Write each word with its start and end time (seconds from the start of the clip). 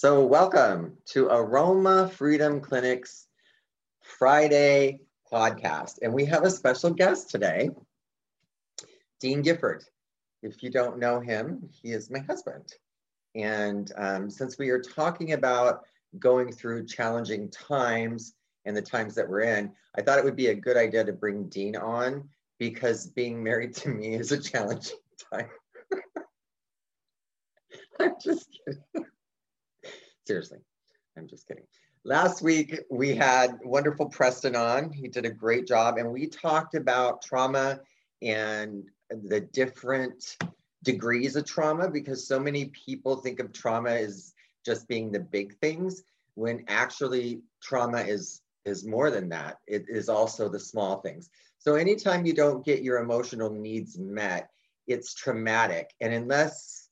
So 0.00 0.24
welcome 0.24 0.96
to 1.06 1.26
Aroma 1.26 2.08
Freedom 2.08 2.60
Clinic's 2.60 3.26
Friday 4.00 5.00
podcast. 5.28 5.98
And 6.02 6.14
we 6.14 6.24
have 6.26 6.44
a 6.44 6.52
special 6.52 6.90
guest 6.90 7.30
today, 7.30 7.70
Dean 9.18 9.42
Gifford. 9.42 9.82
If 10.40 10.62
you 10.62 10.70
don't 10.70 11.00
know 11.00 11.18
him, 11.18 11.68
he 11.72 11.90
is 11.90 12.12
my 12.12 12.20
husband. 12.20 12.74
And 13.34 13.90
um, 13.96 14.30
since 14.30 14.56
we 14.56 14.70
are 14.70 14.80
talking 14.80 15.32
about 15.32 15.80
going 16.20 16.52
through 16.52 16.86
challenging 16.86 17.50
times 17.50 18.34
and 18.66 18.76
the 18.76 18.82
times 18.82 19.16
that 19.16 19.28
we're 19.28 19.40
in, 19.40 19.72
I 19.96 20.02
thought 20.02 20.20
it 20.20 20.24
would 20.24 20.36
be 20.36 20.46
a 20.46 20.54
good 20.54 20.76
idea 20.76 21.04
to 21.04 21.12
bring 21.12 21.48
Dean 21.48 21.74
on 21.74 22.28
because 22.60 23.08
being 23.08 23.42
married 23.42 23.74
to 23.74 23.88
me 23.88 24.14
is 24.14 24.30
a 24.30 24.40
challenging 24.40 24.98
time. 25.34 25.48
I'm 27.98 28.14
just 28.22 28.46
kidding. 28.64 29.08
Seriously, 30.28 30.58
I'm 31.16 31.26
just 31.26 31.48
kidding. 31.48 31.64
Last 32.04 32.42
week, 32.42 32.80
we 32.90 33.14
had 33.14 33.58
wonderful 33.64 34.10
Preston 34.10 34.56
on. 34.56 34.92
He 34.92 35.08
did 35.08 35.24
a 35.24 35.30
great 35.30 35.66
job, 35.66 35.96
and 35.96 36.12
we 36.12 36.26
talked 36.26 36.74
about 36.74 37.22
trauma 37.22 37.80
and 38.20 38.84
the 39.08 39.40
different 39.40 40.36
degrees 40.82 41.34
of 41.34 41.46
trauma 41.46 41.90
because 41.90 42.28
so 42.28 42.38
many 42.38 42.66
people 42.66 43.16
think 43.16 43.40
of 43.40 43.54
trauma 43.54 43.88
as 43.88 44.34
just 44.66 44.86
being 44.86 45.10
the 45.10 45.18
big 45.18 45.58
things 45.60 46.02
when 46.34 46.62
actually 46.68 47.40
trauma 47.62 48.02
is 48.02 48.42
is 48.66 48.86
more 48.86 49.10
than 49.10 49.30
that 49.30 49.56
it 49.66 49.86
is 49.88 50.10
also 50.10 50.46
the 50.48 50.60
small 50.60 51.00
things 51.00 51.30
so 51.58 51.74
anytime 51.74 52.26
you 52.26 52.34
don't 52.34 52.66
get 52.66 52.82
your 52.82 52.98
emotional 52.98 53.50
needs 53.50 53.98
met 53.98 54.50
it's 54.86 55.14
traumatic 55.14 55.90
and 56.00 56.12
unless 56.12 56.87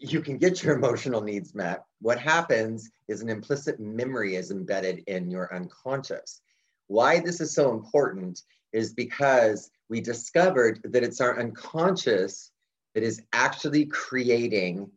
you 0.00 0.22
can 0.22 0.38
get 0.38 0.62
your 0.62 0.74
emotional 0.74 1.20
needs 1.20 1.54
met. 1.54 1.84
What 2.00 2.18
happens 2.18 2.90
is 3.08 3.20
an 3.20 3.28
implicit 3.28 3.78
memory 3.78 4.34
is 4.36 4.50
embedded 4.50 5.04
in 5.06 5.30
your 5.30 5.54
unconscious. 5.54 6.40
Why 6.86 7.20
this 7.20 7.40
is 7.40 7.54
so 7.54 7.70
important 7.72 8.42
is 8.72 8.94
because 8.94 9.70
we 9.90 10.00
discovered 10.00 10.80
that 10.84 11.02
it's 11.02 11.20
our 11.20 11.38
unconscious 11.38 12.50
that 12.94 13.02
is 13.02 13.22
actually 13.32 13.86
creating 13.86 14.90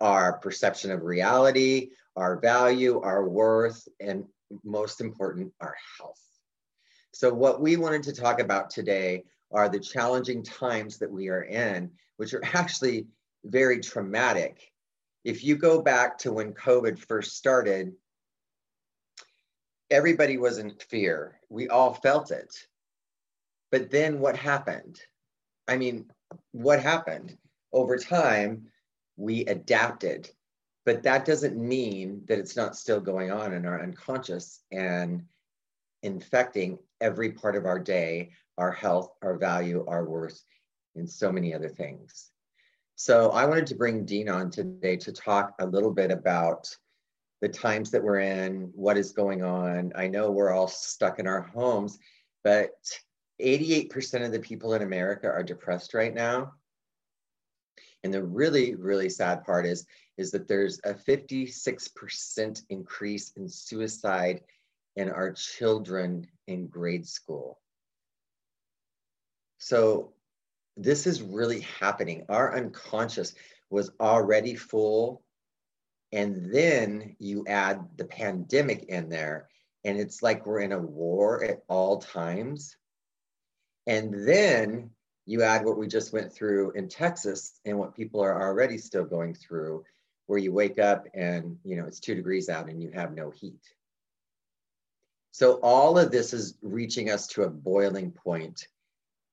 our 0.00 0.38
perception 0.38 0.90
of 0.90 1.02
reality, 1.02 1.90
our 2.16 2.40
value, 2.40 3.00
our 3.02 3.28
worth, 3.28 3.86
and 4.00 4.24
most 4.64 5.00
important, 5.00 5.52
our 5.60 5.76
health. 5.98 6.20
So, 7.12 7.32
what 7.32 7.60
we 7.60 7.76
wanted 7.76 8.02
to 8.04 8.12
talk 8.12 8.40
about 8.40 8.70
today 8.70 9.24
are 9.52 9.68
the 9.68 9.80
challenging 9.80 10.42
times 10.42 10.98
that 10.98 11.10
we 11.10 11.28
are 11.28 11.42
in, 11.42 11.90
which 12.16 12.32
are 12.34 12.42
actually 12.54 13.06
very 13.46 13.80
traumatic. 13.80 14.72
If 15.24 15.44
you 15.44 15.56
go 15.56 15.82
back 15.82 16.18
to 16.18 16.32
when 16.32 16.52
COVID 16.52 16.98
first 16.98 17.36
started, 17.36 17.94
everybody 19.90 20.36
was 20.36 20.58
in 20.58 20.70
fear. 20.88 21.40
We 21.48 21.68
all 21.68 21.94
felt 21.94 22.30
it. 22.30 22.54
But 23.70 23.90
then 23.90 24.20
what 24.20 24.36
happened? 24.36 25.00
I 25.68 25.76
mean, 25.76 26.10
what 26.52 26.80
happened? 26.80 27.36
Over 27.72 27.98
time, 27.98 28.66
we 29.16 29.44
adapted. 29.46 30.30
But 30.84 31.02
that 31.02 31.24
doesn't 31.24 31.56
mean 31.56 32.22
that 32.28 32.38
it's 32.38 32.56
not 32.56 32.76
still 32.76 33.00
going 33.00 33.32
on 33.32 33.52
in 33.52 33.66
our 33.66 33.82
unconscious 33.82 34.60
and 34.70 35.24
infecting 36.02 36.78
every 37.00 37.32
part 37.32 37.56
of 37.56 37.66
our 37.66 37.80
day, 37.80 38.30
our 38.56 38.70
health, 38.70 39.10
our 39.22 39.36
value, 39.36 39.84
our 39.88 40.04
worth, 40.04 40.40
and 40.94 41.10
so 41.10 41.32
many 41.32 41.52
other 41.52 41.68
things. 41.68 42.30
So 42.98 43.28
I 43.30 43.44
wanted 43.44 43.66
to 43.66 43.74
bring 43.74 44.06
Dean 44.06 44.30
on 44.30 44.50
today 44.50 44.96
to 44.96 45.12
talk 45.12 45.54
a 45.58 45.66
little 45.66 45.92
bit 45.92 46.10
about 46.10 46.74
the 47.42 47.48
times 47.48 47.90
that 47.90 48.02
we're 48.02 48.20
in, 48.20 48.70
what 48.74 48.96
is 48.96 49.12
going 49.12 49.42
on. 49.44 49.92
I 49.94 50.06
know 50.06 50.30
we're 50.30 50.50
all 50.50 50.66
stuck 50.66 51.18
in 51.18 51.26
our 51.26 51.42
homes, 51.42 51.98
but 52.42 52.70
88% 53.38 54.24
of 54.24 54.32
the 54.32 54.40
people 54.40 54.72
in 54.72 54.80
America 54.80 55.28
are 55.28 55.42
depressed 55.42 55.92
right 55.92 56.14
now. 56.14 56.54
And 58.02 58.14
the 58.14 58.24
really, 58.24 58.74
really 58.74 59.10
sad 59.10 59.44
part 59.44 59.66
is, 59.66 59.86
is 60.16 60.30
that 60.30 60.48
there's 60.48 60.80
a 60.84 60.94
56% 60.94 62.62
increase 62.70 63.32
in 63.36 63.46
suicide 63.46 64.40
in 64.96 65.10
our 65.10 65.32
children 65.32 66.26
in 66.46 66.66
grade 66.68 67.06
school. 67.06 67.60
So 69.58 70.14
this 70.76 71.06
is 71.06 71.22
really 71.22 71.60
happening. 71.80 72.24
Our 72.28 72.56
unconscious 72.56 73.34
was 73.70 73.90
already 74.00 74.54
full. 74.54 75.22
And 76.12 76.52
then 76.52 77.16
you 77.18 77.44
add 77.48 77.80
the 77.96 78.04
pandemic 78.04 78.84
in 78.84 79.08
there, 79.08 79.48
and 79.84 79.98
it's 79.98 80.22
like 80.22 80.46
we're 80.46 80.60
in 80.60 80.72
a 80.72 80.78
war 80.78 81.42
at 81.42 81.62
all 81.68 81.98
times. 81.98 82.76
And 83.86 84.26
then 84.26 84.90
you 85.26 85.42
add 85.42 85.64
what 85.64 85.76
we 85.76 85.88
just 85.88 86.12
went 86.12 86.32
through 86.32 86.72
in 86.72 86.88
Texas 86.88 87.60
and 87.64 87.78
what 87.78 87.96
people 87.96 88.20
are 88.20 88.40
already 88.40 88.78
still 88.78 89.04
going 89.04 89.34
through, 89.34 89.84
where 90.26 90.38
you 90.38 90.52
wake 90.52 90.78
up 90.78 91.06
and 91.14 91.58
you 91.64 91.76
know 91.76 91.86
it's 91.86 92.00
two 92.00 92.14
degrees 92.14 92.48
out 92.48 92.68
and 92.68 92.80
you 92.80 92.90
have 92.92 93.12
no 93.12 93.30
heat. 93.30 93.60
So 95.32 95.54
all 95.62 95.98
of 95.98 96.10
this 96.10 96.32
is 96.32 96.56
reaching 96.62 97.10
us 97.10 97.26
to 97.28 97.42
a 97.42 97.50
boiling 97.50 98.12
point 98.12 98.68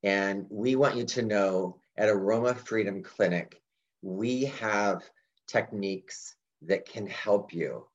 and 0.03 0.45
we 0.49 0.75
want 0.75 0.97
you 0.97 1.05
to 1.05 1.21
know 1.21 1.77
at 1.97 2.09
Aroma 2.09 2.53
Freedom 2.53 3.01
Clinic, 3.03 3.61
we 4.01 4.45
have 4.45 5.03
techniques 5.47 6.35
that 6.63 6.85
can 6.85 7.07
help 7.07 7.53
you. 7.53 7.87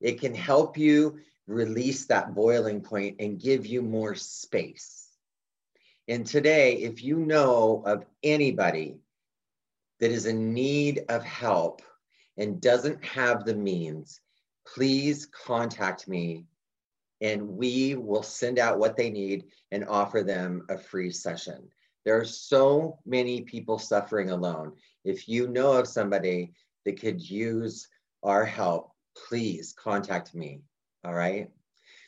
It 0.00 0.20
can 0.20 0.34
help 0.34 0.78
you 0.78 1.18
release 1.46 2.06
that 2.06 2.34
boiling 2.34 2.82
point 2.82 3.16
and 3.18 3.40
give 3.40 3.66
you 3.66 3.82
more 3.82 4.14
space. 4.14 5.08
And 6.06 6.26
today, 6.26 6.74
if 6.74 7.02
you 7.02 7.18
know 7.18 7.82
of 7.84 8.04
anybody 8.22 8.98
that 10.00 10.10
is 10.10 10.26
in 10.26 10.54
need 10.54 11.04
of 11.08 11.24
help 11.24 11.82
and 12.36 12.60
doesn't 12.60 13.04
have 13.04 13.44
the 13.44 13.54
means, 13.54 14.20
please 14.66 15.26
contact 15.26 16.06
me 16.06 16.44
and 17.20 17.46
we 17.48 17.94
will 17.94 18.22
send 18.22 18.58
out 18.58 18.78
what 18.78 18.96
they 18.96 19.10
need 19.10 19.44
and 19.72 19.84
offer 19.88 20.22
them 20.22 20.64
a 20.68 20.78
free 20.78 21.10
session. 21.10 21.68
There 22.04 22.18
are 22.18 22.24
so 22.24 22.98
many 23.04 23.42
people 23.42 23.78
suffering 23.78 24.30
alone. 24.30 24.72
If 25.04 25.28
you 25.28 25.48
know 25.48 25.72
of 25.72 25.88
somebody 25.88 26.52
that 26.84 27.00
could 27.00 27.20
use 27.20 27.88
our 28.22 28.44
help, 28.44 28.92
please 29.28 29.74
contact 29.78 30.34
me. 30.34 30.62
All 31.04 31.14
right. 31.14 31.50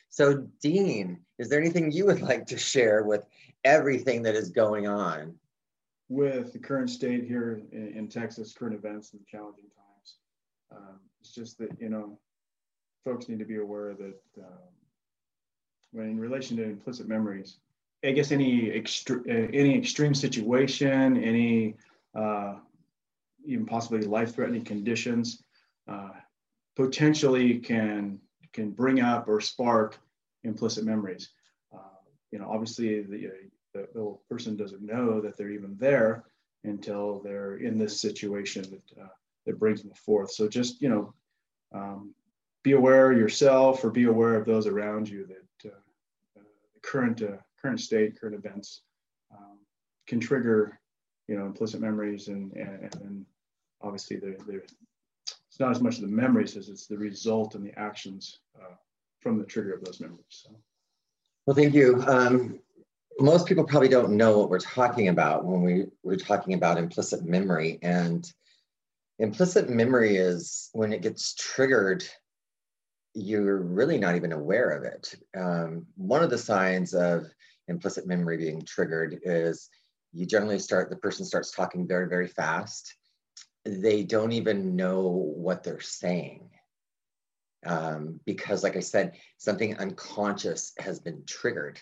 So, 0.09 0.49
Dean, 0.61 1.21
is 1.39 1.49
there 1.49 1.61
anything 1.61 1.93
you 1.93 2.07
would 2.07 2.23
like 2.23 2.47
to 2.47 2.59
share 2.59 3.05
with 3.05 3.27
everything 3.65 4.23
that 4.23 4.35
is 4.35 4.51
going 4.51 4.89
on? 4.89 5.35
With 6.09 6.53
the 6.53 6.59
current 6.59 6.91
state 6.91 7.25
here 7.25 7.61
in, 7.71 7.93
in 7.97 8.09
Texas, 8.09 8.53
current 8.53 8.75
events 8.75 9.13
and 9.13 9.25
challenging 9.27 9.67
times, 9.77 10.15
um, 10.73 10.99
it's 11.21 11.33
just 11.33 11.59
that, 11.59 11.71
you 11.81 11.89
know, 11.89 12.19
folks 13.05 13.29
need 13.29 13.39
to 13.39 13.45
be 13.45 13.59
aware 13.59 13.95
that 13.95 14.21
um, 14.39 14.71
in 15.95 16.19
relation 16.19 16.57
to 16.57 16.65
implicit 16.65 17.09
memories. 17.09 17.59
I 18.05 18.13
guess 18.13 18.33
any 18.33 18.71
extre- 18.71 19.27
uh, 19.29 19.51
any 19.53 19.77
extreme 19.77 20.15
situation, 20.15 21.23
any 21.23 21.77
uh, 22.15 22.55
even 23.45 23.67
possibly 23.67 24.03
life-threatening 24.03 24.65
conditions, 24.65 25.43
uh, 25.89 26.11
potentially 26.77 27.59
can 27.59 28.19
can 28.53 28.71
bring 28.71 29.01
up 29.01 29.29
or 29.29 29.41
spark 29.41 29.99
implicit 30.45 30.85
memories. 30.85 31.31
Uh, 31.73 31.99
you 32.33 32.39
know, 32.39 32.51
obviously 32.51 33.03
the, 33.03 33.31
the, 33.75 33.89
the 33.95 34.17
person 34.29 34.57
doesn't 34.57 34.83
know 34.83 35.21
that 35.21 35.37
they're 35.37 35.51
even 35.51 35.77
there 35.79 36.25
until 36.65 37.21
they're 37.21 37.59
in 37.59 37.79
this 37.79 38.01
situation 38.01 38.63
that 38.63 39.03
uh, 39.03 39.09
that 39.47 39.59
brings 39.59 39.83
them 39.83 39.93
forth. 39.93 40.31
So 40.31 40.49
just 40.49 40.81
you 40.81 40.89
know, 40.89 41.15
um, 41.75 42.15
be 42.63 42.73
aware 42.73 43.13
yourself 43.13 43.85
or 43.85 43.91
be 43.91 44.05
aware 44.05 44.37
of 44.37 44.47
those 44.47 44.67
around 44.67 45.09
you 45.09 45.27
that 45.27 45.45
current 46.83 47.23
uh, 47.23 47.37
current 47.61 47.81
state, 47.81 48.21
current 48.21 48.37
events 48.37 48.83
um, 49.33 49.59
can 50.07 50.21
trigger, 50.21 50.81
you 51.29 51.37
know, 51.37 51.47
implicit 51.47 51.81
memories, 51.81 52.29
and 52.29 52.53
and, 52.53 52.95
and 53.03 53.27
obviously 53.83 54.17
the, 54.17 54.37
the 54.47 54.63
it's 55.51 55.59
not 55.59 55.71
as 55.71 55.81
much 55.81 55.99
the 55.99 56.07
memories 56.07 56.57
as 56.57 56.69
it's 56.69 56.87
the 56.87 56.97
result 56.97 57.55
and 57.55 57.65
the 57.65 57.77
actions 57.79 58.41
uh, 58.61 58.75
from 59.21 59.39
the 59.39 59.45
trigger 59.45 59.75
of 59.75 59.85
those 59.85 60.01
memories. 60.01 60.25
So. 60.29 60.51
Well, 61.47 61.57
thank 61.57 61.75
you. 61.75 62.03
Um, 62.07 62.61
most 63.19 63.47
people 63.47 63.65
probably 63.65 63.89
don't 63.89 64.17
know 64.17 64.39
what 64.39 64.49
we're 64.49 64.61
talking 64.61 65.09
about 65.09 65.45
when 65.45 65.63
we, 65.63 65.87
we're 66.03 66.17
talking 66.17 66.55
about 66.55 66.79
implicit 66.79 67.25
memory. 67.25 67.79
And 67.83 68.31
implicit 69.19 69.69
memory 69.69 70.17
is 70.17 70.71
when 70.73 70.93
it 70.93 71.03
gets 71.03 71.35
triggered 71.35 72.05
you're 73.15 73.61
really 73.63 73.99
not 73.99 74.17
even 74.17 74.33
aware 74.33 74.71
of 74.71 74.85
it. 74.85 75.15
Um, 75.37 75.87
one 75.97 76.23
of 76.23 76.31
the 76.31 76.39
signs 76.39 76.95
of 76.95 77.27
implicit 77.69 78.07
memory 78.07 78.37
being 78.37 78.63
triggered 78.63 79.21
is 79.25 79.69
you 80.13 80.27
generally 80.27 80.59
start, 80.59 80.91
the 80.91 80.97
person 80.97 81.25
starts 81.25 81.51
talking 81.51 81.87
very, 81.87 82.09
very 82.09 82.29
fast. 82.29 82.95
They 83.65 84.05
don't 84.05 84.33
even 84.33 84.77
know 84.77 85.09
what 85.09 85.63
they're 85.63 85.81
saying. 85.81 86.51
um, 87.67 88.21
because, 88.25 88.63
like 88.63 88.77
I 88.77 88.81
said, 88.81 89.17
something 89.39 89.77
unconscious 89.79 90.73
has 90.79 90.99
been 90.99 91.25
triggered. 91.27 91.79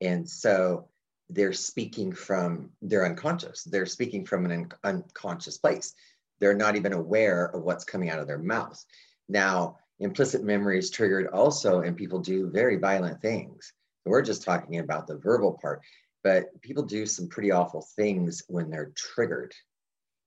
And 0.00 0.28
so 0.28 0.88
they're 1.28 1.52
speaking 1.52 2.12
from, 2.12 2.70
they're 2.82 3.04
unconscious. 3.06 3.64
They're 3.64 3.86
speaking 3.86 4.24
from 4.24 4.44
an 4.44 4.52
un- 4.52 4.72
unconscious 4.84 5.58
place. 5.58 5.94
They're 6.38 6.54
not 6.54 6.76
even 6.76 6.92
aware 6.92 7.46
of 7.46 7.62
what's 7.62 7.84
coming 7.84 8.10
out 8.10 8.20
of 8.20 8.28
their 8.28 8.38
mouth. 8.38 8.82
Now, 9.28 9.78
implicit 10.00 10.44
memory 10.44 10.78
is 10.78 10.90
triggered 10.90 11.28
also, 11.28 11.80
and 11.80 11.96
people 11.96 12.20
do 12.20 12.50
very 12.50 12.76
violent 12.76 13.20
things. 13.20 13.72
We're 14.04 14.22
just 14.22 14.42
talking 14.42 14.78
about 14.78 15.06
the 15.06 15.16
verbal 15.16 15.58
part, 15.60 15.82
but 16.24 16.60
people 16.62 16.82
do 16.82 17.06
some 17.06 17.28
pretty 17.28 17.50
awful 17.50 17.86
things 17.96 18.42
when 18.48 18.70
they're 18.70 18.92
triggered 18.94 19.52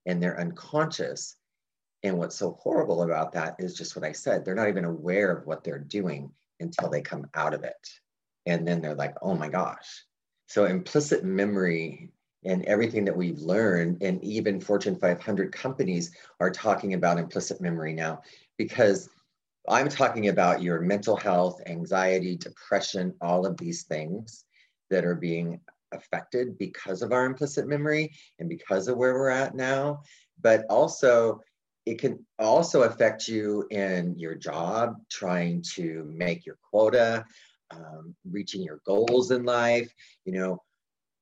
and 0.06 0.22
they're 0.22 0.40
unconscious. 0.40 1.36
And 2.04 2.18
what's 2.18 2.36
so 2.36 2.58
horrible 2.62 3.04
about 3.04 3.32
that 3.34 3.56
is 3.60 3.76
just 3.76 3.96
what 3.96 4.06
I 4.06 4.12
said. 4.12 4.44
They're 4.44 4.56
not 4.56 4.70
even 4.70 4.86
aware 4.86 5.32
of 5.32 5.46
what 5.46 5.64
they're 5.64 5.80
doing 5.80 6.32
until 6.60 6.90
they 6.90 7.02
come 7.02 7.28
out 7.36 7.54
of 7.54 7.64
it. 7.64 7.90
And 8.46 8.68
then 8.68 8.82
they're 8.82 8.96
like, 8.96 9.16
oh 9.22 9.36
my 9.36 9.50
gosh. 9.50 10.06
So 10.48 10.66
implicit 10.66 11.24
memory 11.24 12.12
and 12.44 12.66
everything 12.66 13.06
that 13.06 13.16
we've 13.16 13.40
learned, 13.40 14.02
and 14.02 14.24
even 14.24 14.60
Fortune 14.60 14.96
500 14.96 15.52
companies 15.52 16.12
are 16.40 16.50
talking 16.50 16.96
about 16.96 17.20
implicit 17.20 17.62
memory 17.62 17.94
now 17.94 18.22
because 18.58 19.10
I'm 19.68 19.90
talking 19.90 20.30
about 20.30 20.62
your 20.62 20.82
mental 20.82 21.16
health, 21.16 21.62
anxiety, 21.68 22.36
depression, 22.36 23.14
all 23.22 23.46
of 23.46 23.58
these 23.58 23.84
things 23.84 24.46
that 24.90 25.06
are 25.06 25.16
being 25.16 25.60
affected 25.92 26.58
because 26.58 27.02
of 27.02 27.12
our 27.12 27.26
implicit 27.26 27.68
memory 27.68 28.12
and 28.40 28.50
because 28.50 28.88
of 28.88 28.98
where 28.98 29.14
we're 29.14 29.30
at 29.30 29.56
now. 29.56 30.02
But 30.42 30.66
also, 30.70 31.42
it 31.86 32.00
can 32.00 32.26
also 32.40 32.84
affect 32.84 33.28
you 33.28 33.68
in 33.72 34.18
your 34.18 34.36
job, 34.36 34.96
trying 35.10 35.64
to 35.76 36.04
make 36.08 36.46
your 36.46 36.58
quota, 36.70 37.26
um, 37.72 38.16
reaching 38.30 38.62
your 38.62 38.82
goals 38.86 39.32
in 39.32 39.44
life. 39.44 39.94
You 40.26 40.34
know, 40.34 40.64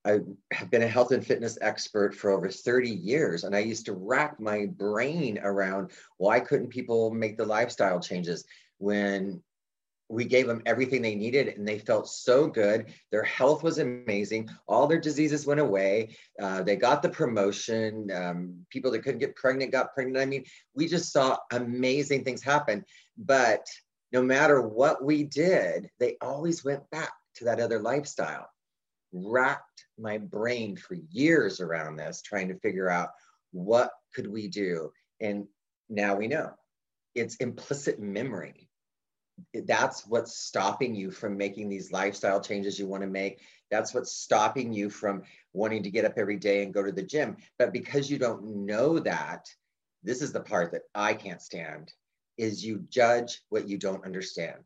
I 0.06 0.19
have 0.51 0.72
been 0.72 0.84
a 0.84 0.88
health 0.88 1.12
and 1.12 1.25
fitness 1.25 1.57
expert 1.62 2.16
for 2.16 2.31
over 2.31 2.50
30 2.50 2.90
years, 2.90 3.44
and 3.44 3.56
I 3.56 3.60
used 3.60 3.86
to 3.88 3.94
rack 3.94 4.40
my 4.40 4.66
brain 4.66 5.40
around 5.42 5.92
why 6.18 6.40
couldn't 6.40 6.69
people 6.69 7.12
make 7.12 7.38
the 7.38 7.46
lifestyle 7.46 8.00
changes 8.00 8.46
when 8.78 9.42
we 10.10 10.25
gave 10.25 10.48
them 10.48 10.63
everything 10.66 11.01
they 11.01 11.13
needed 11.13 11.50
and 11.50 11.68
they 11.68 11.78
felt 11.78 12.10
so 12.10 12.48
good. 12.48 12.92
Their 13.12 13.24
health 13.24 13.62
was 13.62 13.78
amazing. 13.78 14.50
All 14.68 14.88
their 14.88 15.00
diseases 15.00 15.46
went 15.46 15.60
away. 15.60 16.16
Uh, 16.42 16.63
they 16.63 16.75
got 16.75 17.04
the 17.04 17.10
promotion. 17.10 18.10
Um, 18.12 18.66
people 18.72 18.90
that 18.92 19.04
couldn't 19.04 19.19
get 19.19 19.36
pregnant 19.36 19.72
got 19.72 19.94
pregnant. 19.94 20.18
I 20.18 20.25
mean, 20.25 20.45
we 20.74 20.88
just 20.88 21.13
saw 21.13 21.38
amazing 21.52 22.24
things 22.24 22.42
happen. 22.42 22.84
But 23.18 23.68
no 24.12 24.24
matter 24.24 24.62
what 24.62 25.04
we 25.04 25.24
did, 25.24 25.92
they 26.00 26.18
always 26.22 26.66
went 26.66 26.90
back 26.90 27.12
to 27.36 27.45
that 27.45 27.60
other 27.60 27.80
lifestyle. 27.80 28.50
Racked 29.12 29.86
my 29.98 30.18
brain 30.18 30.76
for 30.76 30.96
years 31.12 31.62
around 31.62 31.96
this, 31.96 32.22
trying 32.22 32.50
to 32.50 32.60
figure 32.60 32.90
out 32.90 33.10
what 33.52 33.92
could 34.16 34.28
we 34.28 34.48
do. 34.48 34.92
And 35.20 35.48
now 35.90 36.16
we 36.16 36.28
know 36.28 36.52
it's 37.16 37.36
implicit 37.38 38.00
memory 38.00 38.70
that's 39.54 40.06
what's 40.08 40.38
stopping 40.38 40.96
you 40.96 41.12
from 41.12 41.38
making 41.38 41.70
these 41.70 41.92
lifestyle 41.92 42.42
changes 42.42 42.80
you 42.80 42.88
want 42.88 43.04
to 43.04 43.10
make. 43.10 43.40
That's 43.72 43.94
what's 43.94 44.12
stopping 44.12 44.74
you 44.74 44.90
from 44.90 45.24
wanting 45.54 45.84
to 45.84 45.92
get 45.92 46.06
up 46.06 46.14
every 46.18 46.38
day 46.38 46.64
and 46.64 46.74
go 46.74 46.84
to 46.84 46.92
the 46.92 47.04
gym. 47.04 47.38
But 47.58 47.74
because 47.74 48.10
you 48.10 48.18
don't 48.18 48.66
know 48.66 49.00
that, 49.00 49.48
this 50.04 50.22
is 50.22 50.32
the 50.32 50.42
part 50.42 50.72
that 50.72 50.84
I 50.96 51.14
can't 51.14 51.42
stand 51.42 51.92
is 52.38 52.66
you 52.66 52.86
judge 52.90 53.42
what 53.50 53.68
you 53.68 53.78
don't 53.78 54.06
understand. 54.06 54.66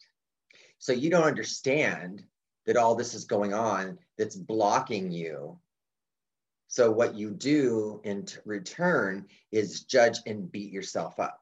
So 0.77 0.93
you 0.93 1.09
don't 1.09 1.23
understand 1.23 2.23
that 2.65 2.77
all 2.77 2.95
this 2.95 3.13
is 3.13 3.25
going 3.25 3.53
on 3.53 3.97
that's 4.17 4.35
blocking 4.35 5.11
you. 5.11 5.57
So 6.67 6.91
what 6.91 7.15
you 7.15 7.31
do 7.31 8.01
in 8.03 8.25
return 8.45 9.25
is 9.51 9.83
judge 9.83 10.19
and 10.25 10.51
beat 10.51 10.71
yourself 10.71 11.19
up. 11.19 11.41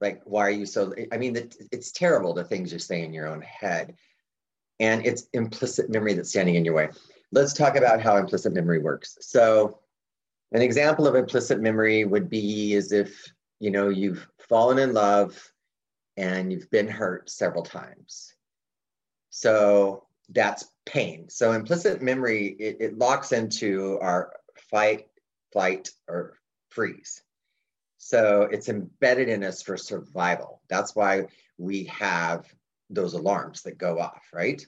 Like 0.00 0.22
why 0.24 0.42
are 0.42 0.50
you 0.50 0.66
so 0.66 0.92
i 1.12 1.16
mean 1.16 1.36
it's 1.36 1.92
terrible 1.92 2.34
the 2.34 2.42
things 2.42 2.72
you 2.72 2.78
say 2.78 3.02
in 3.02 3.12
your 3.12 3.28
own 3.28 3.42
head. 3.42 3.94
And 4.80 5.06
it's 5.06 5.28
implicit 5.32 5.90
memory 5.90 6.14
that's 6.14 6.30
standing 6.30 6.56
in 6.56 6.64
your 6.64 6.74
way. 6.74 6.88
Let's 7.30 7.52
talk 7.52 7.76
about 7.76 8.00
how 8.00 8.16
implicit 8.16 8.52
memory 8.52 8.80
works. 8.80 9.16
So 9.20 9.78
an 10.52 10.60
example 10.60 11.06
of 11.06 11.14
implicit 11.14 11.60
memory 11.60 12.04
would 12.04 12.28
be 12.28 12.74
as 12.74 12.92
if 12.92 13.32
you 13.60 13.70
know 13.70 13.88
you've 13.90 14.26
fallen 14.48 14.78
in 14.78 14.92
love 14.92 15.52
and 16.16 16.52
you've 16.52 16.70
been 16.70 16.88
hurt 16.88 17.30
several 17.30 17.62
times 17.62 18.34
so 19.34 20.06
that's 20.28 20.68
pain 20.86 21.28
so 21.28 21.50
implicit 21.52 22.00
memory 22.00 22.54
it, 22.60 22.76
it 22.78 22.98
locks 22.98 23.32
into 23.32 23.98
our 24.00 24.32
fight 24.70 25.08
flight 25.52 25.90
or 26.06 26.38
freeze 26.70 27.22
so 28.04 28.48
it's 28.50 28.68
embedded 28.68 29.28
in 29.28 29.44
us 29.44 29.62
for 29.62 29.76
survival. 29.76 30.60
That's 30.68 30.96
why 30.96 31.28
we 31.56 31.84
have 31.84 32.52
those 32.90 33.14
alarms 33.14 33.62
that 33.62 33.78
go 33.78 34.00
off, 34.00 34.24
right? 34.32 34.60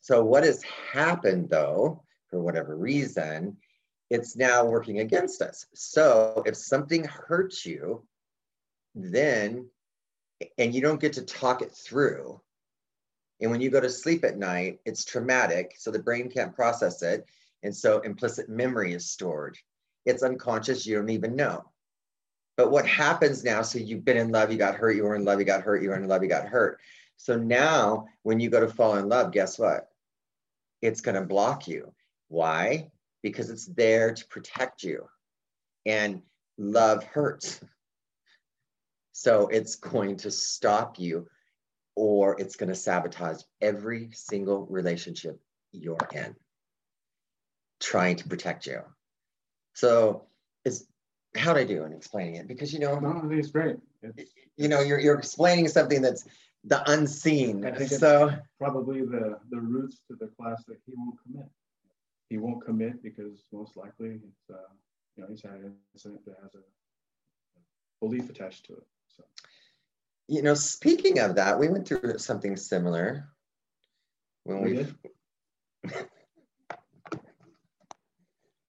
So 0.00 0.24
what 0.24 0.42
has 0.42 0.60
happened 0.92 1.50
though, 1.50 2.02
for 2.30 2.42
whatever 2.42 2.76
reason, 2.76 3.58
it's 4.10 4.34
now 4.34 4.64
working 4.64 4.98
against 4.98 5.40
us. 5.40 5.66
So 5.72 6.42
if 6.46 6.56
something 6.56 7.04
hurts 7.04 7.64
you, 7.64 8.04
then, 8.96 9.68
and 10.58 10.74
you 10.74 10.80
don't 10.80 11.00
get 11.00 11.12
to 11.12 11.22
talk 11.22 11.62
it 11.62 11.70
through, 11.70 12.40
and 13.40 13.50
when 13.50 13.60
you 13.60 13.70
go 13.70 13.80
to 13.80 13.90
sleep 13.90 14.24
at 14.24 14.38
night, 14.38 14.80
it's 14.84 15.04
traumatic, 15.04 15.74
so 15.78 15.90
the 15.90 15.98
brain 15.98 16.30
can't 16.30 16.54
process 16.54 17.02
it. 17.02 17.26
And 17.62 17.74
so 17.74 18.00
implicit 18.00 18.48
memory 18.48 18.92
is 18.92 19.10
stored. 19.10 19.56
It's 20.04 20.22
unconscious, 20.22 20.86
you 20.86 20.96
don't 20.96 21.10
even 21.10 21.34
know. 21.34 21.64
But 22.56 22.70
what 22.70 22.86
happens 22.86 23.42
now? 23.42 23.62
So 23.62 23.78
you've 23.78 24.04
been 24.04 24.16
in 24.16 24.30
love, 24.30 24.52
you 24.52 24.58
got 24.58 24.76
hurt, 24.76 24.96
you 24.96 25.04
were 25.04 25.16
in 25.16 25.24
love, 25.24 25.40
you 25.40 25.44
got 25.44 25.62
hurt, 25.62 25.82
you 25.82 25.88
were 25.88 25.96
in 25.96 26.06
love, 26.06 26.22
you 26.22 26.28
got 26.28 26.46
hurt. 26.46 26.78
So 27.16 27.36
now 27.36 28.06
when 28.22 28.38
you 28.38 28.50
go 28.50 28.60
to 28.60 28.68
fall 28.68 28.96
in 28.96 29.08
love, 29.08 29.32
guess 29.32 29.58
what? 29.58 29.88
It's 30.82 31.00
going 31.00 31.16
to 31.16 31.26
block 31.26 31.66
you. 31.66 31.92
Why? 32.28 32.90
Because 33.22 33.50
it's 33.50 33.66
there 33.66 34.12
to 34.14 34.26
protect 34.28 34.82
you. 34.82 35.08
And 35.86 36.22
love 36.58 37.04
hurts. 37.04 37.60
So 39.16 39.46
it's 39.46 39.76
going 39.76 40.16
to 40.18 40.30
stop 40.32 40.98
you 40.98 41.28
or 41.96 42.40
it's 42.40 42.56
going 42.56 42.68
to 42.68 42.74
sabotage 42.74 43.42
every 43.60 44.10
single 44.12 44.66
relationship 44.66 45.40
you're 45.72 45.96
in, 46.12 46.34
trying 47.80 48.16
to 48.16 48.28
protect 48.28 48.66
you. 48.66 48.80
So 49.74 50.24
it's 50.64 50.84
how'd 51.36 51.56
I 51.56 51.64
do 51.64 51.84
in 51.84 51.92
explaining 51.92 52.36
it? 52.36 52.48
Because 52.48 52.72
you 52.72 52.78
know, 52.78 52.98
no, 52.98 53.28
it's 53.30 53.50
great. 53.50 53.76
It's, 54.02 54.30
you 54.56 54.68
know, 54.68 54.80
you're 54.80 55.00
you're 55.00 55.18
explaining 55.18 55.68
something 55.68 56.02
that's 56.02 56.24
the 56.64 56.90
unseen. 56.90 57.64
I 57.64 57.72
think 57.72 57.90
so 57.90 58.32
probably 58.58 59.00
the 59.02 59.38
the 59.50 59.60
roots 59.60 60.00
to 60.08 60.16
the 60.16 60.28
class 60.38 60.64
that 60.66 60.78
he 60.86 60.92
won't 60.96 61.16
commit. 61.22 61.46
He 62.30 62.38
won't 62.38 62.64
commit 62.64 63.02
because 63.02 63.44
most 63.52 63.76
likely 63.76 64.20
it's 64.28 64.50
uh, 64.50 64.56
you 65.16 65.22
know 65.22 65.28
he's 65.28 65.42
had 65.42 65.52
an 65.52 65.74
incident 65.94 66.24
that 66.24 66.36
has 66.42 66.54
a 66.54 66.62
belief 68.00 68.30
attached 68.30 68.66
to 68.66 68.74
it. 68.74 68.86
So 69.16 69.24
you 70.28 70.42
know, 70.42 70.54
speaking 70.54 71.18
of 71.18 71.36
that, 71.36 71.58
we 71.58 71.68
went 71.68 71.86
through 71.86 72.18
something 72.18 72.56
similar 72.56 73.28
when 74.44 74.62
we. 74.62 74.72
we 74.72 74.86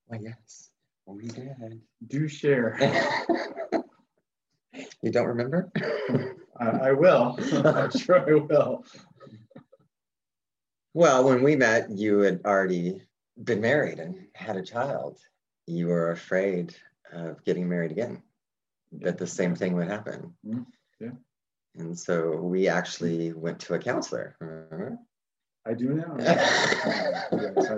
well, 0.08 0.22
yes. 0.22 0.70
We 1.06 1.28
did. 1.28 1.82
Do 2.08 2.28
share. 2.28 2.78
you 5.02 5.12
don't 5.12 5.28
remember? 5.28 5.72
I, 6.60 6.66
I 6.66 6.92
will. 6.94 7.38
I'm 7.64 7.92
sure 7.92 8.20
I 8.28 8.34
will. 8.34 8.84
Well, 10.94 11.26
when 11.26 11.44
we 11.44 11.56
met, 11.56 11.92
you 11.92 12.20
had 12.20 12.42
already 12.46 13.02
been 13.44 13.62
married 13.62 14.00
and 14.00 14.28
had 14.34 14.56
a 14.56 14.64
child. 14.64 15.20
You 15.68 15.88
were 15.88 16.12
afraid 16.12 16.74
of 17.12 17.44
getting 17.44 17.70
married 17.70 17.92
again, 17.92 18.24
that 18.94 19.18
the 19.18 19.28
same 19.28 19.56
thing 19.56 19.76
would 19.76 19.90
happen. 19.90 20.34
Mm-hmm. 20.46 20.62
Yeah. 21.00 21.12
And 21.78 21.98
so 21.98 22.38
we 22.38 22.68
actually 22.68 23.34
went 23.34 23.60
to 23.62 23.74
a 23.74 23.80
counselor. 23.80 24.36
Remember? 24.40 24.98
I 25.66 25.74
do 25.74 25.90
now. 25.90 26.16
yes, 26.20 27.72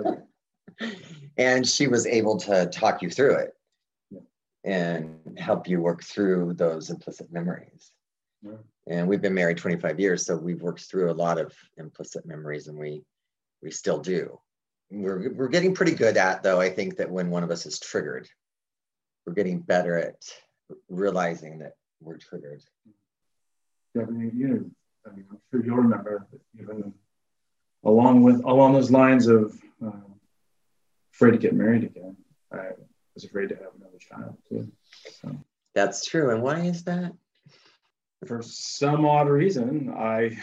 and 1.36 1.66
she 1.66 1.86
was 1.86 2.06
able 2.06 2.36
to 2.36 2.66
talk 2.66 3.02
you 3.02 3.10
through 3.10 3.36
it 3.36 3.54
and 4.64 5.18
help 5.38 5.68
you 5.68 5.80
work 5.80 6.02
through 6.02 6.54
those 6.54 6.90
implicit 6.90 7.32
memories. 7.32 7.92
Yeah. 8.42 8.56
And 8.86 9.08
we've 9.08 9.22
been 9.22 9.34
married 9.34 9.56
25 9.56 9.98
years, 9.98 10.26
so 10.26 10.36
we've 10.36 10.60
worked 10.60 10.82
through 10.82 11.10
a 11.10 11.12
lot 11.12 11.38
of 11.38 11.52
implicit 11.76 12.26
memories, 12.26 12.68
and 12.68 12.78
we 12.78 13.02
we 13.62 13.70
still 13.70 13.98
do. 13.98 14.38
We're 14.90 15.32
we're 15.34 15.48
getting 15.48 15.74
pretty 15.74 15.94
good 15.94 16.16
at 16.16 16.42
though. 16.42 16.60
I 16.60 16.70
think 16.70 16.96
that 16.96 17.10
when 17.10 17.30
one 17.30 17.42
of 17.42 17.50
us 17.50 17.66
is 17.66 17.80
triggered, 17.80 18.28
we're 19.26 19.34
getting 19.34 19.60
better 19.60 19.98
at 19.98 20.22
realizing 20.88 21.58
that 21.58 21.72
we're 22.00 22.18
triggered. 22.18 22.62
Definitely, 23.98 24.38
you 24.38 24.48
know, 24.48 24.64
I 25.06 25.14
mean, 25.14 25.24
I'm 25.30 25.38
sure 25.50 25.64
you'll 25.64 25.76
remember 25.76 26.26
even 26.58 26.92
along 27.84 28.22
with 28.22 28.44
along 28.44 28.74
those 28.74 28.90
lines 28.90 29.26
of 29.26 29.58
um, 29.82 30.14
afraid 31.14 31.32
to 31.32 31.38
get 31.38 31.54
married 31.54 31.84
again. 31.84 32.16
I 32.52 32.70
was 33.14 33.24
afraid 33.24 33.48
to 33.50 33.56
have 33.56 33.72
another 33.76 33.98
child 33.98 34.36
too. 34.48 34.70
So. 35.20 35.36
That's 35.74 36.04
true. 36.04 36.30
And 36.30 36.42
why 36.42 36.60
is 36.60 36.84
that? 36.84 37.12
For 38.26 38.42
some 38.42 39.06
odd 39.06 39.28
reason, 39.28 39.94
I 39.96 40.38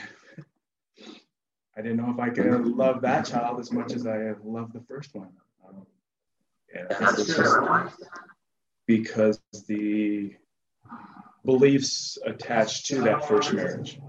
I 1.77 1.81
didn't 1.81 1.97
know 1.97 2.11
if 2.11 2.19
I 2.19 2.29
could 2.29 2.65
love 2.65 3.01
that 3.01 3.25
child 3.25 3.59
as 3.59 3.71
much 3.71 3.93
as 3.93 4.07
I 4.07 4.17
have 4.17 4.43
loved 4.45 4.73
the 4.73 4.81
first 4.81 5.13
one. 5.13 5.31
Um, 5.67 5.85
because 8.87 9.41
the 9.67 10.35
beliefs 11.45 12.17
attached 12.25 12.87
to 12.87 13.01
that 13.01 13.27
first 13.27 13.53
marriage. 13.53 13.99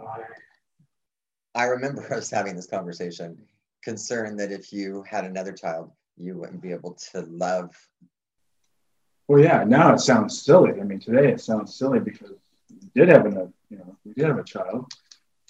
I 1.55 1.65
remember 1.65 2.13
us 2.15 2.31
having 2.31 2.57
this 2.57 2.67
conversation, 2.67 3.39
concerned 3.83 4.41
that 4.41 4.53
if 4.53 4.73
you 4.73 5.05
had 5.09 5.25
another 5.25 5.53
child, 5.53 5.91
you 6.17 6.37
wouldn't 6.37 6.63
be 6.63 6.73
able 6.73 6.95
to 7.13 7.21
love. 7.23 7.75
Well, 9.29 9.41
yeah. 9.41 9.65
Now 9.65 9.93
it 9.95 10.01
sounds 10.01 10.43
silly. 10.43 10.81
I 10.81 10.85
mean, 10.85 11.01
today 11.01 11.33
it 11.33 11.41
sounds 11.41 11.75
silly 11.75 12.01
because 12.01 12.33
we 12.71 12.89
did 12.95 13.09
have 13.09 13.27
a, 13.27 13.51
you 13.71 13.79
know, 13.79 13.97
we 14.05 14.13
did 14.15 14.27
have 14.27 14.39
a 14.39 14.45
child, 14.45 14.93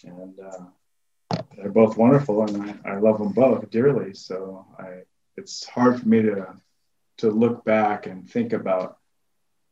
and 0.04 0.34
uh, 0.40 1.38
they're 1.56 1.70
both 1.70 1.96
wonderful, 1.96 2.42
and 2.42 2.80
I, 2.84 2.92
I 2.92 2.98
love 2.98 3.18
them 3.18 3.32
both 3.32 3.70
dearly. 3.70 4.14
So 4.14 4.66
I, 4.78 5.02
it's 5.36 5.66
hard 5.66 6.00
for 6.00 6.08
me 6.08 6.22
to 6.22 6.56
to 7.18 7.30
look 7.30 7.64
back 7.64 8.06
and 8.06 8.28
think 8.28 8.52
about, 8.52 8.98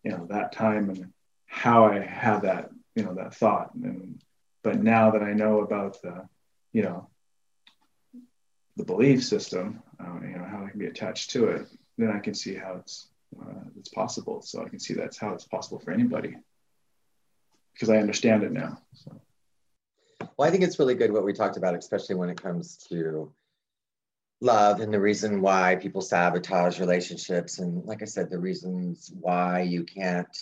you 0.03 0.11
know, 0.11 0.27
that 0.31 0.53
time 0.53 0.89
and 0.89 1.13
how 1.55 1.85
I 1.87 2.01
had 2.01 2.41
that, 2.41 2.71
you 2.97 3.05
know, 3.05 3.15
that 3.15 3.35
thought. 3.35 3.75
And 3.75 4.21
but 4.65 4.83
now 4.83 5.13
that 5.13 5.23
I 5.23 5.33
know 5.33 5.61
about 5.61 6.03
the, 6.03 6.29
you 6.73 6.83
know, 6.83 7.09
the 8.77 8.85
belief 8.85 9.23
system, 9.23 9.83
uh, 10.01 10.19
you 10.21 10.37
know, 10.37 10.45
how 10.45 10.65
I 10.65 10.71
can 10.71 10.81
be 10.81 10.87
attached 10.87 11.31
to 11.31 11.47
it, 11.47 11.69
then 11.97 12.11
I 12.11 12.19
can 12.19 12.35
see 12.35 12.55
how 12.57 12.77
it's 12.81 13.09
uh, 13.41 13.65
it's 13.79 13.89
possible. 13.89 14.43
So 14.43 14.65
I 14.65 14.69
can 14.69 14.81
see 14.81 14.95
that's 14.95 15.17
how 15.17 15.33
it's 15.33 15.47
possible 15.47 15.79
for 15.79 15.93
anybody 15.93 16.35
because 17.73 17.89
I 17.89 17.99
understand 17.99 18.43
it 18.43 18.53
now. 18.53 18.81
So. 18.95 19.21
Well, 20.37 20.49
I 20.49 20.51
think 20.51 20.65
it's 20.65 20.81
really 20.81 20.97
good 20.97 21.13
what 21.13 21.25
we 21.25 21.33
talked 21.33 21.57
about, 21.57 21.77
especially 21.77 22.17
when 22.17 22.31
it 22.31 22.43
comes 22.43 22.79
to 22.89 23.33
love 24.41 24.81
and 24.81 24.93
the 24.93 25.01
reason 25.01 25.41
why 25.41 25.77
people 25.77 26.01
sabotage 26.01 26.81
relationships. 26.81 27.61
And 27.61 27.85
like 27.85 28.03
I 28.03 28.07
said, 28.07 28.29
the 28.29 28.41
reasons 28.41 29.13
why 29.21 29.63
you 29.63 29.85
can't 29.85 30.37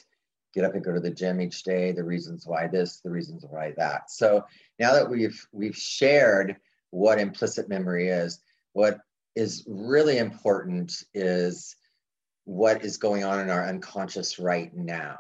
get 0.52 0.64
up 0.64 0.74
and 0.74 0.84
go 0.84 0.92
to 0.92 1.00
the 1.00 1.10
gym 1.10 1.40
each 1.40 1.62
day, 1.62 1.92
the 1.92 2.04
reasons 2.04 2.46
why 2.46 2.66
this, 2.66 3.00
the 3.00 3.10
reasons 3.10 3.44
why 3.48 3.72
that. 3.76 4.10
So 4.10 4.44
now 4.78 4.92
that 4.92 5.08
we've 5.08 5.46
we've 5.52 5.76
shared 5.76 6.56
what 6.90 7.18
implicit 7.18 7.68
memory 7.68 8.08
is, 8.08 8.40
what 8.72 8.98
is 9.34 9.64
really 9.66 10.18
important 10.18 11.04
is 11.14 11.76
what 12.44 12.84
is 12.84 12.96
going 12.96 13.24
on 13.24 13.40
in 13.40 13.50
our 13.50 13.66
unconscious 13.66 14.38
right 14.38 14.74
now. 14.76 15.18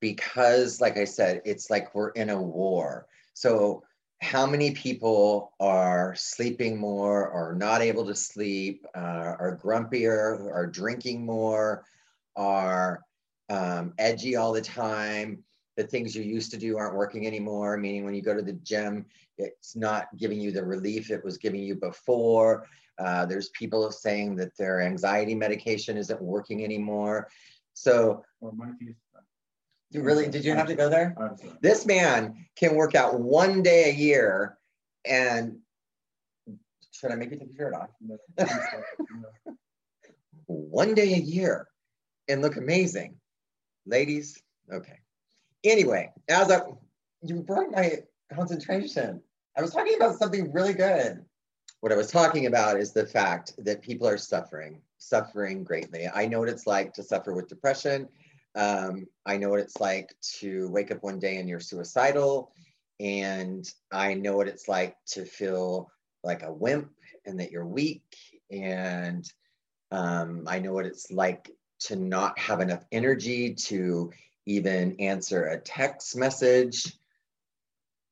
Because, 0.00 0.80
like 0.80 0.96
I 0.96 1.04
said, 1.04 1.42
it's 1.44 1.70
like 1.70 1.94
we're 1.94 2.10
in 2.10 2.30
a 2.30 2.40
war. 2.40 3.06
So, 3.32 3.82
how 4.22 4.46
many 4.46 4.70
people 4.70 5.52
are 5.60 6.14
sleeping 6.14 6.78
more, 6.78 7.28
or 7.28 7.54
not 7.54 7.82
able 7.82 8.06
to 8.06 8.14
sleep, 8.14 8.86
uh, 8.96 8.98
are 9.38 9.60
grumpier, 9.62 10.50
are 10.52 10.66
drinking 10.66 11.26
more, 11.26 11.84
are 12.36 13.02
um, 13.48 13.94
edgy 13.98 14.36
all 14.36 14.52
the 14.52 14.60
time? 14.60 15.42
The 15.76 15.84
things 15.84 16.14
you 16.14 16.22
used 16.22 16.50
to 16.52 16.56
do 16.56 16.78
aren't 16.78 16.94
working 16.94 17.26
anymore, 17.26 17.76
meaning 17.76 18.04
when 18.04 18.14
you 18.14 18.22
go 18.22 18.34
to 18.34 18.42
the 18.42 18.52
gym, 18.52 19.06
it's 19.38 19.74
not 19.74 20.06
giving 20.16 20.40
you 20.40 20.52
the 20.52 20.64
relief 20.64 21.10
it 21.10 21.24
was 21.24 21.36
giving 21.36 21.62
you 21.62 21.74
before. 21.74 22.66
Uh, 22.98 23.26
there's 23.26 23.48
people 23.50 23.90
saying 23.90 24.36
that 24.36 24.56
their 24.56 24.80
anxiety 24.82 25.34
medication 25.34 25.96
isn't 25.96 26.22
working 26.22 26.62
anymore. 26.62 27.28
So, 27.72 28.22
you 29.90 30.02
really 30.02 30.28
did 30.28 30.44
you 30.44 30.54
have 30.54 30.66
to 30.68 30.74
go 30.74 30.88
there? 30.88 31.16
This 31.60 31.86
man 31.86 32.46
can 32.56 32.74
work 32.74 32.94
out 32.94 33.20
one 33.20 33.62
day 33.62 33.90
a 33.90 33.94
year, 33.94 34.58
and 35.04 35.58
should 36.92 37.10
I 37.10 37.16
make 37.16 37.30
you 37.30 37.38
take 37.38 37.48
your 37.56 37.72
shirt 37.72 37.74
off? 37.74 37.90
one 40.46 40.94
day 40.94 41.14
a 41.14 41.18
year, 41.18 41.68
and 42.28 42.42
look 42.42 42.56
amazing, 42.56 43.16
ladies. 43.86 44.40
Okay. 44.72 44.98
Anyway, 45.64 46.12
as 46.28 46.50
I 46.50 46.60
you 47.24 47.40
broke 47.40 47.74
my 47.74 48.02
concentration. 48.32 49.22
I 49.56 49.62
was 49.62 49.72
talking 49.72 49.94
about 49.96 50.18
something 50.18 50.52
really 50.52 50.74
good. 50.74 51.24
What 51.80 51.92
I 51.92 51.96
was 51.96 52.10
talking 52.10 52.46
about 52.46 52.78
is 52.78 52.92
the 52.92 53.06
fact 53.06 53.52
that 53.58 53.82
people 53.82 54.06
are 54.06 54.18
suffering, 54.18 54.80
suffering 54.98 55.64
greatly. 55.64 56.08
I 56.12 56.26
know 56.26 56.40
what 56.40 56.48
it's 56.48 56.66
like 56.66 56.92
to 56.94 57.02
suffer 57.02 57.34
with 57.34 57.48
depression. 57.48 58.08
Um, 58.54 59.06
I 59.26 59.36
know 59.36 59.48
what 59.48 59.60
it's 59.60 59.80
like 59.80 60.14
to 60.38 60.68
wake 60.68 60.90
up 60.90 61.02
one 61.02 61.18
day 61.18 61.36
and 61.36 61.48
you're 61.48 61.60
suicidal. 61.60 62.52
And 63.00 63.66
I 63.92 64.14
know 64.14 64.36
what 64.36 64.48
it's 64.48 64.68
like 64.68 64.96
to 65.08 65.24
feel 65.24 65.90
like 66.22 66.42
a 66.42 66.52
wimp 66.52 66.90
and 67.26 67.40
that 67.40 67.50
you're 67.50 67.66
weak. 67.66 68.16
And 68.50 69.30
um, 69.90 70.44
I 70.46 70.58
know 70.58 70.72
what 70.72 70.86
it's 70.86 71.10
like 71.10 71.50
to 71.84 71.96
not 71.96 72.38
have 72.38 72.60
enough 72.60 72.84
energy 72.92 73.54
to 73.54 74.12
even 74.46 74.96
answer 75.00 75.46
a 75.46 75.60
text 75.60 76.16
message. 76.16 76.96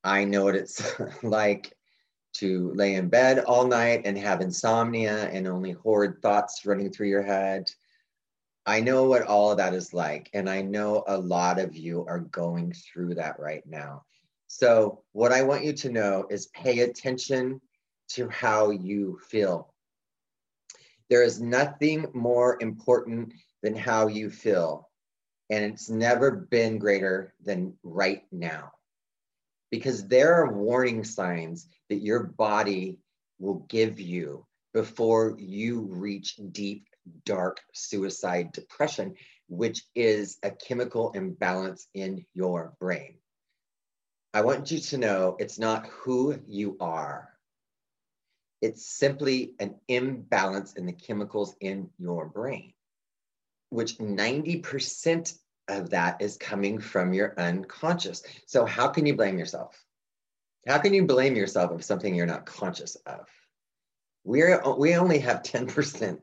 I 0.04 0.24
know 0.24 0.44
what 0.44 0.56
it's 0.56 1.00
like 1.22 1.76
to 2.34 2.72
lay 2.74 2.94
in 2.94 3.08
bed 3.08 3.40
all 3.40 3.66
night 3.66 4.02
and 4.04 4.16
have 4.16 4.40
insomnia 4.40 5.28
and 5.28 5.46
only 5.46 5.72
horrid 5.72 6.20
thoughts 6.22 6.64
running 6.64 6.90
through 6.90 7.08
your 7.08 7.22
head. 7.22 7.70
I 8.64 8.80
know 8.80 9.04
what 9.04 9.22
all 9.22 9.50
of 9.50 9.58
that 9.58 9.74
is 9.74 9.92
like. 9.92 10.30
And 10.32 10.48
I 10.48 10.62
know 10.62 11.04
a 11.06 11.18
lot 11.18 11.58
of 11.58 11.76
you 11.76 12.06
are 12.06 12.20
going 12.20 12.72
through 12.72 13.16
that 13.16 13.38
right 13.38 13.64
now. 13.66 14.04
So, 14.46 15.02
what 15.12 15.32
I 15.32 15.42
want 15.42 15.64
you 15.64 15.72
to 15.72 15.90
know 15.90 16.26
is 16.30 16.46
pay 16.48 16.80
attention 16.80 17.60
to 18.10 18.28
how 18.28 18.70
you 18.70 19.18
feel. 19.26 19.72
There 21.08 21.22
is 21.22 21.40
nothing 21.40 22.06
more 22.12 22.58
important 22.60 23.32
than 23.62 23.74
how 23.74 24.06
you 24.06 24.30
feel. 24.30 24.88
And 25.50 25.64
it's 25.64 25.90
never 25.90 26.30
been 26.30 26.78
greater 26.78 27.34
than 27.44 27.74
right 27.82 28.22
now 28.32 28.72
because 29.72 30.06
there 30.06 30.34
are 30.34 30.52
warning 30.52 31.02
signs 31.02 31.66
that 31.88 32.02
your 32.02 32.22
body 32.24 32.98
will 33.38 33.66
give 33.68 33.98
you 33.98 34.46
before 34.74 35.34
you 35.38 35.80
reach 35.90 36.38
deep, 36.52 36.86
dark 37.24 37.58
suicide 37.72 38.52
depression, 38.52 39.14
which 39.48 39.82
is 39.94 40.38
a 40.42 40.50
chemical 40.50 41.10
imbalance 41.12 41.88
in 41.94 42.24
your 42.34 42.74
brain. 42.78 43.16
I 44.34 44.42
want 44.42 44.70
you 44.70 44.78
to 44.78 44.98
know 44.98 45.36
it's 45.38 45.58
not 45.58 45.86
who 45.86 46.38
you 46.46 46.76
are. 46.80 47.28
It's 48.60 48.86
simply 48.86 49.54
an 49.58 49.74
imbalance 49.88 50.74
in 50.74 50.86
the 50.86 50.92
chemicals 50.92 51.56
in 51.60 51.90
your 51.98 52.26
brain, 52.26 52.72
which 53.72 53.96
90% 53.96 55.34
of 55.68 55.88
that 55.90 56.20
is 56.20 56.36
coming 56.36 56.78
from 56.78 57.14
your 57.14 57.34
unconscious. 57.38 58.22
So, 58.46 58.66
how 58.66 58.88
can 58.88 59.06
you 59.06 59.16
blame 59.16 59.38
yourself? 59.38 59.82
How 60.68 60.78
can 60.78 60.92
you 60.92 61.06
blame 61.06 61.34
yourself 61.34 61.70
of 61.70 61.82
something 61.82 62.14
you're 62.14 62.26
not 62.26 62.44
conscious 62.44 62.96
of? 63.06 63.26
We're, 64.24 64.62
we 64.76 64.94
only 64.94 65.18
have 65.20 65.42
10% 65.42 66.20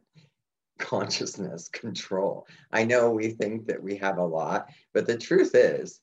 consciousness 0.77 1.69
control. 1.69 2.47
I 2.71 2.85
know 2.85 3.09
we 3.09 3.31
think 3.31 3.65
that 3.65 3.81
we 3.81 3.97
have 3.97 4.19
a 4.19 4.25
lot, 4.25 4.69
but 4.93 5.07
the 5.07 5.17
truth 5.17 5.55
is, 5.55 5.99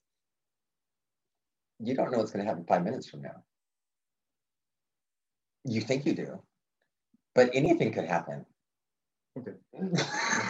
you 1.79 1.95
don't 1.95 2.11
know 2.11 2.19
what's 2.19 2.33
going 2.33 2.45
to 2.45 2.49
happen 2.49 2.65
five 2.67 2.83
minutes 2.83 3.09
from 3.09 3.23
now. 3.23 3.45
You 5.65 5.81
think 5.81 6.07
you 6.07 6.15
do, 6.15 6.43
but 7.35 7.51
anything 7.55 7.93
could 7.93 8.07
happen. 8.07 8.45
Okay. 9.37 9.53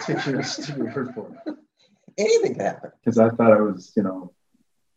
take 0.05 0.25
your, 0.25 0.41
take 0.41 0.77
your 0.77 0.93
word 0.93 1.13
for 1.13 1.29
it 1.45 1.55
anything 2.17 2.55
can 2.55 2.65
happen. 2.65 2.91
Because 3.03 3.17
I 3.17 3.29
thought 3.29 3.51
I 3.51 3.61
was, 3.61 3.91
you 3.95 4.03
know, 4.03 4.33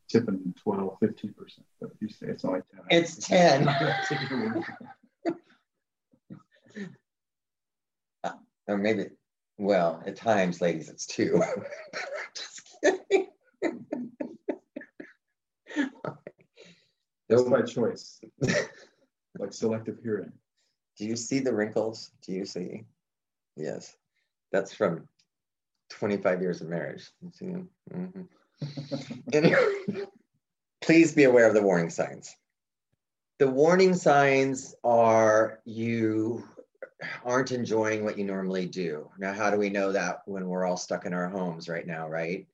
tipping 0.09 0.55
12, 0.63 0.99
15%, 1.01 1.33
but 1.81 1.91
you 2.01 2.09
say 2.09 2.27
it's 2.29 2.45
only 2.45 2.61
10. 2.75 2.81
It's 2.91 3.17
10. 3.27 3.69
uh, 8.25 8.33
or 8.67 8.79
maybe, 8.79 9.07
well, 9.59 10.03
at 10.07 10.17
times, 10.17 10.61
ladies, 10.61 10.89
it's 10.89 11.07
two. 11.07 11.43
Just 12.35 12.77
kidding. 12.83 13.27
That's 17.29 17.45
my 17.45 17.63
choice. 17.63 18.21
like 19.39 19.53
selective 19.53 19.99
hearing. 20.03 20.33
Do 20.99 21.07
you 21.07 21.15
see 21.17 21.39
the 21.39 21.55
wrinkles? 21.55 22.11
Do 22.27 22.33
you 22.33 22.45
see? 22.45 22.85
Yes. 23.61 23.97
That's 24.53 24.73
from 24.73 25.09
25 25.91 26.41
years 26.41 26.61
of 26.61 26.69
marriage. 26.69 27.09
Mm-hmm. 27.25 28.23
anyway, 29.33 29.75
please 30.81 31.13
be 31.13 31.25
aware 31.25 31.47
of 31.47 31.55
the 31.55 31.63
warning 31.63 31.91
signs. 31.91 32.35
The 33.39 33.49
warning 33.49 33.95
signs 33.95 34.75
are 34.85 35.61
you 35.65 36.45
aren't 37.25 37.53
enjoying 37.53 38.05
what 38.05 38.19
you 38.19 38.25
normally 38.25 38.67
do. 38.67 39.09
Now, 39.19 39.33
how 39.33 39.51
do 39.51 39.57
we 39.57 39.71
know 39.71 39.93
that 39.93 40.21
when 40.27 40.47
we're 40.47 40.67
all 40.67 40.77
stuck 40.77 41.07
in 41.07 41.15
our 41.15 41.29
homes 41.29 41.69
right 41.69 41.87
now, 41.87 42.09
right? 42.09 42.47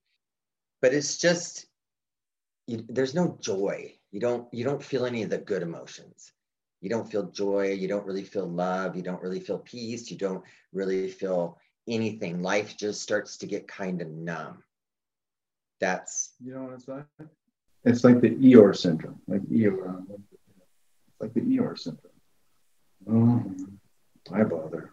But 0.81 0.95
it's 0.95 1.19
just 1.19 1.67
you, 2.67 2.85
there's 2.89 3.15
no 3.15 3.37
joy. 3.41 3.95
You 4.13 4.21
don't 4.21 4.53
you 4.53 4.65
don't 4.65 4.83
feel 4.83 5.07
any 5.07 5.23
of 5.23 5.31
the 5.31 5.39
good 5.39 5.63
emotions. 5.63 6.33
You 6.81 6.91
don't 6.91 7.11
feel 7.11 7.31
joy. 7.31 7.73
You 7.73 7.89
don't 7.89 8.07
really 8.07 8.25
feel 8.25 8.47
love. 8.47 8.97
You 8.97 9.03
don't 9.03 9.23
really 9.23 9.41
feel 9.41 9.59
peace. 9.59 10.11
You 10.11 10.19
don't 10.19 10.45
really 10.73 11.09
feel 11.09 11.59
anything. 11.89 12.43
Life 12.43 12.77
just 12.77 13.03
starts 13.03 13.39
to 13.39 13.47
get 13.47 13.69
kind 13.69 14.03
of 14.03 14.09
numb. 14.09 14.63
That's 15.81 16.35
you 16.43 16.55
know 16.55 16.65
what 16.65 16.75
it's 16.75 16.89
like. 16.89 17.05
It's 17.85 18.03
like 18.03 18.21
the 18.21 18.31
Eeyore 18.31 18.77
syndrome, 18.77 19.21
like 19.29 19.43
Eeyore, 19.43 20.01
uh, 20.11 20.17
like 21.21 21.33
the 21.35 21.41
Eeyore 21.41 21.79
syndrome. 21.79 22.13
Oh, 23.09 23.45
I 24.33 24.43
bother. 24.43 24.93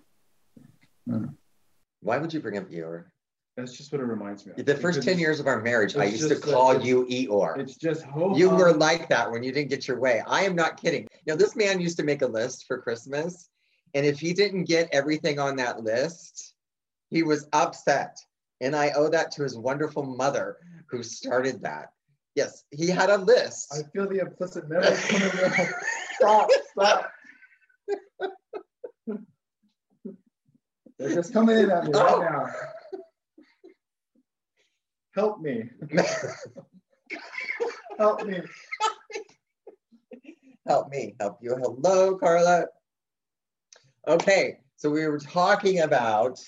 Why 2.02 2.18
would 2.18 2.34
you 2.34 2.40
bring 2.40 2.58
up 2.58 2.70
Eeyore? 2.70 3.06
That's 3.56 3.78
just 3.78 3.92
what 3.92 4.02
it 4.02 4.06
reminds 4.06 4.46
me 4.46 4.54
of. 4.58 4.66
The 4.66 4.76
first 4.76 5.04
10 5.04 5.20
years 5.20 5.40
of 5.40 5.46
our 5.46 5.62
marriage, 5.62 5.96
I 5.96 6.06
used 6.06 6.28
to 6.30 6.36
call 6.36 6.82
you 6.82 7.06
Eeyore. 7.06 7.60
It's 7.60 7.76
just 7.76 8.02
hope. 8.04 8.38
You 8.38 8.50
were 8.50 8.74
like 8.74 9.10
that 9.10 9.32
when 9.32 9.44
you 9.44 9.52
didn't 9.52 9.70
get 9.70 9.88
your 9.88 10.00
way. 10.00 10.24
I 10.26 10.42
am 10.42 10.56
not 10.56 10.82
kidding. 10.82 11.08
Now, 11.28 11.36
this 11.36 11.56
man 11.56 11.80
used 11.80 11.98
to 11.98 12.04
make 12.04 12.24
a 12.24 12.28
list 12.28 12.66
for 12.68 12.80
Christmas. 12.80 13.50
And 13.94 14.08
if 14.08 14.20
he 14.20 14.34
didn't 14.34 14.64
get 14.64 14.90
everything 14.92 15.38
on 15.38 15.56
that 15.58 15.84
list, 15.84 16.56
he 17.12 17.22
was 17.22 17.48
upset. 17.54 18.18
And 18.60 18.76
I 18.76 18.90
owe 18.96 19.10
that 19.10 19.30
to 19.34 19.44
his 19.44 19.56
wonderful 19.56 20.04
mother 20.04 20.58
who 20.90 21.04
started 21.04 21.62
that. 21.62 21.90
Yes, 22.36 22.64
he 22.72 22.88
had 22.88 23.12
a 23.12 23.18
list. 23.18 23.72
I 23.72 23.84
feel 23.92 24.10
the 24.10 24.20
implicit 24.20 24.68
memory 24.68 24.98
coming 25.08 25.30
out. 25.30 25.68
Stop, 26.16 26.50
stop. 26.72 27.12
They're 30.98 31.16
just 31.16 31.34
coming 31.34 31.58
in 31.58 31.70
at 31.70 31.84
me 31.86 31.92
oh. 31.94 32.22
right 32.22 32.32
now. 32.32 32.50
Help 35.16 35.42
me. 35.42 35.70
Help 38.00 38.26
me. 38.26 38.42
Help 40.68 40.90
me. 40.90 41.16
Help 41.20 41.38
you. 41.42 41.56
Hello, 41.56 42.16
Carla. 42.18 42.66
Okay, 44.08 44.58
so 44.76 44.90
we 44.90 45.06
were 45.06 45.20
talking 45.20 45.82
about 45.82 46.40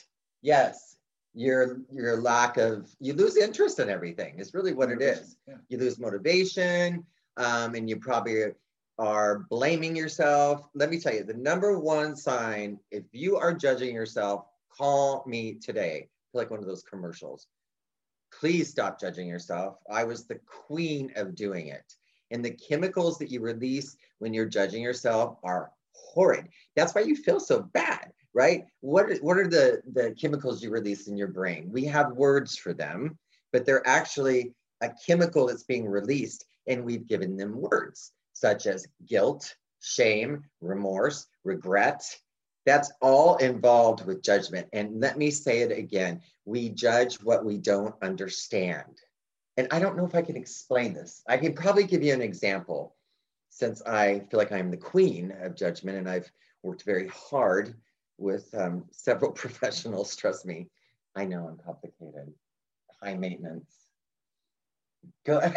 yes, 0.41 0.97
your 1.35 1.81
your 1.93 2.19
lack 2.21 2.57
of 2.57 2.89
you 2.99 3.13
lose 3.13 3.37
interest 3.37 3.79
in 3.79 3.89
everything. 3.89 4.39
Is 4.39 4.55
really 4.55 4.73
what 4.73 4.89
it 4.89 5.01
is. 5.01 5.37
Yeah. 5.47 5.55
You 5.69 5.77
lose 5.77 5.99
motivation, 5.99 7.05
um, 7.37 7.75
and 7.75 7.87
you 7.87 7.97
probably 7.97 8.45
are 8.97 9.45
blaming 9.49 9.95
yourself. 9.95 10.67
Let 10.73 10.89
me 10.89 10.99
tell 10.99 11.13
you, 11.13 11.23
the 11.23 11.33
number 11.35 11.77
one 11.77 12.15
sign 12.15 12.79
if 12.89 13.03
you 13.11 13.37
are 13.37 13.53
judging 13.53 13.93
yourself, 13.93 14.45
call 14.75 15.23
me 15.27 15.55
today. 15.55 16.09
like 16.33 16.49
one 16.49 16.59
of 16.59 16.65
those 16.65 16.83
commercials 16.83 17.47
please 18.39 18.69
stop 18.69 18.99
judging 18.99 19.27
yourself. 19.27 19.77
I 19.91 20.03
was 20.03 20.25
the 20.25 20.39
queen 20.45 21.11
of 21.15 21.35
doing 21.35 21.67
it. 21.67 21.93
And 22.31 22.43
the 22.43 22.51
chemicals 22.51 23.17
that 23.19 23.31
you 23.31 23.39
release 23.39 23.95
when 24.19 24.33
you're 24.33 24.45
judging 24.45 24.81
yourself 24.81 25.37
are 25.43 25.71
horrid. 25.93 26.47
That's 26.75 26.93
why 26.93 27.01
you 27.01 27.15
feel 27.15 27.39
so 27.39 27.61
bad, 27.61 28.11
right? 28.33 28.65
What 28.81 29.09
are, 29.09 29.15
what 29.17 29.37
are 29.37 29.47
the, 29.47 29.81
the 29.93 30.15
chemicals 30.19 30.63
you 30.63 30.69
release 30.69 31.07
in 31.07 31.17
your 31.17 31.27
brain? 31.27 31.69
We 31.71 31.85
have 31.85 32.13
words 32.13 32.57
for 32.57 32.73
them, 32.73 33.17
but 33.53 33.65
they're 33.65 33.87
actually 33.87 34.53
a 34.81 34.91
chemical 35.05 35.47
that's 35.47 35.63
being 35.63 35.87
released, 35.87 36.45
and 36.67 36.83
we've 36.83 37.07
given 37.07 37.37
them 37.37 37.61
words 37.61 38.11
such 38.35 38.67
as 38.67 38.87
guilt, 39.07 39.55
shame, 39.81 40.43
remorse, 40.61 41.25
regret, 41.43 42.03
that's 42.65 42.91
all 43.01 43.35
involved 43.37 44.05
with 44.05 44.23
judgment. 44.23 44.67
And 44.73 44.99
let 44.99 45.17
me 45.17 45.29
say 45.31 45.59
it 45.59 45.71
again 45.71 46.21
we 46.45 46.69
judge 46.69 47.15
what 47.15 47.43
we 47.43 47.57
don't 47.57 47.95
understand. 48.01 49.01
And 49.57 49.67
I 49.71 49.79
don't 49.79 49.97
know 49.97 50.05
if 50.05 50.15
I 50.15 50.21
can 50.21 50.35
explain 50.35 50.93
this. 50.93 51.23
I 51.27 51.37
can 51.37 51.53
probably 51.53 51.85
give 51.85 52.03
you 52.03 52.13
an 52.13 52.21
example 52.21 52.95
since 53.49 53.81
I 53.83 54.19
feel 54.29 54.37
like 54.37 54.51
I'm 54.51 54.69
the 54.69 54.77
queen 54.77 55.33
of 55.41 55.55
judgment 55.55 55.97
and 55.97 56.09
I've 56.09 56.29
worked 56.61 56.83
very 56.83 57.07
hard 57.07 57.73
with 58.17 58.53
um, 58.53 58.85
several 58.91 59.31
professionals. 59.43 60.15
Trust 60.15 60.45
me, 60.45 60.67
I 61.15 61.25
know 61.25 61.47
I'm 61.47 61.57
complicated, 61.57 62.33
high 63.01 63.15
maintenance. 63.15 63.71
Go 65.25 65.39
ahead. 65.39 65.55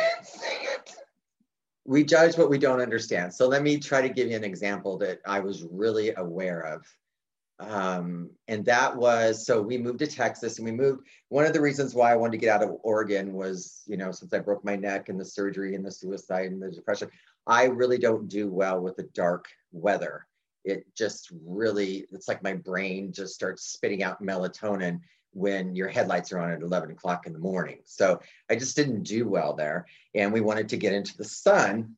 We 1.89 2.05
judge 2.05 2.37
what 2.37 2.51
we 2.51 2.59
don't 2.59 2.81
understand. 2.81 3.33
So 3.33 3.49
let 3.49 3.63
me 3.63 3.79
try 3.79 4.03
to 4.03 4.09
give 4.09 4.29
you 4.29 4.37
an 4.37 4.45
example 4.45 4.99
that 4.99 5.21
I 5.27 5.41
was 5.41 5.65
really 5.65 6.13
aware 6.15 6.61
of 6.61 6.87
um, 7.61 8.31
and 8.47 8.65
that 8.67 8.97
was 8.97 9.45
so 9.45 9.61
we 9.61 9.79
moved 9.79 9.99
to 9.99 10.07
Texas 10.07 10.59
and 10.59 10.65
we 10.65 10.73
moved. 10.73 11.07
One 11.29 11.45
of 11.45 11.53
the 11.53 11.61
reasons 11.61 11.95
why 11.95 12.13
I 12.13 12.17
wanted 12.17 12.33
to 12.33 12.39
get 12.39 12.55
out 12.55 12.63
of 12.63 12.79
Oregon 12.83 13.33
was, 13.33 13.83
you 13.87 13.97
know, 13.97 14.13
since 14.13 14.33
I 14.33 14.39
broke 14.39 14.65
my 14.65 14.77
neck 14.77 15.09
and 15.09 15.19
the 15.19 15.25
surgery 15.25 15.75
and 15.75 15.85
the 15.85 15.91
suicide 15.91 16.53
and 16.53 16.63
the 16.63 16.71
depression, 16.71 17.11
I 17.47 17.65
really 17.65 17.99
don't 17.99 18.29
do 18.29 18.49
well 18.49 18.81
with 18.81 18.97
the 18.97 19.09
dark 19.15 19.47
weather. 19.73 20.27
It 20.65 20.87
just 20.97 21.33
really, 21.45 22.07
it's 22.13 22.29
like 22.29 22.43
my 22.43 22.55
brain 22.55 23.13
just 23.13 23.35
starts 23.35 23.65
spitting 23.65 24.03
out 24.05 24.23
melatonin 24.23 25.01
when 25.33 25.75
your 25.75 25.89
headlights 25.89 26.33
are 26.33 26.39
on 26.39 26.51
at 26.51 26.63
11 26.63 26.91
o'clock 26.91 27.27
in 27.27 27.33
the 27.33 27.39
morning. 27.39 27.79
So 27.85 28.21
I 28.51 28.57
just 28.57 28.77
didn't 28.77 29.03
do 29.03 29.29
well 29.29 29.55
there. 29.55 29.87
And 30.15 30.33
we 30.33 30.41
wanted 30.41 30.69
to 30.71 30.77
get 30.77 30.93
into 30.93 31.17
the 31.17 31.25
sun. 31.25 31.97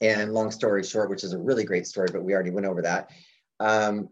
And 0.00 0.32
long 0.32 0.50
story 0.50 0.84
short, 0.84 1.10
which 1.10 1.24
is 1.24 1.32
a 1.32 1.38
really 1.38 1.64
great 1.64 1.86
story, 1.86 2.08
but 2.12 2.22
we 2.22 2.32
already 2.32 2.50
went 2.50 2.66
over 2.66 2.82
that. 2.82 3.10
Um, 3.58 4.08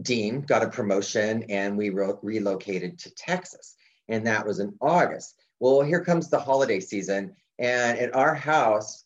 Dean 0.00 0.40
got 0.40 0.64
a 0.64 0.68
promotion 0.68 1.44
and 1.48 1.78
we 1.78 1.90
re- 1.90 2.14
relocated 2.22 2.98
to 3.00 3.14
Texas. 3.14 3.76
And 4.08 4.26
that 4.26 4.46
was 4.46 4.58
in 4.58 4.74
August. 4.80 5.36
Well, 5.60 5.82
here 5.82 6.04
comes 6.04 6.28
the 6.28 6.40
holiday 6.40 6.80
season. 6.80 7.34
And 7.58 7.98
at 7.98 8.14
our 8.14 8.34
house, 8.34 9.04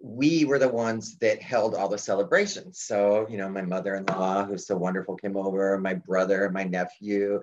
we 0.00 0.44
were 0.44 0.58
the 0.58 0.68
ones 0.68 1.16
that 1.18 1.40
held 1.40 1.74
all 1.74 1.88
the 1.88 1.98
celebrations. 1.98 2.80
So, 2.80 3.26
you 3.30 3.38
know, 3.38 3.48
my 3.48 3.62
mother 3.62 3.94
in 3.94 4.04
law, 4.06 4.44
who's 4.44 4.66
so 4.66 4.76
wonderful, 4.76 5.16
came 5.16 5.36
over, 5.36 5.78
my 5.78 5.94
brother, 5.94 6.50
my 6.50 6.64
nephew, 6.64 7.40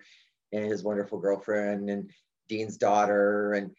and 0.51 0.65
his 0.65 0.83
wonderful 0.83 1.19
girlfriend, 1.19 1.89
and 1.89 2.11
Dean's 2.47 2.77
daughter. 2.77 3.53
And 3.53 3.71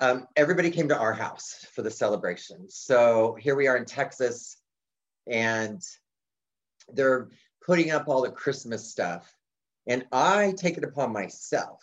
um, 0.00 0.26
everybody 0.36 0.70
came 0.70 0.88
to 0.88 0.98
our 0.98 1.12
house 1.12 1.64
for 1.74 1.82
the 1.82 1.90
celebration. 1.90 2.68
So 2.68 3.36
here 3.40 3.54
we 3.54 3.68
are 3.68 3.76
in 3.76 3.84
Texas, 3.84 4.56
and 5.28 5.80
they're 6.88 7.28
putting 7.64 7.90
up 7.92 8.08
all 8.08 8.22
the 8.22 8.30
Christmas 8.30 8.90
stuff. 8.90 9.32
And 9.86 10.04
I 10.12 10.54
take 10.56 10.76
it 10.76 10.84
upon 10.84 11.12
myself 11.12 11.80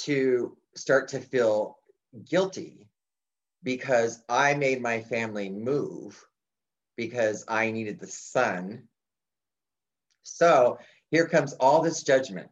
to 0.00 0.56
start 0.74 1.08
to 1.08 1.20
feel 1.20 1.78
guilty 2.28 2.86
because 3.66 4.22
I 4.28 4.54
made 4.54 4.80
my 4.80 5.00
family 5.00 5.50
move 5.50 6.24
because 6.96 7.44
I 7.48 7.72
needed 7.72 7.98
the 7.98 8.06
sun. 8.06 8.84
So 10.22 10.78
here 11.10 11.26
comes 11.26 11.52
all 11.54 11.82
this 11.82 12.04
judgment, 12.04 12.48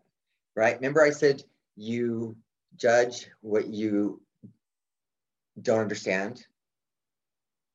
right? 0.56 0.74
Remember, 0.74 1.04
I 1.04 1.10
said 1.10 1.44
you 1.76 2.36
judge 2.76 3.28
what 3.42 3.68
you 3.68 4.22
don't 5.62 5.78
understand. 5.78 6.44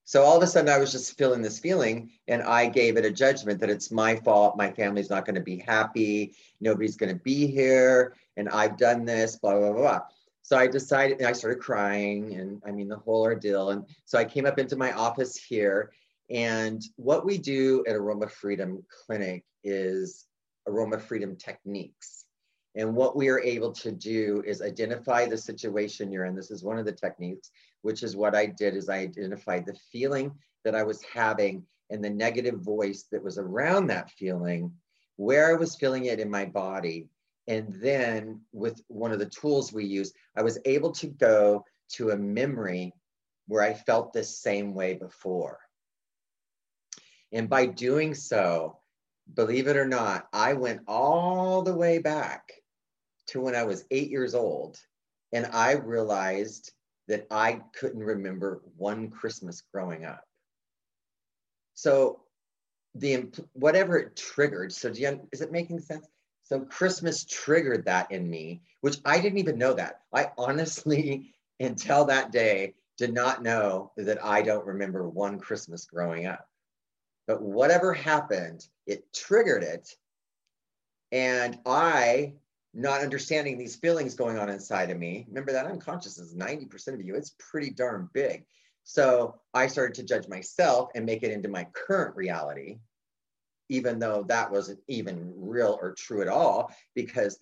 So 0.04 0.22
all 0.24 0.36
of 0.36 0.44
a 0.44 0.48
sudden, 0.48 0.70
I 0.70 0.78
was 0.78 0.92
just 0.92 1.18
feeling 1.18 1.42
this 1.42 1.60
feeling, 1.60 2.12
and 2.28 2.44
I 2.44 2.68
gave 2.68 2.98
it 2.98 3.06
a 3.06 3.12
judgment 3.12 3.62
that 3.62 3.70
it's 3.70 3.90
my 3.90 4.18
fault. 4.18 4.58
My 4.58 4.72
family's 4.72 5.10
not 5.10 5.24
going 5.24 5.36
to 5.36 5.42
be 5.42 5.60
happy. 5.60 6.36
Nobody's 6.60 6.98
going 6.98 7.16
to 7.16 7.24
be 7.24 7.48
here, 7.48 8.16
and 8.36 8.50
I've 8.50 8.76
done 8.76 9.06
this, 9.06 9.38
blah, 9.38 9.58
blah, 9.58 9.72
blah, 9.72 9.80
blah. 9.80 10.02
So 10.50 10.58
I 10.58 10.66
decided, 10.66 11.22
I 11.22 11.34
started 11.34 11.60
crying, 11.60 12.34
and 12.34 12.60
I 12.66 12.72
mean, 12.72 12.88
the 12.88 12.98
whole 12.98 13.22
ordeal. 13.22 13.70
And 13.70 13.86
so 14.06 14.18
I 14.18 14.26
came 14.26 14.48
up 14.48 14.58
into 14.58 14.76
my 14.76 14.92
office 14.94 15.38
here. 15.38 15.92
And 16.32 16.82
what 16.96 17.24
we 17.24 17.38
do 17.38 17.84
at 17.88 17.96
Aroma 17.96 18.28
Freedom 18.28 18.84
Clinic 18.90 19.46
is 19.64 20.26
Aroma 20.66 20.98
Freedom 20.98 21.36
techniques. 21.36 22.26
And 22.74 22.96
what 22.96 23.16
we 23.16 23.30
are 23.30 23.40
able 23.40 23.72
to 23.74 23.92
do 23.92 24.42
is 24.44 24.64
identify 24.64 25.28
the 25.28 25.38
situation 25.38 26.12
you're 26.12 26.26
in. 26.26 26.36
This 26.36 26.50
is 26.50 26.64
one 26.64 26.80
of 26.80 26.86
the 26.86 26.94
techniques 26.94 27.52
which 27.84 28.02
is 28.02 28.16
what 28.16 28.34
I 28.34 28.48
did 28.48 28.76
is 28.76 28.90
I 28.90 28.98
identified 28.98 29.68
the 29.68 29.78
feeling 29.92 30.32
that 30.66 30.74
I 30.74 30.82
was 30.82 31.04
having 31.04 31.64
and 31.92 32.04
the 32.04 32.10
negative 32.10 32.60
voice 32.62 33.06
that 33.12 33.24
was 33.24 33.38
around 33.38 33.86
that 33.88 34.10
feeling, 34.10 34.72
where 35.18 35.52
I 35.52 35.54
was 35.54 35.76
feeling 35.76 36.06
it 36.06 36.20
in 36.20 36.32
my 36.32 36.46
body. 36.46 37.08
And 37.50 37.74
then 37.82 38.42
with 38.54 38.80
one 38.90 39.12
of 39.12 39.18
the 39.18 39.26
tools 39.26 39.74
we 39.74 39.84
use, 39.84 40.14
I 40.38 40.44
was 40.44 40.60
able 40.66 40.92
to 40.92 41.08
go 41.08 41.66
to 41.94 42.12
a 42.12 42.18
memory 42.18 42.94
where 43.48 43.64
I 43.64 43.74
felt 43.74 44.14
the 44.14 44.24
same 44.24 44.76
way 44.76 44.94
before. 44.94 45.58
And 47.34 47.50
by 47.50 47.66
doing 47.66 48.14
so, 48.14 48.78
believe 49.34 49.68
it 49.68 49.78
or 49.78 49.88
not, 49.88 50.28
I 50.32 50.54
went 50.54 50.82
all 50.88 51.64
the 51.64 51.76
way 51.76 51.98
back 51.98 52.52
to 53.30 53.42
when 53.42 53.56
I 53.56 53.64
was 53.64 53.84
eight 53.90 54.12
years 54.12 54.36
old. 54.36 54.78
And 55.34 55.48
I 55.48 55.72
realized 55.72 56.72
that 57.08 57.26
I 57.32 57.62
couldn't 57.74 58.04
remember 58.04 58.62
one 58.78 59.10
Christmas 59.10 59.64
growing 59.74 60.06
up. 60.06 60.24
So 61.74 62.22
the 62.94 63.32
whatever 63.54 63.98
it 63.98 64.16
triggered. 64.16 64.72
So 64.72 64.92
do 64.92 65.02
you, 65.02 65.28
is 65.32 65.42
it 65.42 65.52
making 65.52 65.80
sense? 65.80 66.08
So 66.50 66.62
Christmas 66.62 67.26
triggered 67.26 67.86
that 67.86 68.12
in 68.12 68.28
me, 68.28 68.64
which 68.82 68.98
I 69.06 69.22
didn't 69.22 69.38
even 69.38 69.60
know 69.60 69.74
that. 69.76 70.02
I 70.12 70.32
honestly, 70.36 71.36
until 71.60 72.06
that 72.06 72.32
day, 72.32 72.74
did 72.98 73.14
not 73.14 73.44
know 73.44 73.92
that 73.98 74.24
I 74.26 74.42
don't 74.42 74.66
remember 74.66 75.08
one 75.08 75.40
Christmas 75.40 75.86
growing 75.86 76.26
up. 76.26 76.48
But 77.28 77.42
whatever 77.44 77.94
happened, 77.94 78.68
it 78.88 79.14
triggered 79.14 79.62
it. 79.62 79.96
And 81.12 81.60
I, 81.68 82.34
not 82.74 83.02
understanding 83.02 83.58
these 83.58 83.76
feelings 83.76 84.16
going 84.16 84.40
on 84.40 84.50
inside 84.50 84.90
of 84.90 84.98
me, 84.98 85.26
remember 85.28 85.52
that 85.52 85.68
unconscious 85.68 86.18
is 86.18 86.34
90% 86.34 86.96
of 86.96 87.02
you, 87.02 87.14
it's 87.14 87.36
pretty 87.38 87.70
darn 87.70 88.10
big. 88.12 88.46
So 88.84 89.40
I 89.54 89.68
started 89.68 89.94
to 89.96 90.04
judge 90.04 90.28
myself 90.28 90.90
and 90.96 91.06
make 91.06 91.22
it 91.22 91.32
into 91.32 91.48
my 91.48 91.68
current 91.74 92.16
reality 92.16 92.80
even 93.70 94.00
though 94.00 94.24
that 94.28 94.52
wasn't 94.52 94.80
even 94.88 95.34
real 95.36 95.78
or 95.82 95.94
true 95.94 96.22
at 96.22 96.28
all, 96.28 96.74
because 96.96 97.40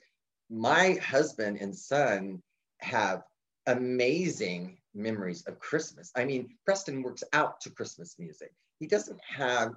my 0.50 0.94
husband 0.94 1.58
and 1.60 1.76
son 1.76 2.42
have 2.80 3.24
amazing 3.66 4.78
memories 4.94 5.46
of 5.48 5.60
Christmas. 5.60 6.12
I 6.16 6.26
mean, 6.26 6.50
Preston 6.66 7.02
works 7.02 7.24
out 7.34 7.62
to 7.62 7.70
Christmas 7.70 8.16
music. 8.18 8.52
He 8.80 8.88
doesn't 8.88 9.20
have 9.24 9.74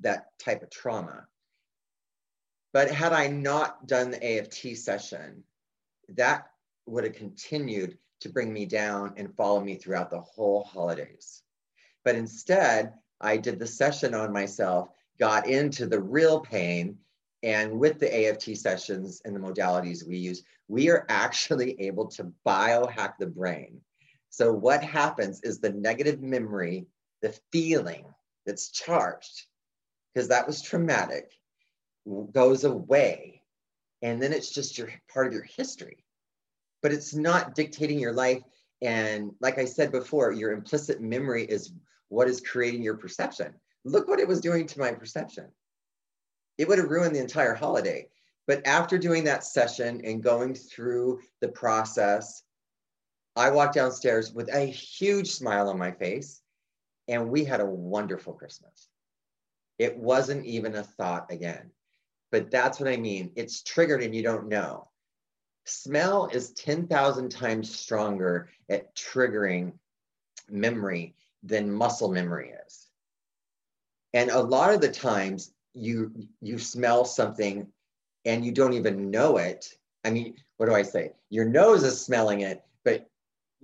that 0.00 0.26
type 0.38 0.62
of 0.62 0.70
trauma. 0.70 1.26
But 2.72 2.90
had 2.90 3.12
I 3.12 3.28
not 3.28 3.86
done 3.86 4.10
the 4.10 4.38
AFT 4.38 4.76
session, 4.76 5.44
that 6.16 6.46
would 6.86 7.04
have 7.04 7.14
continued 7.14 7.98
to 8.20 8.28
bring 8.28 8.52
me 8.52 8.66
down 8.66 9.14
and 9.16 9.34
follow 9.36 9.60
me 9.60 9.76
throughout 9.76 10.10
the 10.10 10.20
whole 10.20 10.64
holidays. 10.64 11.42
But 12.04 12.16
instead, 12.16 12.94
I 13.20 13.36
did 13.36 13.58
the 13.58 13.66
session 13.66 14.14
on 14.14 14.32
myself 14.32 14.88
got 15.18 15.48
into 15.48 15.86
the 15.86 16.00
real 16.00 16.40
pain. 16.40 16.98
And 17.42 17.78
with 17.78 17.98
the 18.00 18.28
AFT 18.28 18.56
sessions 18.56 19.20
and 19.24 19.36
the 19.36 19.40
modalities 19.40 20.06
we 20.06 20.16
use, 20.16 20.42
we 20.68 20.90
are 20.90 21.04
actually 21.08 21.80
able 21.86 22.06
to 22.08 22.32
biohack 22.46 23.14
the 23.18 23.26
brain. 23.26 23.80
So, 24.30 24.52
what 24.52 24.82
happens 24.82 25.40
is 25.42 25.60
the 25.60 25.72
negative 25.72 26.20
memory, 26.20 26.86
the 27.22 27.38
feeling 27.52 28.06
that's 28.46 28.70
charged, 28.70 29.46
because 30.12 30.28
that 30.28 30.46
was 30.46 30.60
traumatic, 30.60 31.30
goes 32.32 32.64
away. 32.64 33.42
And 34.02 34.22
then 34.22 34.32
it's 34.32 34.50
just 34.50 34.76
your 34.76 34.88
part 35.12 35.26
of 35.26 35.32
your 35.32 35.44
history. 35.44 36.04
But 36.82 36.92
it's 36.92 37.14
not 37.14 37.54
dictating 37.54 37.98
your 37.98 38.12
life. 38.12 38.42
And 38.82 39.32
like 39.40 39.58
I 39.58 39.64
said 39.64 39.92
before, 39.92 40.32
your 40.32 40.52
implicit 40.52 41.00
memory 41.00 41.44
is 41.44 41.72
what 42.08 42.28
is 42.28 42.40
creating 42.40 42.82
your 42.82 42.96
perception. 42.96 43.54
Look 43.84 44.08
what 44.08 44.20
it 44.20 44.28
was 44.28 44.40
doing 44.40 44.66
to 44.66 44.78
my 44.78 44.92
perception. 44.92 45.46
It 46.58 46.68
would 46.68 46.78
have 46.78 46.90
ruined 46.90 47.14
the 47.14 47.20
entire 47.20 47.54
holiday. 47.54 48.08
But 48.46 48.66
after 48.66 48.98
doing 48.98 49.24
that 49.24 49.44
session 49.44 50.02
and 50.04 50.22
going 50.22 50.54
through 50.54 51.20
the 51.40 51.48
process, 51.48 52.42
I 53.36 53.50
walked 53.50 53.74
downstairs 53.74 54.32
with 54.32 54.48
a 54.54 54.66
huge 54.66 55.30
smile 55.30 55.68
on 55.68 55.78
my 55.78 55.90
face, 55.90 56.40
and 57.08 57.30
we 57.30 57.44
had 57.44 57.60
a 57.60 57.66
wonderful 57.66 58.34
Christmas. 58.34 58.88
It 59.78 59.96
wasn't 59.96 60.44
even 60.44 60.76
a 60.76 60.84
thought 60.84 61.30
again. 61.30 61.70
But 62.30 62.50
that's 62.50 62.78
what 62.78 62.88
I 62.88 62.96
mean. 62.96 63.32
It's 63.36 63.62
triggered 63.62 64.02
and 64.02 64.14
you 64.14 64.22
don't 64.22 64.48
know. 64.48 64.88
Smell 65.64 66.26
is 66.26 66.52
10,000 66.52 67.30
times 67.30 67.74
stronger 67.74 68.50
at 68.68 68.94
triggering 68.94 69.72
memory 70.48 71.14
than 71.42 71.70
muscle 71.70 72.10
memory 72.10 72.52
is. 72.66 72.83
And 74.14 74.30
a 74.30 74.40
lot 74.40 74.72
of 74.72 74.80
the 74.80 74.90
times 74.90 75.52
you 75.74 76.12
you 76.40 76.56
smell 76.56 77.04
something 77.04 77.66
and 78.24 78.44
you 78.44 78.52
don't 78.52 78.72
even 78.72 79.10
know 79.10 79.36
it. 79.36 79.68
I 80.04 80.10
mean, 80.10 80.36
what 80.56 80.66
do 80.66 80.74
I 80.74 80.82
say? 80.82 81.12
Your 81.30 81.44
nose 81.44 81.82
is 81.82 82.00
smelling 82.00 82.40
it, 82.40 82.62
but 82.84 83.10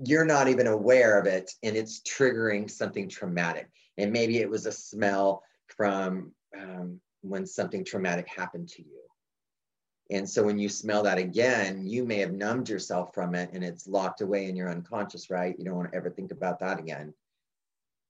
you're 0.04 0.24
not 0.24 0.48
even 0.48 0.66
aware 0.66 1.18
of 1.18 1.26
it 1.26 1.52
and 1.62 1.76
it's 1.76 2.00
triggering 2.00 2.68
something 2.68 3.08
traumatic. 3.08 3.70
And 3.96 4.12
maybe 4.12 4.38
it 4.38 4.50
was 4.50 4.66
a 4.66 4.72
smell 4.72 5.42
from 5.68 6.32
um, 6.58 7.00
when 7.22 7.46
something 7.46 7.84
traumatic 7.84 8.26
happened 8.28 8.68
to 8.70 8.82
you. 8.82 9.00
And 10.10 10.28
so 10.28 10.42
when 10.42 10.58
you 10.58 10.68
smell 10.68 11.04
that 11.04 11.18
again, 11.18 11.86
you 11.86 12.04
may 12.04 12.16
have 12.16 12.32
numbed 12.32 12.68
yourself 12.68 13.14
from 13.14 13.36
it 13.36 13.50
and 13.52 13.62
it's 13.62 13.86
locked 13.86 14.20
away 14.22 14.46
in 14.46 14.56
your 14.56 14.68
unconscious, 14.68 15.30
right? 15.30 15.54
You 15.56 15.64
don't 15.64 15.76
want 15.76 15.92
to 15.92 15.96
ever 15.96 16.10
think 16.10 16.32
about 16.32 16.58
that 16.58 16.80
again. 16.80 17.14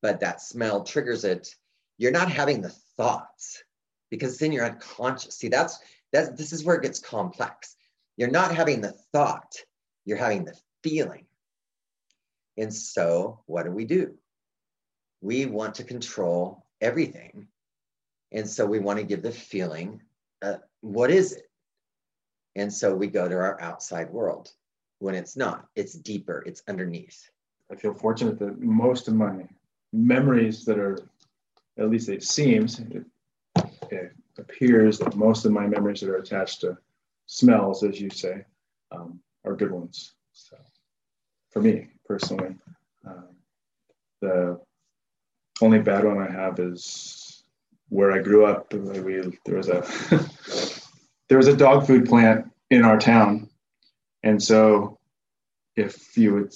But 0.00 0.20
that 0.20 0.40
smell 0.40 0.83
triggers 0.85 1.24
it 1.24 1.55
you're 2.01 2.11
not 2.11 2.33
having 2.33 2.63
the 2.63 2.71
thoughts 2.97 3.63
because 4.11 4.39
then 4.39 4.53
you're 4.53 4.65
unconscious. 4.65 5.37
See, 5.37 5.49
that's 5.49 5.79
that's 6.13 6.31
this 6.31 6.51
is 6.51 6.65
where 6.65 6.77
it 6.77 6.83
gets 6.83 6.99
complex. 6.99 7.77
You're 8.17 8.31
not 8.31 8.55
having 8.55 8.81
the 8.81 8.93
thought, 9.13 9.55
you're 10.07 10.17
having 10.17 10.47
the 10.47 10.59
feeling. 10.83 11.27
And 12.57 12.73
so, 12.73 13.41
what 13.45 13.65
do 13.65 13.71
we 13.71 13.85
do? 13.85 14.15
We 15.21 15.45
want 15.45 15.75
to 15.75 15.85
control 15.85 16.65
everything. 16.81 17.49
And 18.33 18.49
so, 18.49 18.65
we 18.65 18.79
want 18.79 18.99
to 18.99 19.05
give 19.05 19.23
the 19.23 19.31
feeling 19.31 20.01
uh, 20.41 20.55
what 20.81 21.11
is 21.11 21.35
it? 21.35 21.51
And 22.57 22.73
so, 22.73 22.95
we 22.95 23.09
go 23.09 23.29
to 23.29 23.37
our 23.37 23.61
outside 23.61 24.09
world 24.09 24.51
when 25.01 25.15
it's 25.15 25.37
not, 25.37 25.67
it's 25.77 25.93
deeper, 25.93 26.43
it's 26.47 26.63
underneath. 26.67 27.31
I 27.71 27.77
feel 27.77 27.93
fortunate 27.93 28.39
that 28.39 28.59
most 28.59 29.07
of 29.07 29.15
my 29.15 29.47
memories 29.93 30.65
that 30.65 30.79
are 30.79 30.97
at 31.81 31.90
least 31.90 32.09
it 32.09 32.23
seems, 32.23 32.79
it, 32.79 33.05
it, 33.90 34.12
appears 34.38 34.99
that 34.99 35.16
most 35.16 35.45
of 35.45 35.53
my 35.53 35.66
memories 35.66 36.01
that 36.01 36.09
are 36.09 36.16
attached 36.16 36.62
to 36.62 36.77
smells, 37.27 37.83
as 37.83 38.01
you 38.01 38.09
say, 38.09 38.43
um, 38.90 39.21
are 39.45 39.55
good 39.55 39.71
ones. 39.71 40.14
So 40.33 40.57
for 41.51 41.61
me 41.61 41.88
personally, 42.07 42.55
um, 43.07 43.29
the 44.23 44.59
only 45.61 45.79
bad 45.79 46.05
one 46.05 46.19
I 46.19 46.31
have 46.31 46.59
is 46.59 47.43
where 47.88 48.12
I 48.12 48.19
grew 48.19 48.47
up. 48.47 48.73
We, 48.73 49.38
there 49.45 49.57
was 49.57 49.69
a 49.69 49.85
there 51.29 51.38
was 51.38 51.49
a 51.49 51.57
dog 51.57 51.87
food 51.87 52.07
plant 52.07 52.51
in 52.71 52.85
our 52.85 52.99
town, 52.99 53.51
and 54.23 54.43
so 54.43 54.99
if 55.77 56.16
you 56.16 56.35
would 56.35 56.55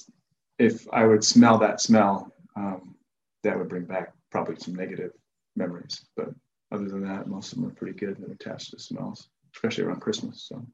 if 0.58 0.86
I 0.92 1.04
would 1.04 1.24
smell 1.24 1.58
that 1.58 1.80
smell, 1.80 2.32
um, 2.56 2.94
that 3.42 3.58
would 3.58 3.68
bring 3.68 3.84
back 3.84 4.14
probably 4.34 4.56
some 4.56 4.74
negative 4.74 5.12
memories. 5.54 6.04
But 6.16 6.30
other 6.72 6.88
than 6.88 7.06
that, 7.06 7.28
most 7.28 7.52
of 7.52 7.60
them 7.60 7.68
are 7.68 7.74
pretty 7.74 7.96
good 7.96 8.18
and 8.18 8.32
attached 8.32 8.72
to 8.72 8.80
smells, 8.80 9.28
especially 9.54 9.84
around 9.84 10.00
Christmas. 10.00 10.46
So, 10.48 10.66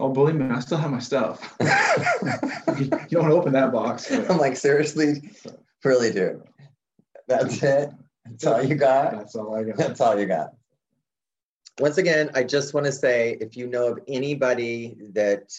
oh, 0.00 0.08
believe 0.08 0.34
me, 0.34 0.46
I 0.46 0.58
still 0.58 0.78
have 0.78 0.90
my 0.90 0.98
stuff. 0.98 1.54
you 1.60 2.88
don't 3.08 3.30
open 3.30 3.52
that 3.52 3.70
box. 3.70 4.08
But... 4.10 4.28
I'm 4.28 4.38
like, 4.38 4.56
seriously, 4.56 5.30
really, 5.84 6.10
dude. 6.10 6.42
That's 7.28 7.62
it. 7.62 7.90
That's 8.24 8.46
all 8.46 8.64
you 8.64 8.74
got. 8.74 9.12
That's 9.12 9.36
all 9.36 9.54
I 9.54 9.62
got. 9.62 9.76
That's 9.76 10.00
all 10.00 10.18
you 10.18 10.26
got. 10.26 10.54
Once 11.78 11.98
again, 11.98 12.30
I 12.34 12.42
just 12.42 12.74
want 12.74 12.86
to 12.86 12.92
say 12.92 13.36
if 13.40 13.56
you 13.56 13.68
know 13.68 13.92
of 13.92 14.00
anybody 14.08 14.96
that 15.12 15.52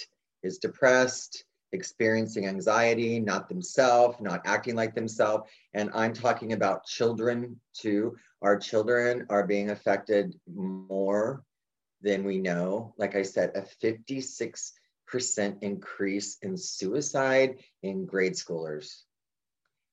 is 0.43 0.57
depressed, 0.57 1.45
experiencing 1.73 2.47
anxiety, 2.47 3.19
not 3.19 3.49
themselves, 3.49 4.17
not 4.21 4.41
acting 4.45 4.75
like 4.75 4.95
themselves. 4.95 5.49
And 5.73 5.89
I'm 5.93 6.13
talking 6.13 6.53
about 6.53 6.85
children 6.85 7.59
too. 7.73 8.15
Our 8.41 8.57
children 8.57 9.25
are 9.29 9.45
being 9.45 9.71
affected 9.71 10.39
more 10.47 11.43
than 12.01 12.23
we 12.23 12.37
know. 12.37 12.93
Like 12.97 13.15
I 13.15 13.23
said, 13.23 13.51
a 13.55 13.61
56% 13.61 14.71
increase 15.61 16.37
in 16.41 16.55
suicide 16.57 17.57
in 17.81 18.05
grade 18.05 18.33
schoolers. 18.33 19.01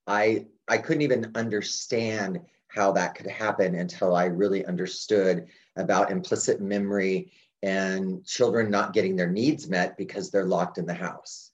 I, 0.06 0.46
I 0.68 0.78
couldn't 0.78 1.02
even 1.02 1.32
understand 1.34 2.40
how 2.68 2.92
that 2.92 3.14
could 3.14 3.26
happen 3.26 3.74
until 3.74 4.14
I 4.14 4.26
really 4.26 4.64
understood 4.64 5.46
about 5.76 6.10
implicit 6.10 6.60
memory 6.60 7.32
and 7.62 8.24
children 8.24 8.70
not 8.70 8.92
getting 8.92 9.16
their 9.16 9.30
needs 9.30 9.68
met 9.68 9.96
because 9.96 10.30
they're 10.30 10.44
locked 10.44 10.78
in 10.78 10.86
the 10.86 10.94
house 10.94 11.49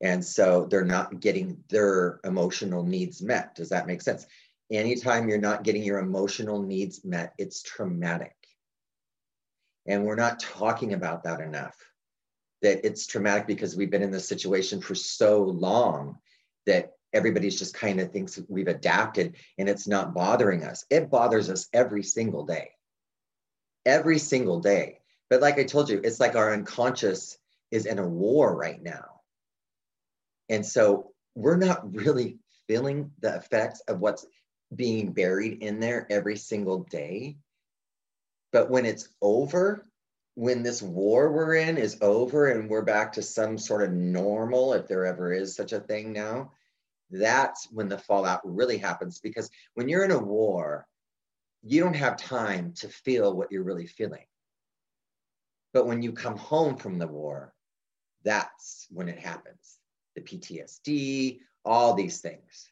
and 0.00 0.24
so 0.24 0.66
they're 0.70 0.84
not 0.84 1.20
getting 1.20 1.62
their 1.68 2.20
emotional 2.24 2.84
needs 2.84 3.20
met. 3.20 3.54
Does 3.54 3.70
that 3.70 3.86
make 3.86 4.02
sense? 4.02 4.26
Anytime 4.70 5.28
you're 5.28 5.38
not 5.38 5.64
getting 5.64 5.82
your 5.82 5.98
emotional 5.98 6.62
needs 6.62 7.04
met, 7.04 7.34
it's 7.38 7.62
traumatic. 7.62 8.34
And 9.86 10.04
we're 10.04 10.14
not 10.14 10.40
talking 10.40 10.92
about 10.92 11.24
that 11.24 11.40
enough. 11.40 11.76
That 12.62 12.84
it's 12.84 13.06
traumatic 13.06 13.46
because 13.46 13.76
we've 13.76 13.90
been 13.90 14.02
in 14.02 14.10
this 14.10 14.28
situation 14.28 14.80
for 14.80 14.94
so 14.94 15.42
long 15.42 16.18
that 16.66 16.92
everybody's 17.12 17.58
just 17.58 17.74
kind 17.74 17.98
of 17.98 18.12
thinks 18.12 18.38
we've 18.48 18.68
adapted 18.68 19.36
and 19.56 19.68
it's 19.68 19.88
not 19.88 20.14
bothering 20.14 20.64
us. 20.64 20.84
It 20.90 21.10
bothers 21.10 21.48
us 21.48 21.68
every 21.72 22.02
single 22.02 22.44
day. 22.44 22.70
Every 23.86 24.18
single 24.18 24.60
day. 24.60 25.00
But 25.30 25.40
like 25.40 25.58
I 25.58 25.64
told 25.64 25.88
you, 25.88 26.00
it's 26.04 26.20
like 26.20 26.36
our 26.36 26.52
unconscious 26.52 27.38
is 27.70 27.86
in 27.86 27.98
a 27.98 28.06
war 28.06 28.54
right 28.54 28.82
now 28.82 29.17
and 30.48 30.64
so 30.64 31.12
we're 31.34 31.56
not 31.56 31.94
really 31.94 32.38
feeling 32.66 33.10
the 33.20 33.34
effects 33.36 33.80
of 33.88 34.00
what's 34.00 34.26
being 34.74 35.12
buried 35.12 35.62
in 35.62 35.80
there 35.80 36.06
every 36.10 36.36
single 36.36 36.84
day. 36.90 37.36
But 38.52 38.70
when 38.70 38.86
it's 38.86 39.08
over, 39.20 39.86
when 40.34 40.62
this 40.62 40.82
war 40.82 41.32
we're 41.32 41.54
in 41.54 41.78
is 41.78 41.98
over 42.00 42.48
and 42.48 42.68
we're 42.68 42.82
back 42.82 43.12
to 43.12 43.22
some 43.22 43.58
sort 43.58 43.82
of 43.82 43.92
normal, 43.92 44.74
if 44.74 44.86
there 44.86 45.06
ever 45.06 45.32
is 45.32 45.54
such 45.56 45.72
a 45.72 45.80
thing 45.80 46.12
now, 46.12 46.52
that's 47.10 47.68
when 47.72 47.88
the 47.88 47.98
fallout 47.98 48.40
really 48.44 48.78
happens. 48.78 49.18
Because 49.20 49.50
when 49.74 49.88
you're 49.88 50.04
in 50.04 50.10
a 50.10 50.18
war, 50.18 50.86
you 51.62 51.82
don't 51.82 51.96
have 51.96 52.16
time 52.16 52.72
to 52.74 52.88
feel 52.88 53.34
what 53.34 53.50
you're 53.50 53.64
really 53.64 53.86
feeling. 53.86 54.26
But 55.72 55.86
when 55.86 56.02
you 56.02 56.12
come 56.12 56.36
home 56.36 56.76
from 56.76 56.98
the 56.98 57.06
war, 57.06 57.52
that's 58.24 58.86
when 58.90 59.08
it 59.08 59.18
happens 59.18 59.77
the 60.18 60.38
PTSD, 60.38 61.40
all 61.64 61.94
these 61.94 62.20
things. 62.20 62.70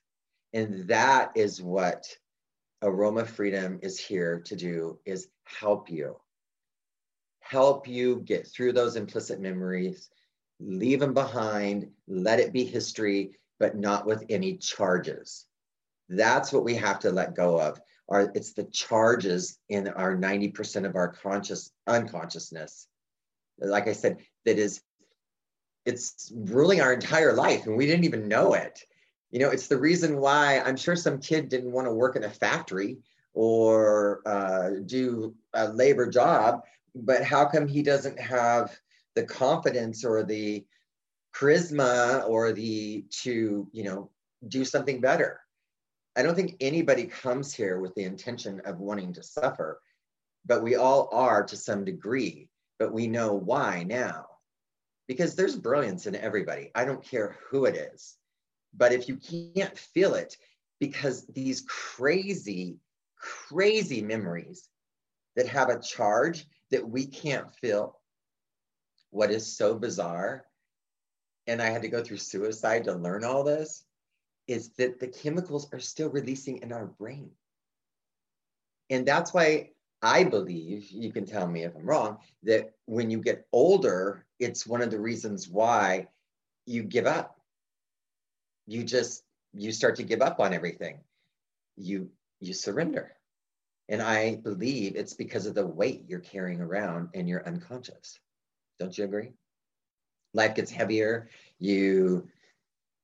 And 0.53 0.89
that 0.89 1.33
is 1.35 1.63
what 1.63 2.07
Aroma 2.83 3.25
Freedom 3.25 3.79
is 3.83 3.99
here 3.99 4.41
to 4.47 4.57
do 4.57 4.99
is 5.05 5.29
help 5.45 5.91
you. 5.91 6.17
Help 7.41 7.87
you 7.87 8.23
get 8.25 8.47
through 8.47 8.73
those 8.73 8.97
implicit 8.97 9.41
memories, 9.41 10.09
leave 10.61 11.01
them 11.01 11.15
behind, 11.15 11.89
let 12.09 12.41
it 12.41 12.53
be 12.53 12.65
history, 12.65 13.37
but 13.59 13.77
not 13.77 14.07
with 14.07 14.25
any 14.29 14.57
charges. 14.57 15.47
That's 16.09 16.53
what 16.53 16.65
we 16.65 16.75
have 16.75 16.99
to 17.01 17.11
let 17.11 17.35
go 17.35 17.61
of. 17.61 17.81
Our, 18.09 18.31
it's 18.35 18.53
the 18.53 18.65
charges 18.65 19.59
in 19.69 19.89
our 19.89 20.17
90% 20.17 20.87
of 20.87 20.95
our 20.95 21.09
conscious 21.09 21.71
unconsciousness. 21.87 22.87
Like 23.59 23.89
I 23.89 23.93
said, 23.93 24.19
that 24.45 24.59
is 24.59 24.81
it's 25.87 26.33
ruling 26.35 26.81
our 26.81 26.93
entire 26.93 27.33
life 27.33 27.67
and 27.67 27.77
we 27.77 27.87
didn't 27.87 28.05
even 28.05 28.29
know 28.29 28.55
it. 28.55 28.85
You 29.31 29.39
know, 29.39 29.51
it's 29.51 29.69
the 29.69 29.79
reason 29.79 30.19
why 30.19 30.61
I'm 30.61 30.77
sure 30.77 30.97
some 30.97 31.19
kid 31.19 31.49
didn't 31.49 31.73
want 31.73 31.87
to 31.87 31.95
work 31.95 32.17
in 32.17 32.25
a 32.25 32.31
factory 32.31 32.99
or 33.33 34.21
uh, 34.27 34.71
do 34.85 35.35
a 35.55 35.69
labor 35.69 36.11
job, 36.11 36.63
but 36.95 37.23
how 37.23 37.45
come 37.45 37.69
he 37.69 37.83
doesn't 37.83 38.19
have 38.19 38.77
the 39.15 39.23
confidence 39.23 40.05
or 40.05 40.23
the 40.23 40.65
charisma 41.35 42.27
or 42.29 42.53
the 42.53 43.05
to, 43.23 43.69
you 43.73 43.85
know, 43.85 44.11
do 44.49 44.65
something 44.65 45.01
better? 45.01 45.41
I 46.17 46.23
don't 46.23 46.35
think 46.35 46.57
anybody 46.61 47.05
comes 47.05 47.53
here 47.53 47.79
with 47.79 47.95
the 47.95 48.05
intention 48.05 48.63
of 48.65 48.81
wanting 48.81 49.13
to 49.13 49.23
suffer, 49.23 49.81
but 50.47 50.63
we 50.63 50.77
all 50.77 51.11
are 51.13 51.45
to 51.45 51.57
some 51.57 51.85
degree, 51.85 52.49
but 52.79 52.93
we 52.93 53.07
know 53.07 53.35
why 53.35 53.85
now. 53.87 54.27
Because 55.09 55.35
there's 55.35 55.57
brilliance 55.57 56.07
in 56.07 56.17
everybody. 56.17 56.71
I 56.75 56.85
don't 56.85 57.05
care 57.05 57.37
who 57.51 57.65
it 57.65 57.77
is. 57.77 58.17
But 58.75 58.93
if 58.93 59.09
you 59.09 59.17
can't 59.17 59.79
feel 59.79 60.15
it, 60.15 60.37
because 60.81 61.27
these 61.27 61.63
crazy, 61.63 62.79
crazy 63.19 64.03
memories 64.03 64.69
that 65.37 65.47
have 65.49 65.69
a 65.69 65.81
charge 65.81 66.47
that 66.71 66.87
we 66.87 67.07
can't 67.07 67.55
feel, 67.55 67.99
what 69.11 69.31
is 69.31 69.57
so 69.57 69.75
bizarre, 69.75 70.45
and 71.47 71.63
I 71.63 71.67
had 71.67 71.83
to 71.83 71.89
go 71.89 72.03
through 72.03 72.19
suicide 72.19 72.85
to 72.85 72.93
learn 72.93 73.25
all 73.25 73.45
this, 73.45 73.85
is 74.49 74.71
that 74.75 74.99
the 74.99 75.09
chemicals 75.09 75.73
are 75.73 75.81
still 75.81 76.11
releasing 76.11 76.59
in 76.59 76.73
our 76.73 76.87
brain. 76.87 77.31
And 78.91 79.07
that's 79.07 79.33
why 79.33 79.71
I 80.07 80.23
believe, 80.23 80.89
you 80.93 81.11
can 81.13 81.27
tell 81.27 81.49
me 81.49 81.65
if 81.65 81.75
I'm 81.75 81.85
wrong, 81.85 82.19
that 82.45 82.71
when 82.85 83.11
you 83.11 83.19
get 83.19 83.45
older, 83.53 84.25
it's 84.39 84.65
one 84.65 84.81
of 84.81 84.93
the 84.93 85.01
reasons 85.01 85.49
why 85.49 86.07
you 86.65 86.85
give 86.85 87.07
up. 87.07 87.41
You 88.69 88.85
just 88.85 89.25
you 89.53 89.73
start 89.73 89.97
to 89.97 90.05
give 90.05 90.23
up 90.23 90.39
on 90.39 90.55
everything. 90.55 91.01
You 91.77 92.09
you 92.39 92.55
surrender. 92.55 93.15
And 93.89 94.01
I 94.01 94.37
believe 94.37 94.95
it's 94.95 95.15
because 95.15 95.47
of 95.47 95.57
the 95.57 95.67
weight 95.67 96.05
you're 96.07 96.21
carrying 96.21 96.61
around 96.61 97.09
and 97.15 97.29
you're 97.29 97.47
unconscious. 97.47 98.21
Don't 98.79 98.97
you 98.97 99.05
agree? 99.05 99.33
Life 100.35 100.55
gets 100.55 100.71
heavier. 100.71 101.31
You 101.59 102.29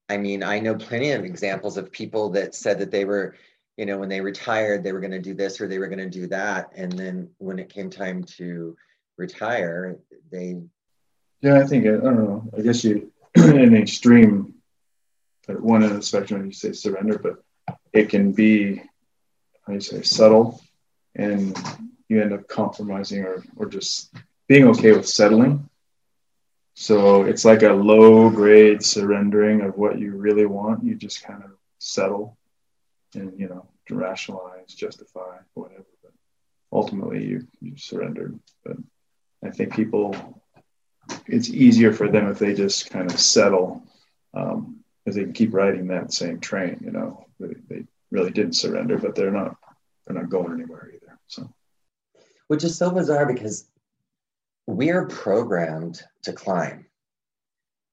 I 0.09 0.19
mean, 0.19 0.45
I 0.45 0.61
know 0.61 0.77
plenty 0.77 1.11
of 1.11 1.25
examples 1.25 1.77
of 1.77 1.91
people 1.91 2.31
that 2.31 2.55
said 2.55 2.79
that 2.79 2.93
they 2.93 3.05
were, 3.05 3.35
you 3.77 3.87
know, 3.87 3.99
when 3.99 4.09
they 4.09 4.21
retired, 4.21 4.83
they 4.83 4.93
were 4.93 5.01
going 5.01 5.13
to 5.13 5.21
do 5.21 5.35
this 5.35 5.61
or 5.61 5.69
they 5.69 5.79
were 5.79 5.89
going 5.89 5.99
to 5.99 6.11
do 6.11 6.27
that. 6.29 6.73
And 6.77 6.93
then 6.93 7.31
when 7.39 7.59
it 7.59 7.73
came 7.73 7.91
time 7.91 8.25
to 8.37 8.77
retire, 9.17 9.99
they. 10.31 10.61
Yeah, 11.41 11.59
I 11.59 11.65
think, 11.65 11.87
I 11.87 11.91
don't 11.91 12.17
know, 12.17 12.51
I 12.57 12.61
guess 12.61 12.85
you, 12.85 13.13
in 13.35 13.77
extreme, 13.77 14.55
uh, 15.49 15.55
one 15.55 15.83
end 15.83 15.93
of 15.93 15.99
the 15.99 16.03
spectrum, 16.05 16.47
you 16.47 16.53
say 16.53 16.73
surrender, 16.73 17.19
but 17.19 17.43
it 17.93 18.09
can 18.09 18.33
be, 18.33 18.83
how 19.67 19.73
you 19.73 19.81
say, 19.81 20.03
subtle. 20.03 20.61
And 21.15 21.57
you 22.09 22.23
end 22.23 22.33
up 22.33 22.49
compromising 22.49 23.25
or, 23.25 23.43
or 23.57 23.67
just 23.67 24.15
being 24.49 24.69
okay 24.69 24.93
with 24.93 25.09
settling 25.09 25.69
so 26.75 27.23
it's 27.23 27.45
like 27.45 27.63
a 27.63 27.73
low 27.73 28.31
grade 28.31 28.83
surrendering 28.83 29.61
of 29.61 29.77
what 29.77 29.99
you 29.99 30.17
really 30.17 30.47
want. 30.47 30.85
You 30.85 30.95
just 30.95 31.23
kind 31.23 31.43
of 31.45 31.51
settle 31.79 32.37
and, 33.15 33.39
you 33.39 33.49
know, 33.49 33.69
rationalize, 33.91 34.75
justify, 34.75 35.39
whatever. 35.55 35.85
But 36.03 36.13
ultimately, 36.73 37.25
you, 37.25 37.47
you 37.61 37.77
surrendered. 37.77 38.39
But 38.65 38.77
I 39.45 39.51
think 39.51 39.75
people, 39.75 40.43
it's 41.27 41.49
easier 41.49 41.93
for 41.93 42.09
them 42.09 42.31
if 42.31 42.39
they 42.39 42.55
just 42.55 42.91
kind 42.91 43.11
of 43.11 43.19
settle 43.19 43.83
um, 44.35 44.83
they 45.05 45.25
can 45.25 45.33
keep 45.33 45.53
riding 45.53 45.89
that 45.89 46.13
same 46.13 46.41
train, 46.41 46.79
you 46.81 46.91
know. 46.91 47.27
They, 47.41 47.55
they 47.69 47.85
really 48.11 48.31
didn't 48.31 48.55
surrender, 48.55 48.99
but 48.99 49.15
they're 49.15 49.31
not 49.31 49.57
they're 50.07 50.17
not 50.17 50.31
going 50.31 50.53
anywhere 50.53 50.91
either. 50.95 51.19
So 51.27 51.53
which 52.49 52.65
is 52.65 52.77
so 52.77 52.91
bizarre 52.91 53.27
because 53.27 53.69
we 54.67 54.91
are 54.91 55.07
programmed 55.07 56.03
to 56.23 56.33
climb. 56.33 56.87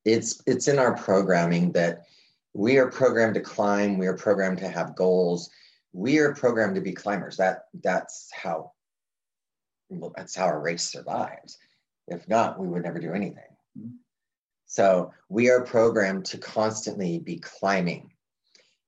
It's 0.05 0.41
it's 0.45 0.67
in 0.67 0.79
our 0.79 0.95
programming 0.95 1.71
that 1.73 2.05
we 2.53 2.77
are 2.77 2.89
programmed 2.89 3.35
to 3.35 3.41
climb. 3.41 3.97
We 3.97 4.07
are 4.07 4.17
programmed 4.17 4.57
to 4.59 4.67
have 4.67 4.95
goals. 4.95 5.49
We 5.93 6.19
are 6.19 6.33
programmed 6.33 6.75
to 6.75 6.81
be 6.81 6.93
climbers. 6.93 7.37
That 7.37 7.65
that's 7.83 8.29
how 8.33 8.71
well, 9.89 10.13
that's 10.15 10.35
how 10.35 10.45
our 10.45 10.59
race 10.59 10.83
survives. 10.83 11.57
If 12.07 12.27
not, 12.27 12.59
we 12.59 12.67
would 12.67 12.83
never 12.83 12.99
do 12.99 13.13
anything. 13.13 13.43
Mm-hmm. 13.77 13.95
So 14.65 15.11
we 15.29 15.49
are 15.49 15.61
programmed 15.61 16.25
to 16.25 16.37
constantly 16.37 17.19
be 17.19 17.37
climbing. 17.37 18.11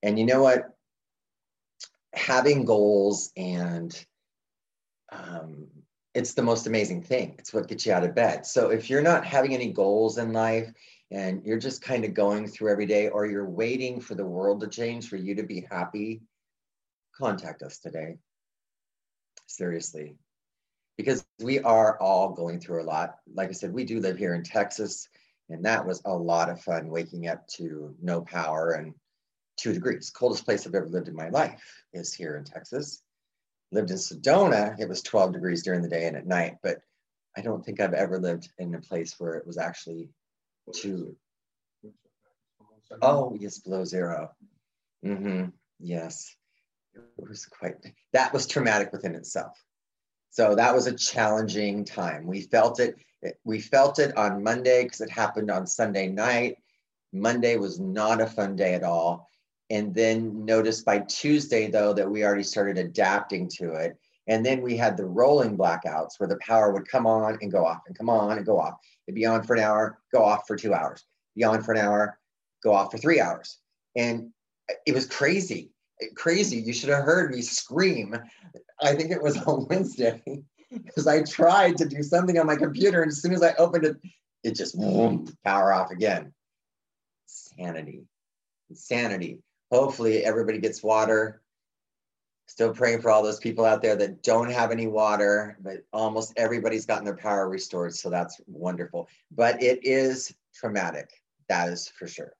And 0.02 0.18
you 0.18 0.24
know 0.24 0.42
what? 0.42 0.70
Having 2.14 2.66
goals 2.66 3.32
and 3.36 3.92
um, 5.10 5.66
it's 6.14 6.34
the 6.34 6.42
most 6.42 6.66
amazing 6.66 7.02
thing. 7.02 7.34
It's 7.38 7.52
what 7.52 7.68
gets 7.68 7.86
you 7.86 7.92
out 7.92 8.04
of 8.04 8.14
bed. 8.14 8.46
So 8.46 8.70
if 8.70 8.88
you're 8.88 9.02
not 9.02 9.24
having 9.24 9.54
any 9.54 9.72
goals 9.72 10.18
in 10.18 10.32
life 10.32 10.72
and 11.12 11.44
you're 11.44 11.58
just 11.58 11.82
kind 11.82 12.04
of 12.04 12.14
going 12.14 12.48
through 12.48 12.72
every 12.72 12.86
day 12.86 13.08
or 13.08 13.26
you're 13.26 13.48
waiting 13.48 14.00
for 14.00 14.14
the 14.14 14.24
world 14.24 14.60
to 14.60 14.66
change 14.66 15.08
for 15.08 15.16
you 15.16 15.34
to 15.34 15.42
be 15.42 15.66
happy, 15.70 16.22
contact 17.16 17.62
us 17.62 17.78
today. 17.78 18.16
Seriously. 19.46 20.16
Because 20.96 21.24
we 21.40 21.60
are 21.60 21.98
all 22.00 22.30
going 22.30 22.60
through 22.60 22.82
a 22.82 22.84
lot. 22.84 23.16
Like 23.34 23.48
I 23.48 23.52
said, 23.52 23.72
we 23.72 23.84
do 23.84 24.00
live 24.00 24.16
here 24.18 24.34
in 24.34 24.42
Texas, 24.42 25.08
and 25.48 25.64
that 25.64 25.86
was 25.86 26.02
a 26.04 26.12
lot 26.12 26.50
of 26.50 26.62
fun 26.62 26.88
waking 26.88 27.28
up 27.28 27.46
to 27.56 27.94
no 28.02 28.22
power 28.22 28.72
and 28.72 28.94
two 29.56 29.72
degrees. 29.72 30.10
Coldest 30.10 30.44
place 30.44 30.66
I've 30.66 30.74
ever 30.74 30.88
lived 30.88 31.08
in 31.08 31.14
my 31.14 31.28
life 31.28 31.62
is 31.92 32.12
here 32.12 32.36
in 32.36 32.44
Texas 32.44 33.02
lived 33.72 33.90
in 33.90 33.96
Sedona, 33.96 34.78
it 34.78 34.88
was 34.88 35.02
12 35.02 35.32
degrees 35.32 35.62
during 35.62 35.82
the 35.82 35.88
day 35.88 36.06
and 36.06 36.16
at 36.16 36.26
night, 36.26 36.56
but 36.62 36.78
I 37.36 37.40
don't 37.40 37.64
think 37.64 37.80
I've 37.80 37.94
ever 37.94 38.18
lived 38.18 38.50
in 38.58 38.74
a 38.74 38.80
place 38.80 39.18
where 39.18 39.34
it 39.34 39.46
was 39.46 39.56
actually 39.56 40.10
too. 40.72 41.16
Oh, 43.00 43.36
yes, 43.38 43.58
below 43.58 43.84
0 43.84 44.30
Mm-hmm. 45.04 45.46
Yes. 45.80 46.36
It 46.94 47.02
was 47.16 47.46
quite, 47.46 47.74
that 48.12 48.32
was 48.32 48.46
traumatic 48.46 48.92
within 48.92 49.14
itself. 49.14 49.56
So 50.30 50.54
that 50.54 50.74
was 50.74 50.86
a 50.86 50.94
challenging 50.94 51.84
time. 51.84 52.26
We 52.26 52.42
felt 52.42 52.80
it. 52.80 52.96
We 53.44 53.60
felt 53.60 53.98
it 53.98 54.16
on 54.16 54.42
Monday 54.42 54.84
because 54.84 55.00
it 55.00 55.10
happened 55.10 55.50
on 55.50 55.66
Sunday 55.66 56.08
night. 56.08 56.56
Monday 57.12 57.56
was 57.56 57.78
not 57.78 58.20
a 58.20 58.26
fun 58.26 58.56
day 58.56 58.74
at 58.74 58.82
all 58.82 59.28
and 59.72 59.94
then 59.94 60.44
noticed 60.44 60.84
by 60.84 60.98
Tuesday 60.98 61.70
though 61.70 61.94
that 61.94 62.10
we 62.10 62.24
already 62.24 62.42
started 62.42 62.76
adapting 62.76 63.48
to 63.48 63.72
it. 63.72 63.96
And 64.28 64.44
then 64.46 64.62
we 64.62 64.76
had 64.76 64.96
the 64.96 65.04
rolling 65.04 65.56
blackouts 65.56 66.18
where 66.18 66.28
the 66.28 66.38
power 66.46 66.72
would 66.72 66.88
come 66.88 67.06
on 67.06 67.38
and 67.40 67.50
go 67.50 67.66
off 67.66 67.82
and 67.86 67.96
come 67.96 68.08
on 68.08 68.36
and 68.36 68.46
go 68.46 68.58
off. 68.58 68.74
It'd 69.06 69.16
be 69.16 69.26
on 69.26 69.42
for 69.42 69.54
an 69.54 69.62
hour, 69.62 69.98
go 70.12 70.22
off 70.22 70.46
for 70.46 70.56
two 70.56 70.74
hours, 70.74 71.04
be 71.34 71.44
on 71.44 71.62
for 71.62 71.72
an 71.72 71.80
hour, 71.80 72.18
go 72.62 72.72
off 72.72 72.92
for 72.92 72.98
three 72.98 73.20
hours. 73.20 73.58
And 73.96 74.30
it 74.86 74.94
was 74.94 75.06
crazy, 75.06 75.70
crazy. 76.14 76.58
You 76.58 76.72
should 76.72 76.90
have 76.90 77.04
heard 77.04 77.32
me 77.32 77.42
scream. 77.42 78.16
I 78.80 78.94
think 78.94 79.10
it 79.10 79.22
was 79.22 79.36
on 79.46 79.66
Wednesday 79.68 80.22
because 80.70 81.06
I 81.06 81.24
tried 81.24 81.76
to 81.78 81.88
do 81.88 82.02
something 82.02 82.38
on 82.38 82.46
my 82.46 82.56
computer. 82.56 83.02
And 83.02 83.10
as 83.10 83.20
soon 83.20 83.34
as 83.34 83.42
I 83.42 83.54
opened 83.54 83.84
it, 83.84 83.96
it 84.44 84.54
just 84.54 84.76
power 85.44 85.72
off 85.72 85.90
again. 85.90 86.32
Sanity 87.26 88.04
insanity. 88.72 89.42
Hopefully, 89.70 90.24
everybody 90.24 90.58
gets 90.58 90.82
water. 90.82 91.41
Still 92.46 92.74
praying 92.74 93.00
for 93.00 93.10
all 93.10 93.22
those 93.22 93.38
people 93.38 93.64
out 93.64 93.82
there 93.82 93.96
that 93.96 94.22
don't 94.22 94.50
have 94.50 94.70
any 94.70 94.86
water, 94.86 95.56
but 95.60 95.84
almost 95.92 96.34
everybody's 96.36 96.84
gotten 96.84 97.04
their 97.04 97.16
power 97.16 97.48
restored. 97.48 97.94
So 97.94 98.10
that's 98.10 98.40
wonderful. 98.46 99.08
But 99.30 99.62
it 99.62 99.84
is 99.84 100.34
traumatic. 100.54 101.08
That 101.48 101.70
is 101.70 101.88
for 101.88 102.06
sure. 102.06 102.34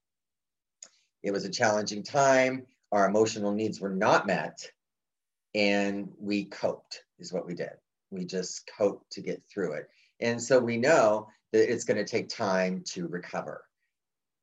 It 1.23 1.31
was 1.31 1.45
a 1.45 1.49
challenging 1.49 2.03
time. 2.03 2.65
Our 2.91 3.07
emotional 3.07 3.53
needs 3.53 3.79
were 3.79 3.89
not 3.89 4.27
met. 4.27 4.69
And 5.55 6.09
we 6.19 6.45
coped, 6.45 7.03
is 7.19 7.33
what 7.33 7.47
we 7.47 7.53
did. 7.53 7.73
We 8.11 8.25
just 8.25 8.69
coped 8.77 9.11
to 9.13 9.21
get 9.21 9.41
through 9.51 9.73
it. 9.73 9.89
And 10.19 10.41
so 10.41 10.59
we 10.59 10.77
know 10.77 11.27
that 11.51 11.71
it's 11.71 11.85
going 11.85 11.97
to 11.97 12.03
take 12.03 12.29
time 12.29 12.83
to 12.87 13.07
recover. 13.07 13.63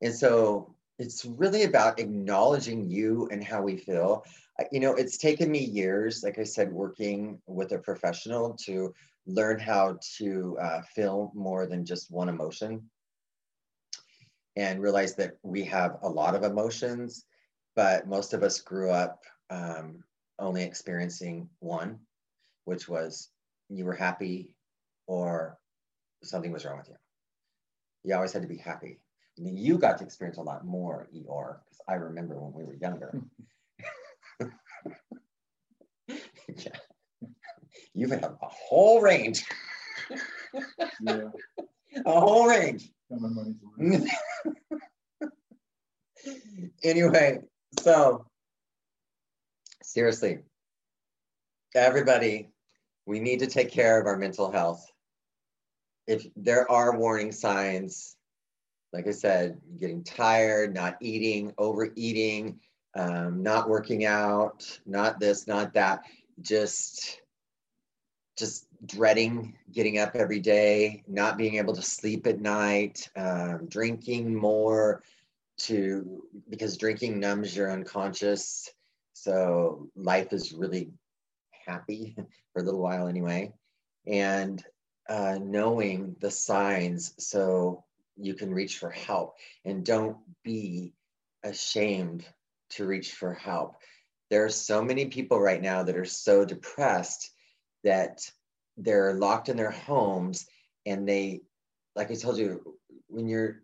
And 0.01 0.13
so 0.13 0.75
it's 1.01 1.25
really 1.25 1.63
about 1.63 1.99
acknowledging 1.99 2.87
you 2.87 3.27
and 3.31 3.43
how 3.43 3.61
we 3.61 3.75
feel. 3.75 4.23
You 4.71 4.79
know, 4.79 4.93
it's 4.93 5.17
taken 5.17 5.49
me 5.49 5.59
years, 5.59 6.23
like 6.23 6.37
I 6.37 6.43
said, 6.43 6.71
working 6.71 7.41
with 7.47 7.71
a 7.71 7.79
professional 7.79 8.53
to 8.65 8.93
learn 9.25 9.59
how 9.59 9.97
to 10.17 10.57
uh, 10.61 10.81
feel 10.93 11.31
more 11.33 11.65
than 11.65 11.85
just 11.85 12.11
one 12.11 12.29
emotion 12.29 12.87
and 14.55 14.81
realize 14.81 15.15
that 15.15 15.37
we 15.41 15.63
have 15.63 15.97
a 16.03 16.09
lot 16.09 16.35
of 16.35 16.43
emotions, 16.43 17.25
but 17.75 18.07
most 18.07 18.33
of 18.33 18.43
us 18.43 18.61
grew 18.61 18.91
up 18.91 19.23
um, 19.49 20.03
only 20.37 20.63
experiencing 20.63 21.49
one, 21.59 21.97
which 22.65 22.87
was 22.87 23.29
you 23.69 23.85
were 23.85 23.95
happy 23.95 24.51
or 25.07 25.57
something 26.21 26.51
was 26.51 26.63
wrong 26.63 26.77
with 26.77 26.89
you. 26.89 26.95
You 28.03 28.15
always 28.15 28.33
had 28.33 28.43
to 28.43 28.47
be 28.47 28.57
happy. 28.57 28.99
I 29.37 29.41
mean, 29.41 29.57
you 29.57 29.77
got 29.77 29.97
to 29.99 30.03
experience 30.03 30.37
a 30.37 30.41
lot 30.41 30.65
more 30.65 31.07
ER 31.13 31.61
because 31.63 31.81
I 31.87 31.93
remember 31.93 32.35
when 32.39 32.53
we 32.53 32.63
were 32.65 32.75
younger. 32.75 33.21
yeah. 36.07 36.77
You've 37.93 38.11
had 38.11 38.23
a 38.23 38.37
whole 38.41 39.01
range. 39.01 39.45
yeah. 41.01 41.29
A 42.05 42.19
whole 42.21 42.47
range. 42.47 42.89
anyway, 46.83 47.39
so 47.81 48.25
seriously, 49.83 50.39
everybody, 51.75 52.49
we 53.05 53.19
need 53.19 53.39
to 53.39 53.47
take 53.47 53.71
care 53.71 53.99
of 53.99 54.07
our 54.07 54.15
mental 54.15 54.49
health. 54.49 54.85
If 56.07 56.25
there 56.37 56.71
are 56.71 56.97
warning 56.97 57.33
signs, 57.33 58.15
like 58.93 59.07
I 59.07 59.11
said, 59.11 59.59
getting 59.79 60.03
tired, 60.03 60.73
not 60.73 60.97
eating, 60.99 61.53
overeating, 61.57 62.59
um, 62.95 63.41
not 63.41 63.69
working 63.69 64.05
out, 64.05 64.79
not 64.85 65.19
this, 65.19 65.47
not 65.47 65.73
that, 65.73 66.03
just 66.41 67.21
just 68.37 68.67
dreading 68.85 69.53
getting 69.71 69.99
up 69.99 70.15
every 70.15 70.39
day, 70.39 71.03
not 71.07 71.37
being 71.37 71.55
able 71.55 71.75
to 71.75 71.81
sleep 71.81 72.25
at 72.25 72.41
night, 72.41 73.07
um, 73.15 73.67
drinking 73.67 74.33
more 74.33 75.03
to 75.59 76.23
because 76.49 76.77
drinking 76.77 77.19
numbs 77.19 77.55
your 77.55 77.71
unconscious. 77.71 78.69
So 79.13 79.89
life 79.95 80.33
is 80.33 80.53
really 80.53 80.89
happy 81.65 82.15
for 82.53 82.61
a 82.61 82.65
little 82.65 82.81
while 82.81 83.07
anyway. 83.07 83.53
And 84.07 84.63
uh, 85.07 85.37
knowing 85.41 86.15
the 86.19 86.31
signs 86.31 87.13
so 87.19 87.83
you 88.23 88.33
can 88.33 88.53
reach 88.53 88.77
for 88.77 88.89
help. 88.89 89.35
And 89.65 89.85
don't 89.85 90.17
be 90.43 90.93
ashamed 91.43 92.25
to 92.71 92.85
reach 92.85 93.13
for 93.13 93.33
help. 93.33 93.75
There 94.29 94.45
are 94.45 94.49
so 94.49 94.81
many 94.81 95.05
people 95.07 95.39
right 95.39 95.61
now 95.61 95.83
that 95.83 95.97
are 95.97 96.05
so 96.05 96.45
depressed 96.45 97.31
that 97.83 98.21
they're 98.77 99.13
locked 99.13 99.49
in 99.49 99.57
their 99.57 99.71
homes 99.71 100.45
and 100.85 101.07
they 101.07 101.41
like 101.95 102.09
i 102.09 102.15
told 102.15 102.37
you 102.37 102.77
when 103.07 103.27
you're 103.27 103.61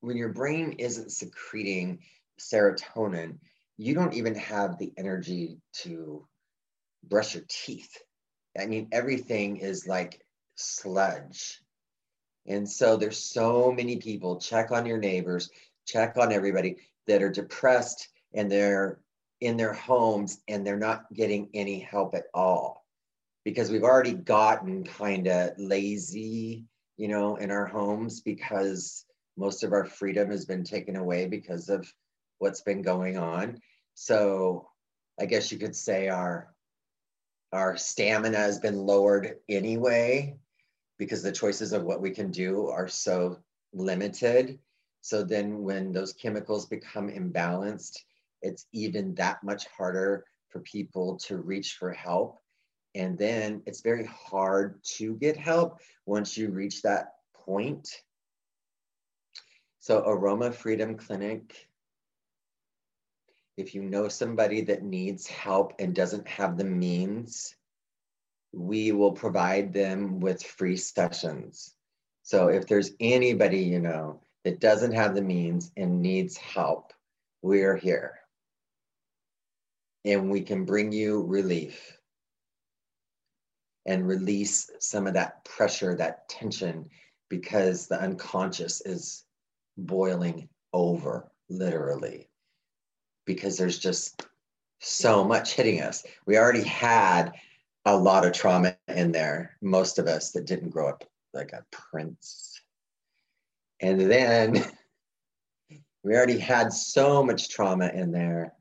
when 0.00 0.16
your 0.16 0.30
brain 0.30 0.72
isn't 0.78 1.12
secreting 1.12 1.98
serotonin 2.40 3.38
you 3.78 3.94
don't 3.94 4.14
even 4.14 4.34
have 4.34 4.76
the 4.76 4.92
energy 4.98 5.60
to 5.72 6.26
brush 7.04 7.34
your 7.34 7.44
teeth. 7.48 7.96
I 8.58 8.66
mean 8.66 8.88
everything 8.92 9.58
is 9.58 9.86
like 9.86 10.20
sludge 10.56 11.60
and 12.48 12.68
so 12.68 12.96
there's 12.96 13.18
so 13.18 13.70
many 13.70 13.96
people 13.96 14.40
check 14.40 14.70
on 14.72 14.86
your 14.86 14.98
neighbors 14.98 15.50
check 15.88 16.18
on 16.18 16.32
everybody 16.32 16.76
that 17.06 17.22
are 17.22 17.30
depressed 17.30 18.08
and 18.34 18.52
they're 18.52 18.98
in 19.40 19.56
their 19.56 19.72
homes 19.72 20.40
and 20.48 20.66
they're 20.66 20.76
not 20.76 21.12
getting 21.14 21.48
any 21.54 21.78
help 21.78 22.14
at 22.14 22.26
all 22.34 22.84
because 23.44 23.70
we've 23.70 23.84
already 23.84 24.12
gotten 24.12 24.84
kind 24.84 25.26
of 25.26 25.52
lazy, 25.56 26.66
you 26.98 27.08
know, 27.08 27.36
in 27.36 27.50
our 27.50 27.64
homes 27.64 28.20
because 28.20 29.06
most 29.38 29.64
of 29.64 29.72
our 29.72 29.86
freedom 29.86 30.30
has 30.30 30.44
been 30.44 30.64
taken 30.64 30.96
away 30.96 31.26
because 31.26 31.70
of 31.70 31.90
what's 32.38 32.60
been 32.60 32.82
going 32.82 33.16
on. 33.16 33.58
So 33.94 34.68
I 35.18 35.24
guess 35.24 35.50
you 35.50 35.58
could 35.58 35.74
say 35.74 36.08
our 36.08 36.52
our 37.52 37.78
stamina 37.78 38.36
has 38.36 38.58
been 38.58 38.76
lowered 38.76 39.36
anyway 39.48 40.36
because 40.98 41.22
the 41.22 41.32
choices 41.32 41.72
of 41.72 41.84
what 41.84 42.00
we 42.00 42.10
can 42.10 42.30
do 42.30 42.68
are 42.68 42.88
so 42.88 43.38
limited. 43.72 44.58
So 45.00 45.22
then 45.22 45.62
when 45.62 45.92
those 45.92 46.12
chemicals 46.12 46.66
become 46.66 47.08
imbalanced, 47.08 47.98
it's 48.42 48.66
even 48.72 49.14
that 49.14 49.42
much 49.42 49.66
harder 49.68 50.24
for 50.48 50.60
people 50.60 51.16
to 51.18 51.36
reach 51.38 51.74
for 51.74 51.92
help 51.92 52.40
and 52.94 53.18
then 53.18 53.62
it's 53.66 53.80
very 53.80 54.04
hard 54.06 54.82
to 54.82 55.14
get 55.14 55.36
help 55.36 55.80
once 56.06 56.36
you 56.36 56.50
reach 56.50 56.82
that 56.82 57.14
point. 57.34 57.88
So, 59.80 60.02
Aroma 60.04 60.52
Freedom 60.52 60.96
Clinic, 60.96 61.68
if 63.56 63.74
you 63.74 63.82
know 63.82 64.08
somebody 64.08 64.62
that 64.62 64.82
needs 64.82 65.26
help 65.26 65.74
and 65.78 65.94
doesn't 65.94 66.26
have 66.26 66.56
the 66.56 66.64
means, 66.64 67.54
we 68.52 68.92
will 68.92 69.12
provide 69.12 69.72
them 69.72 70.20
with 70.20 70.42
free 70.42 70.76
sessions. 70.76 71.74
So, 72.22 72.48
if 72.48 72.66
there's 72.66 72.92
anybody 73.00 73.60
you 73.60 73.78
know 73.78 74.20
that 74.44 74.60
doesn't 74.60 74.92
have 74.92 75.14
the 75.14 75.22
means 75.22 75.72
and 75.76 76.02
needs 76.02 76.36
help, 76.36 76.92
we're 77.42 77.76
here. 77.76 78.18
And 80.04 80.30
we 80.30 80.40
can 80.42 80.64
bring 80.64 80.92
you 80.92 81.22
relief 81.22 81.98
and 83.86 84.06
release 84.06 84.70
some 84.78 85.06
of 85.06 85.14
that 85.14 85.44
pressure, 85.44 85.94
that 85.94 86.28
tension, 86.28 86.88
because 87.28 87.86
the 87.86 88.00
unconscious 88.00 88.80
is 88.82 89.24
boiling 89.76 90.48
over, 90.72 91.30
literally, 91.48 92.28
because 93.24 93.56
there's 93.56 93.78
just 93.78 94.26
so 94.80 95.24
much 95.24 95.54
hitting 95.54 95.80
us. 95.80 96.04
We 96.26 96.36
already 96.36 96.62
had 96.62 97.32
a 97.94 97.96
lot 97.96 98.26
of 98.26 98.32
trauma 98.32 98.76
in 98.88 99.12
there, 99.12 99.56
most 99.62 99.98
of 99.98 100.06
us 100.06 100.32
that 100.32 100.46
didn't 100.46 100.70
grow 100.70 100.88
up 100.88 101.04
like 101.32 101.52
a 101.52 101.64
prince. 101.70 102.60
And 103.80 104.00
then 104.00 104.64
we 106.02 106.14
already 106.14 106.38
had 106.38 106.72
so 106.72 107.22
much 107.22 107.48
trauma 107.48 107.88
in 107.88 108.12
there. 108.12 108.54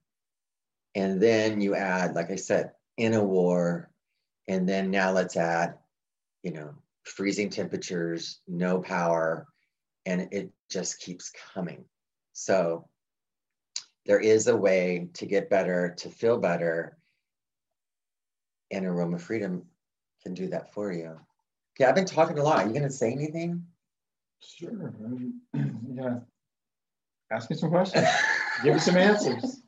And 0.95 1.21
then 1.21 1.61
you 1.61 1.75
add, 1.75 2.15
like 2.15 2.31
I 2.31 2.35
said, 2.35 2.71
in 2.97 3.13
a 3.13 3.23
war, 3.23 3.91
and 4.47 4.67
then 4.67 4.89
now 4.89 5.11
let's 5.11 5.37
add, 5.37 5.75
you 6.41 6.51
know, 6.51 6.73
freezing 7.03 7.49
temperatures, 7.49 8.39
no 8.47 8.79
power, 8.79 9.47
and 10.05 10.29
it 10.31 10.49
just 10.69 10.99
keeps 10.99 11.31
coming. 11.53 11.85
So 12.33 12.87
there 14.05 14.19
is 14.19 14.47
a 14.47 14.55
way 14.55 15.09
to 15.13 15.25
get 15.25 15.49
better, 15.49 15.93
to 15.97 16.09
feel 16.09 16.37
better, 16.37 16.96
and 18.71 18.85
Aroma 18.85 19.19
Freedom 19.19 19.65
can 20.23 20.33
do 20.33 20.47
that 20.47 20.73
for 20.73 20.91
you. 20.91 21.19
Okay, 21.75 21.87
I've 21.87 21.95
been 21.95 22.05
talking 22.05 22.39
a 22.39 22.43
lot. 22.43 22.63
Are 22.63 22.67
you 22.67 22.73
going 22.73 22.83
to 22.83 22.89
say 22.89 23.11
anything? 23.11 23.63
Sure. 24.43 24.93
yeah. 25.53 26.19
Ask 27.31 27.49
me 27.49 27.57
some 27.57 27.69
questions. 27.69 28.07
Give 28.63 28.73
me 28.73 28.79
some 28.79 28.97
answers. 28.97 29.61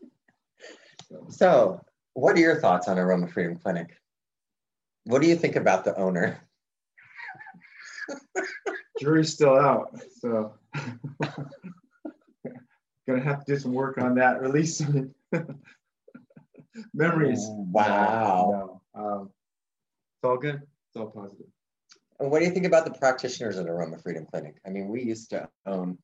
So, 1.29 1.81
what 2.13 2.35
are 2.35 2.39
your 2.39 2.59
thoughts 2.59 2.87
on 2.87 2.97
Aroma 2.97 3.27
Freedom 3.27 3.57
Clinic? 3.57 3.97
What 5.05 5.21
do 5.21 5.27
you 5.27 5.35
think 5.35 5.55
about 5.55 5.83
the 5.83 5.95
owner? 5.97 6.39
Jury's 8.99 9.33
still 9.33 9.55
out, 9.55 9.97
so 10.19 10.53
gonna 13.07 13.23
have 13.23 13.45
to 13.45 13.53
do 13.53 13.59
some 13.59 13.73
work 13.73 13.97
on 13.97 14.15
that. 14.15 14.41
Release 14.41 14.77
some 14.77 15.13
memories. 16.93 17.45
Wow. 17.49 18.81
No, 18.95 19.01
um, 19.01 19.29
it's 20.17 20.23
all 20.23 20.37
good. 20.37 20.55
It's 20.55 20.97
all 20.97 21.07
positive. 21.07 21.47
And 22.19 22.29
what 22.29 22.39
do 22.39 22.45
you 22.45 22.51
think 22.51 22.65
about 22.65 22.85
the 22.85 22.91
practitioners 22.91 23.57
at 23.57 23.67
Aroma 23.67 23.97
Freedom 23.99 24.25
Clinic? 24.25 24.55
I 24.65 24.69
mean, 24.69 24.89
we 24.89 25.03
used 25.03 25.29
to 25.29 25.49
own. 25.65 25.97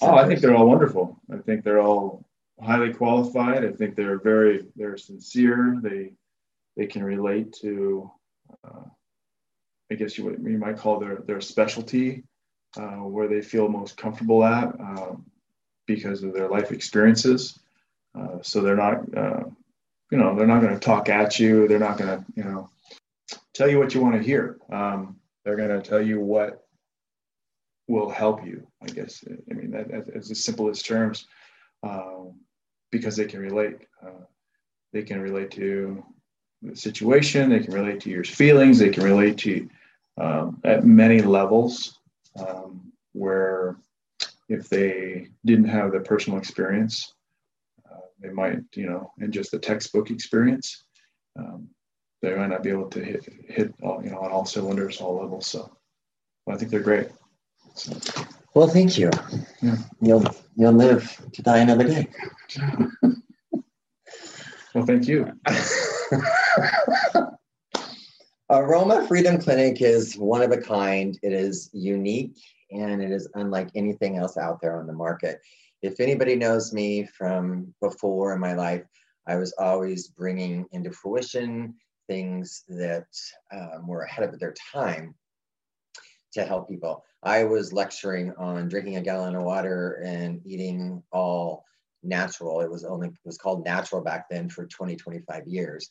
Oh, 0.00 0.14
I 0.14 0.26
think 0.26 0.40
they're 0.40 0.56
all 0.56 0.68
wonderful. 0.68 1.20
I 1.32 1.38
think 1.38 1.64
they're 1.64 1.80
all 1.80 2.24
highly 2.60 2.92
qualified. 2.92 3.64
I 3.64 3.72
think 3.72 3.94
they're 3.94 4.18
very 4.18 4.66
they're 4.76 4.96
sincere. 4.96 5.78
They 5.82 6.12
they 6.76 6.86
can 6.86 7.04
relate 7.04 7.52
to 7.62 8.10
uh, 8.64 8.84
I 9.90 9.94
guess 9.94 10.18
you, 10.18 10.24
what 10.24 10.40
you 10.40 10.58
might 10.58 10.76
call 10.76 10.98
their 10.98 11.16
their 11.26 11.40
specialty, 11.40 12.24
uh, 12.76 12.96
where 12.96 13.28
they 13.28 13.42
feel 13.42 13.68
most 13.68 13.96
comfortable 13.96 14.44
at 14.44 14.68
um, 14.80 15.24
because 15.86 16.22
of 16.22 16.34
their 16.34 16.48
life 16.48 16.72
experiences. 16.72 17.58
Uh, 18.18 18.38
so 18.42 18.60
they're 18.60 18.76
not 18.76 19.16
uh, 19.16 19.44
you 20.10 20.18
know 20.18 20.34
they're 20.34 20.46
not 20.46 20.62
going 20.62 20.74
to 20.74 20.80
talk 20.80 21.08
at 21.08 21.38
you. 21.38 21.68
They're 21.68 21.78
not 21.78 21.98
going 21.98 22.18
to 22.18 22.24
you 22.34 22.44
know 22.44 22.70
tell 23.54 23.68
you 23.68 23.78
what 23.78 23.94
you 23.94 24.00
want 24.00 24.16
to 24.16 24.22
hear. 24.22 24.58
Um, 24.70 25.16
they're 25.44 25.56
going 25.56 25.68
to 25.70 25.80
tell 25.80 26.00
you 26.00 26.20
what 26.20 26.66
will 27.86 28.10
help 28.10 28.44
you. 28.44 28.66
I 28.82 28.86
guess 28.86 29.24
I 29.50 29.54
mean 29.54 29.70
that, 29.72 29.90
as, 29.90 30.30
as 30.30 30.44
simple 30.44 30.68
as 30.68 30.82
terms. 30.82 31.26
Um, 31.82 32.34
because 32.90 33.16
they 33.16 33.26
can 33.26 33.40
relate. 33.40 33.76
Uh, 34.04 34.24
they 34.92 35.02
can 35.02 35.20
relate 35.20 35.50
to 35.52 36.02
the 36.62 36.74
situation, 36.74 37.50
they 37.50 37.60
can 37.60 37.74
relate 37.74 38.00
to 38.00 38.10
your 38.10 38.24
feelings, 38.24 38.78
they 38.78 38.88
can 38.88 39.04
relate 39.04 39.38
to 39.38 39.68
um, 40.18 40.60
at 40.64 40.84
many 40.84 41.20
levels 41.20 41.98
um, 42.38 42.92
where 43.12 43.76
if 44.48 44.68
they 44.68 45.28
didn't 45.44 45.68
have 45.68 45.92
the 45.92 46.00
personal 46.00 46.38
experience, 46.38 47.14
they 48.20 48.30
might, 48.30 48.58
you 48.74 48.86
know, 48.86 49.12
in 49.20 49.32
just 49.32 49.50
the 49.50 49.58
textbook 49.58 50.10
experience, 50.10 50.84
um, 51.38 51.68
they 52.22 52.34
might 52.34 52.50
not 52.50 52.62
be 52.62 52.70
able 52.70 52.88
to 52.90 53.02
hit, 53.02 53.28
hit 53.48 53.74
all, 53.82 54.02
you 54.02 54.10
know, 54.10 54.18
on 54.18 54.30
all 54.30 54.44
cylinders, 54.44 55.00
all 55.00 55.20
levels. 55.20 55.46
So 55.46 55.76
I 56.48 56.56
think 56.56 56.70
they're 56.70 56.80
great. 56.80 57.08
So. 57.74 57.98
Well, 58.54 58.68
thank 58.68 58.98
you. 58.98 59.10
Yeah. 59.62 59.76
You'll 60.00 60.24
you'll 60.56 60.72
live 60.72 61.16
to 61.32 61.42
die 61.42 61.58
another 61.58 61.84
day. 61.84 62.08
well, 64.74 64.84
thank 64.84 65.06
you. 65.06 65.32
Aroma 68.50 69.06
Freedom 69.06 69.38
Clinic 69.38 69.82
is 69.82 70.16
one 70.16 70.42
of 70.42 70.50
a 70.50 70.56
kind. 70.56 71.18
It 71.22 71.32
is 71.32 71.70
unique 71.72 72.36
and 72.70 73.02
it 73.02 73.10
is 73.10 73.28
unlike 73.34 73.68
anything 73.74 74.16
else 74.16 74.36
out 74.36 74.60
there 74.60 74.80
on 74.80 74.86
the 74.86 74.92
market. 74.92 75.40
If 75.82 76.00
anybody 76.00 76.34
knows 76.34 76.72
me 76.72 77.04
from 77.04 77.74
before 77.80 78.34
in 78.34 78.40
my 78.40 78.54
life, 78.54 78.84
I 79.26 79.36
was 79.36 79.52
always 79.58 80.08
bringing 80.08 80.66
into 80.72 80.90
fruition 80.90 81.74
things 82.08 82.64
that 82.68 83.06
um, 83.52 83.86
were 83.86 84.02
ahead 84.02 84.28
of 84.28 84.38
their 84.40 84.54
time 84.72 85.14
to 86.32 86.44
help 86.44 86.68
people. 86.68 87.04
I 87.22 87.44
was 87.44 87.72
lecturing 87.72 88.32
on 88.38 88.68
drinking 88.68 88.96
a 88.96 89.02
gallon 89.02 89.34
of 89.34 89.44
water 89.44 90.02
and 90.04 90.40
eating 90.44 91.02
all 91.12 91.64
natural. 92.02 92.60
It 92.60 92.70
was 92.70 92.84
only 92.84 93.08
it 93.08 93.14
was 93.24 93.38
called 93.38 93.64
natural 93.64 94.02
back 94.02 94.28
then 94.28 94.48
for 94.48 94.66
20, 94.66 94.96
25 94.96 95.46
years. 95.46 95.90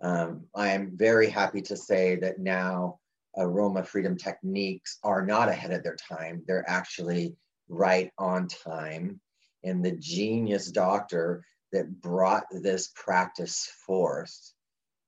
Um, 0.00 0.44
I 0.54 0.68
am 0.68 0.96
very 0.96 1.28
happy 1.28 1.60
to 1.62 1.76
say 1.76 2.16
that 2.16 2.38
now 2.38 2.98
aroma 3.36 3.84
freedom 3.84 4.16
techniques 4.16 4.98
are 5.02 5.24
not 5.24 5.48
ahead 5.48 5.72
of 5.72 5.82
their 5.82 5.96
time. 5.96 6.42
They're 6.46 6.68
actually 6.68 7.36
right 7.68 8.10
on 8.18 8.48
time. 8.48 9.20
And 9.64 9.84
the 9.84 9.96
genius 9.96 10.70
doctor 10.70 11.44
that 11.72 12.00
brought 12.00 12.44
this 12.50 12.92
practice 12.94 13.70
forth 13.86 14.52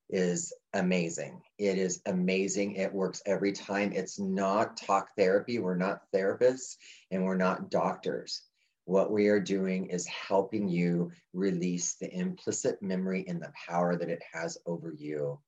is 0.09 0.53
amazing. 0.75 1.41
It 1.59 1.79
is 1.79 2.03
amazing. 2.07 2.75
It 2.75 2.93
works 2.93 3.23
every 3.27 3.53
time. 3.53 3.93
It's 3.93 4.19
not 4.19 4.77
talk 4.77 5.11
therapy. 5.17 5.59
We're 5.59 5.77
not 5.77 6.03
therapists 6.15 6.77
and 7.11 7.25
we're 7.25 7.37
not 7.37 7.71
doctors. 7.71 8.43
What 8.85 9.13
we 9.13 9.29
are 9.29 9.41
doing 9.41 9.87
is 9.87 10.07
helping 10.07 10.69
you 10.69 11.13
release 11.33 11.95
the 11.95 12.13
implicit 12.13 12.83
memory 12.83 13.25
and 13.29 13.41
the 13.41 13.53
power 13.69 13.97
that 13.97 14.09
it 14.09 14.23
has 14.33 14.59
over 14.67 14.93
you 14.93 15.39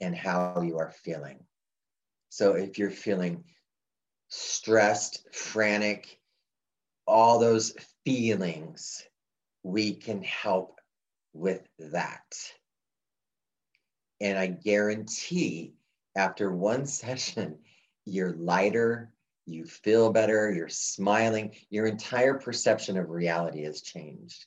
and 0.00 0.14
how 0.14 0.60
you 0.60 0.78
are 0.78 0.92
feeling. 1.02 1.40
So 2.28 2.52
if 2.52 2.78
you're 2.78 2.90
feeling 2.90 3.44
stressed, 4.28 5.26
frantic, 5.32 6.20
all 7.08 7.38
those 7.38 7.72
feelings, 8.04 9.02
we 9.62 9.94
can 9.94 10.22
help 10.22 10.78
with 11.32 11.66
that. 11.78 12.36
And 14.20 14.38
I 14.38 14.46
guarantee 14.48 15.74
after 16.16 16.52
one 16.52 16.86
session, 17.02 17.58
you're 18.04 18.34
lighter, 18.34 19.12
you 19.46 19.64
feel 19.64 20.12
better, 20.12 20.52
you're 20.52 20.68
smiling, 20.68 21.54
your 21.70 21.86
entire 21.86 22.34
perception 22.34 22.98
of 22.98 23.08
reality 23.08 23.64
has 23.64 23.80
changed. 23.80 24.44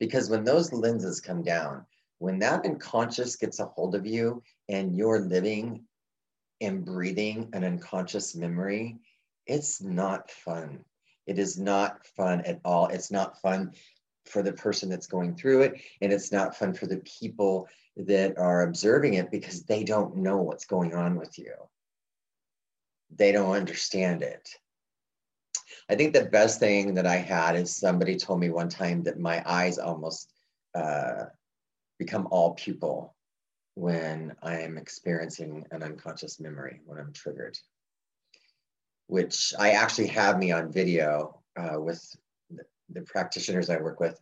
Because 0.00 0.30
when 0.30 0.44
those 0.44 0.72
lenses 0.72 1.20
come 1.20 1.42
down, 1.42 1.84
when 2.18 2.38
that 2.38 2.64
unconscious 2.64 3.36
gets 3.36 3.60
a 3.60 3.66
hold 3.66 3.94
of 3.94 4.06
you 4.06 4.42
and 4.68 4.96
you're 4.96 5.20
living 5.20 5.84
and 6.60 6.84
breathing 6.84 7.50
an 7.52 7.64
unconscious 7.64 8.34
memory, 8.34 8.98
it's 9.46 9.80
not 9.80 10.30
fun. 10.30 10.84
It 11.28 11.38
is 11.38 11.58
not 11.58 12.06
fun 12.06 12.40
at 12.40 12.58
all. 12.64 12.86
It's 12.86 13.10
not 13.10 13.40
fun 13.42 13.74
for 14.24 14.42
the 14.42 14.52
person 14.52 14.88
that's 14.88 15.06
going 15.06 15.36
through 15.36 15.60
it, 15.62 15.80
and 16.00 16.10
it's 16.10 16.32
not 16.32 16.56
fun 16.56 16.72
for 16.72 16.86
the 16.86 17.02
people 17.20 17.68
that 17.98 18.38
are 18.38 18.62
observing 18.62 19.14
it 19.14 19.30
because 19.30 19.62
they 19.62 19.84
don't 19.84 20.16
know 20.16 20.38
what's 20.38 20.64
going 20.64 20.94
on 20.94 21.16
with 21.16 21.38
you. 21.38 21.52
They 23.14 23.30
don't 23.32 23.54
understand 23.54 24.22
it. 24.22 24.48
I 25.90 25.96
think 25.96 26.14
the 26.14 26.24
best 26.24 26.60
thing 26.60 26.94
that 26.94 27.06
I 27.06 27.16
had 27.16 27.56
is 27.56 27.76
somebody 27.76 28.16
told 28.16 28.40
me 28.40 28.48
one 28.48 28.70
time 28.70 29.02
that 29.02 29.18
my 29.18 29.42
eyes 29.44 29.78
almost 29.78 30.32
uh, 30.74 31.26
become 31.98 32.26
all 32.30 32.54
pupil 32.54 33.14
when 33.74 34.34
I 34.42 34.60
am 34.60 34.78
experiencing 34.78 35.66
an 35.72 35.82
unconscious 35.82 36.40
memory, 36.40 36.80
when 36.86 36.98
I'm 36.98 37.12
triggered, 37.12 37.58
which 39.08 39.52
I 39.58 39.70
actually 39.70 40.06
have 40.08 40.38
me 40.38 40.52
on 40.52 40.72
video 40.72 41.40
uh, 41.56 41.80
with 41.80 42.00
the, 42.50 42.62
the, 42.90 43.02
practitioners 43.02 43.68
I 43.68 43.78
work 43.78 44.00
with. 44.00 44.20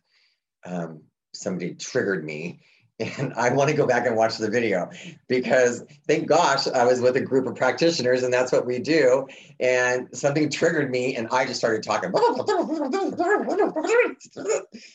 Um, 0.65 1.01
somebody 1.33 1.75
triggered 1.75 2.25
me 2.25 2.59
and 2.99 3.33
I 3.35 3.51
want 3.51 3.69
to 3.69 3.75
go 3.75 3.85
back 3.85 4.07
and 4.07 4.15
watch 4.15 4.37
the 4.37 4.49
video 4.49 4.89
because 5.27 5.85
thank 6.07 6.27
gosh 6.27 6.67
I 6.67 6.83
was 6.83 6.99
with 6.99 7.15
a 7.15 7.21
group 7.21 7.45
of 7.45 7.55
practitioners 7.55 8.23
and 8.23 8.33
that's 8.33 8.51
what 8.51 8.65
we 8.65 8.79
do. 8.79 9.27
And 9.59 10.07
something 10.17 10.49
triggered 10.49 10.89
me 10.89 11.15
and 11.15 11.27
I 11.31 11.45
just 11.45 11.59
started 11.59 11.83
talking. 11.83 12.11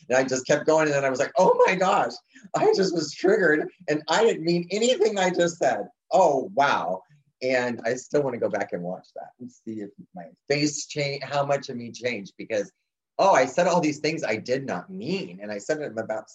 And 0.09 0.19
I 0.19 0.25
just 0.25 0.47
kept 0.47 0.67
going. 0.67 0.87
And 0.87 0.95
then 0.95 1.05
I 1.05 1.11
was 1.11 1.21
like, 1.21 1.33
oh 1.39 1.63
my 1.67 1.77
gosh, 1.77 2.13
I 2.57 2.73
just 2.75 2.93
was 2.93 3.13
triggered 3.15 3.69
and 3.89 4.03
I 4.09 4.25
didn't 4.25 4.43
mean 4.43 4.67
anything 4.73 5.19
I 5.19 5.31
just 5.31 5.59
said. 5.59 5.87
Oh, 6.11 6.51
wow. 6.55 7.03
And 7.43 7.81
I 7.85 7.95
still 7.95 8.23
want 8.23 8.35
to 8.35 8.41
go 8.41 8.49
back 8.49 8.73
and 8.73 8.83
watch 8.83 9.09
that 9.17 9.31
and 9.41 9.51
see 9.51 9.81
if 9.81 9.91
my 10.15 10.27
face 10.49 10.87
changed, 10.87 11.25
how 11.25 11.45
much 11.45 11.69
of 11.69 11.77
me 11.77 11.91
changed 11.91 12.35
because, 12.39 12.71
oh, 13.19 13.33
I 13.33 13.47
said 13.47 13.67
all 13.67 13.81
these 13.81 13.99
things 13.99 14.23
I 14.23 14.37
did 14.37 14.65
not 14.65 14.91
mean. 14.91 15.41
And 15.43 15.51
I 15.51 15.59
said 15.59 15.81
them 15.81 15.99
about 15.99 16.27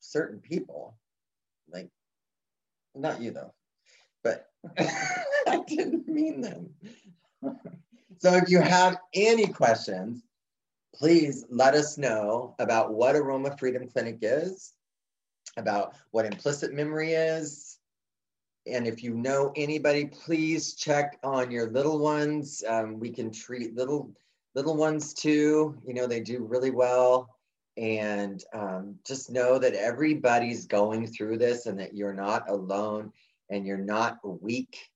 certain 0.00 0.38
people, 0.38 0.96
like 1.72 1.88
not 2.94 3.20
you 3.20 3.32
though, 3.32 3.52
but 4.22 4.46
I 4.78 5.62
didn't 5.66 6.06
mean 6.06 6.40
them. 6.40 6.70
so 8.18 8.34
if 8.34 8.48
you 8.48 8.60
have 8.60 8.98
any 9.14 9.46
questions, 9.46 10.22
please 10.94 11.44
let 11.50 11.74
us 11.74 11.98
know 11.98 12.54
about 12.58 12.92
what 12.92 13.16
Aroma 13.16 13.56
Freedom 13.56 13.88
Clinic 13.88 14.18
is, 14.22 14.74
about 15.56 15.94
what 16.10 16.26
implicit 16.26 16.72
memory 16.72 17.12
is. 17.14 17.71
And 18.66 18.86
if 18.86 19.02
you 19.02 19.14
know 19.14 19.52
anybody, 19.56 20.04
please 20.06 20.74
check 20.74 21.18
on 21.24 21.50
your 21.50 21.70
little 21.70 21.98
ones. 21.98 22.62
Um, 22.66 23.00
we 23.00 23.10
can 23.10 23.30
treat 23.30 23.74
little 23.74 24.14
little 24.54 24.76
ones 24.76 25.14
too. 25.14 25.76
You 25.86 25.94
know, 25.94 26.06
they 26.06 26.20
do 26.20 26.44
really 26.44 26.70
well 26.70 27.28
and 27.76 28.44
um, 28.52 28.96
just 29.06 29.30
know 29.30 29.58
that 29.58 29.74
everybody's 29.74 30.66
going 30.66 31.06
through 31.06 31.38
this 31.38 31.66
and 31.66 31.78
that 31.80 31.94
you're 31.94 32.12
not 32.12 32.48
alone 32.48 33.12
and 33.50 33.66
you're 33.66 33.78
not 33.78 34.18
weak. 34.22 34.90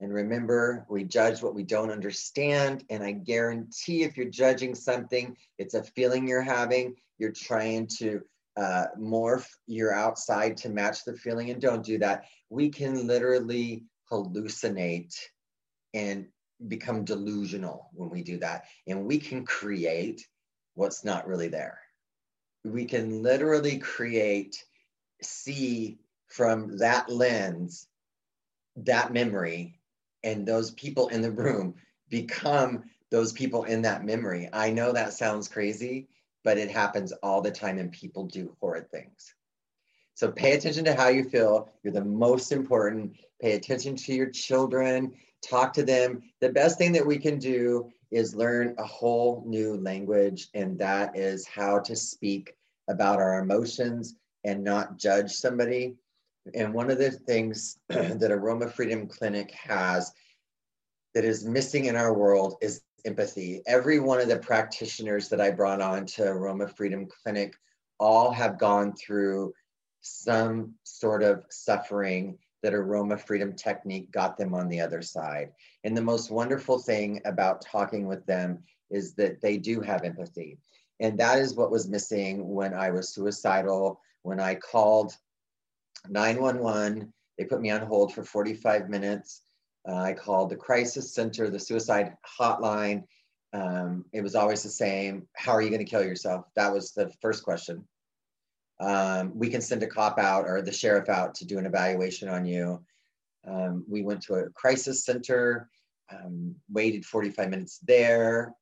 And 0.00 0.12
remember, 0.12 0.84
we 0.90 1.04
judge 1.04 1.42
what 1.42 1.54
we 1.54 1.62
don't 1.62 1.92
understand. 1.92 2.84
And 2.90 3.04
I 3.04 3.12
guarantee 3.12 4.02
if 4.02 4.16
you're 4.16 4.30
judging 4.30 4.74
something, 4.74 5.36
it's 5.58 5.74
a 5.74 5.82
feeling 5.84 6.26
you're 6.26 6.42
having. 6.42 6.96
You're 7.18 7.30
trying 7.30 7.86
to 7.98 8.22
uh, 8.56 8.86
morph 8.98 9.48
your 9.66 9.92
outside 9.92 10.56
to 10.58 10.68
match 10.68 11.04
the 11.04 11.14
feeling, 11.14 11.50
and 11.50 11.60
don't 11.60 11.84
do 11.84 11.98
that. 11.98 12.24
We 12.50 12.68
can 12.70 13.06
literally 13.06 13.84
hallucinate 14.10 15.14
and 15.94 16.26
become 16.68 17.04
delusional 17.04 17.88
when 17.92 18.10
we 18.10 18.22
do 18.22 18.38
that. 18.38 18.64
And 18.86 19.06
we 19.06 19.18
can 19.18 19.44
create 19.44 20.26
what's 20.74 21.04
not 21.04 21.26
really 21.26 21.48
there 21.48 21.78
we 22.64 22.84
can 22.84 23.22
literally 23.22 23.78
create, 23.78 24.64
see 25.22 25.98
from 26.28 26.78
that 26.78 27.10
lens, 27.10 27.88
that 28.76 29.12
memory, 29.12 29.80
and 30.22 30.46
those 30.46 30.70
people 30.72 31.08
in 31.08 31.22
the 31.22 31.30
room 31.30 31.74
become 32.08 32.84
those 33.10 33.32
people 33.32 33.64
in 33.64 33.82
that 33.82 34.04
memory. 34.04 34.48
I 34.52 34.70
know 34.70 34.92
that 34.92 35.12
sounds 35.12 35.48
crazy, 35.48 36.08
but 36.44 36.58
it 36.58 36.70
happens 36.70 37.12
all 37.22 37.40
the 37.40 37.50
time 37.50 37.78
and 37.78 37.92
people 37.92 38.24
do 38.24 38.56
horrid 38.60 38.90
things. 38.90 39.34
So 40.14 40.30
pay 40.30 40.52
attention 40.52 40.84
to 40.84 40.94
how 40.94 41.08
you 41.08 41.24
feel. 41.24 41.70
You're 41.82 41.92
the 41.92 42.04
most 42.04 42.52
important. 42.52 43.16
Pay 43.40 43.52
attention 43.52 43.96
to 43.96 44.14
your 44.14 44.30
children, 44.30 45.12
talk 45.42 45.72
to 45.74 45.82
them. 45.82 46.22
The 46.40 46.50
best 46.50 46.78
thing 46.78 46.92
that 46.92 47.06
we 47.06 47.18
can 47.18 47.38
do 47.38 47.90
is 48.10 48.34
learn 48.34 48.74
a 48.78 48.84
whole 48.84 49.42
new 49.46 49.78
language, 49.78 50.48
and 50.54 50.78
that 50.78 51.16
is 51.16 51.46
how 51.46 51.78
to 51.80 51.96
speak 51.96 52.54
about 52.88 53.20
our 53.20 53.40
emotions 53.40 54.16
and 54.44 54.62
not 54.62 54.98
judge 54.98 55.32
somebody. 55.32 55.96
And 56.54 56.74
one 56.74 56.90
of 56.90 56.98
the 56.98 57.10
things 57.10 57.78
that 57.88 58.30
Aroma 58.30 58.68
Freedom 58.68 59.06
Clinic 59.06 59.50
has 59.52 60.12
that 61.14 61.24
is 61.24 61.44
missing 61.44 61.86
in 61.86 61.96
our 61.96 62.12
world 62.12 62.56
is 62.60 62.82
empathy. 63.04 63.62
Every 63.66 64.00
one 64.00 64.20
of 64.20 64.28
the 64.28 64.38
practitioners 64.38 65.28
that 65.28 65.40
I 65.40 65.50
brought 65.50 65.80
on 65.80 66.06
to 66.06 66.24
Aroma 66.24 66.68
Freedom 66.68 67.06
Clinic 67.06 67.54
all 67.98 68.30
have 68.32 68.58
gone 68.58 68.94
through 68.94 69.52
some 70.00 70.74
sort 70.82 71.22
of 71.22 71.44
suffering 71.50 72.38
that 72.62 72.74
aroma 72.74 73.16
freedom 73.16 73.54
technique 73.54 74.10
got 74.12 74.36
them 74.36 74.54
on 74.54 74.68
the 74.68 74.80
other 74.80 75.02
side. 75.02 75.50
And 75.84 75.96
the 75.96 76.02
most 76.02 76.30
wonderful 76.30 76.78
thing 76.78 77.20
about 77.24 77.64
talking 77.64 78.06
with 78.06 78.24
them 78.26 78.62
is 78.90 79.14
that 79.14 79.40
they 79.40 79.56
do 79.56 79.80
have 79.80 80.04
empathy. 80.04 80.58
And 81.00 81.18
that 81.18 81.38
is 81.38 81.54
what 81.54 81.70
was 81.70 81.88
missing 81.88 82.48
when 82.48 82.74
I 82.74 82.90
was 82.90 83.08
suicidal, 83.08 84.00
when 84.22 84.38
I 84.38 84.54
called 84.54 85.16
911. 86.08 87.12
They 87.38 87.44
put 87.44 87.60
me 87.60 87.70
on 87.70 87.86
hold 87.86 88.14
for 88.14 88.22
45 88.22 88.88
minutes. 88.88 89.42
Uh, 89.88 89.96
I 89.96 90.12
called 90.12 90.50
the 90.50 90.56
crisis 90.56 91.14
center, 91.14 91.50
the 91.50 91.58
suicide 91.58 92.14
hotline. 92.40 93.04
Um, 93.52 94.04
it 94.12 94.22
was 94.22 94.34
always 94.34 94.62
the 94.62 94.70
same. 94.70 95.26
How 95.34 95.52
are 95.52 95.62
you 95.62 95.70
going 95.70 95.84
to 95.84 95.90
kill 95.90 96.04
yourself? 96.04 96.46
That 96.56 96.72
was 96.72 96.92
the 96.92 97.12
first 97.20 97.42
question 97.42 97.84
um, 98.82 99.32
we 99.34 99.48
can 99.48 99.60
send 99.60 99.82
a 99.82 99.86
cop 99.86 100.18
out 100.18 100.46
or 100.46 100.60
the 100.60 100.72
sheriff 100.72 101.08
out 101.08 101.34
to 101.36 101.46
do 101.46 101.58
an 101.58 101.66
evaluation 101.66 102.28
on 102.28 102.44
you. 102.44 102.82
Um, 103.46 103.84
we 103.88 104.02
went 104.02 104.22
to 104.22 104.34
a 104.34 104.50
crisis 104.50 105.04
center, 105.04 105.68
um, 106.10 106.54
waited 106.68 107.04
45 107.04 107.48
minutes 107.48 107.78
there, 107.78 108.54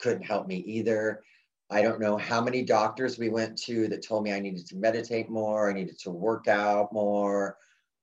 couldn't 0.00 0.22
help 0.22 0.48
me 0.48 0.56
either. 0.56 1.22
I 1.70 1.82
don't 1.82 2.00
know 2.00 2.16
how 2.16 2.40
many 2.40 2.64
doctors 2.64 3.18
we 3.18 3.28
went 3.28 3.56
to 3.64 3.88
that 3.88 4.06
told 4.06 4.24
me 4.24 4.32
I 4.32 4.40
needed 4.40 4.66
to 4.68 4.76
meditate 4.76 5.28
more, 5.28 5.70
I 5.70 5.74
needed 5.74 5.98
to 6.00 6.10
work 6.10 6.48
out 6.48 6.92
more. 6.92 7.56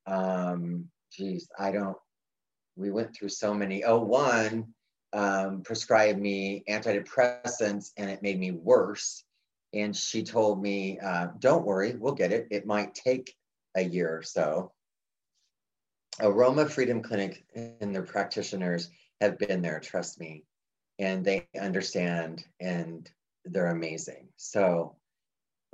Um, 0.08 0.86
geez, 1.12 1.50
I 1.58 1.72
don't, 1.72 1.98
we 2.76 2.92
went 2.92 3.16
through 3.16 3.30
so 3.30 3.54
many. 3.54 3.84
Oh, 3.84 4.00
one 4.00 4.68
um, 5.14 5.62
prescribed 5.62 6.20
me 6.20 6.64
antidepressants 6.70 7.92
and 7.98 8.10
it 8.10 8.22
made 8.22 8.40
me 8.40 8.52
worse 8.52 9.24
and 9.74 9.96
she 9.96 10.24
told 10.24 10.62
me, 10.62 10.98
uh, 11.00 11.28
don't 11.40 11.66
worry, 11.66 11.96
we'll 11.96 12.14
get 12.14 12.32
it. 12.32 12.48
It 12.50 12.66
might 12.66 12.96
take 12.96 13.36
a 13.76 13.82
year 13.82 14.18
or 14.18 14.24
so. 14.24 14.72
Aroma 16.22 16.66
Freedom 16.66 17.02
Clinic 17.02 17.44
and 17.56 17.94
their 17.94 18.04
practitioners 18.04 18.90
have 19.20 19.38
been 19.38 19.62
there, 19.62 19.82
trust 19.82 20.18
me, 20.20 20.44
and 20.98 21.26
they 21.26 21.46
understand 21.60 22.46
and 22.62 23.12
they're 23.44 23.68
amazing. 23.68 24.30
So, 24.38 24.96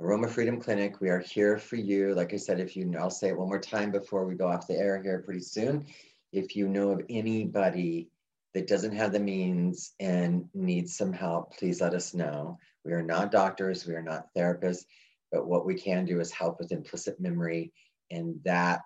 Aroma 0.00 0.26
Freedom 0.26 0.60
Clinic, 0.60 1.00
we 1.00 1.10
are 1.10 1.20
here 1.20 1.58
for 1.58 1.76
you. 1.76 2.12
Like 2.12 2.34
I 2.34 2.38
said, 2.38 2.58
if 2.58 2.76
you, 2.76 2.92
I'll 2.98 3.08
say 3.08 3.28
it 3.28 3.38
one 3.38 3.48
more 3.48 3.60
time 3.60 3.92
before 3.92 4.26
we 4.26 4.34
go 4.34 4.48
off 4.48 4.66
the 4.66 4.76
air 4.76 5.00
here 5.00 5.22
pretty 5.24 5.40
soon. 5.40 5.86
If 6.32 6.56
you 6.56 6.68
know 6.68 6.90
of 6.90 7.02
anybody 7.08 8.08
that 8.54 8.66
doesn't 8.66 8.96
have 8.96 9.12
the 9.12 9.20
means 9.20 9.92
and 10.00 10.48
needs 10.54 10.96
some 10.96 11.12
help, 11.12 11.56
please 11.56 11.80
let 11.80 11.94
us 11.94 12.14
know. 12.14 12.58
We 12.84 12.92
are 12.92 13.02
not 13.02 13.30
doctors, 13.30 13.86
we 13.86 13.94
are 13.94 14.02
not 14.02 14.28
therapists, 14.36 14.84
but 15.30 15.46
what 15.46 15.66
we 15.66 15.74
can 15.74 16.04
do 16.04 16.20
is 16.20 16.30
help 16.30 16.58
with 16.58 16.72
implicit 16.72 17.20
memory, 17.20 17.72
and 18.10 18.40
that 18.44 18.82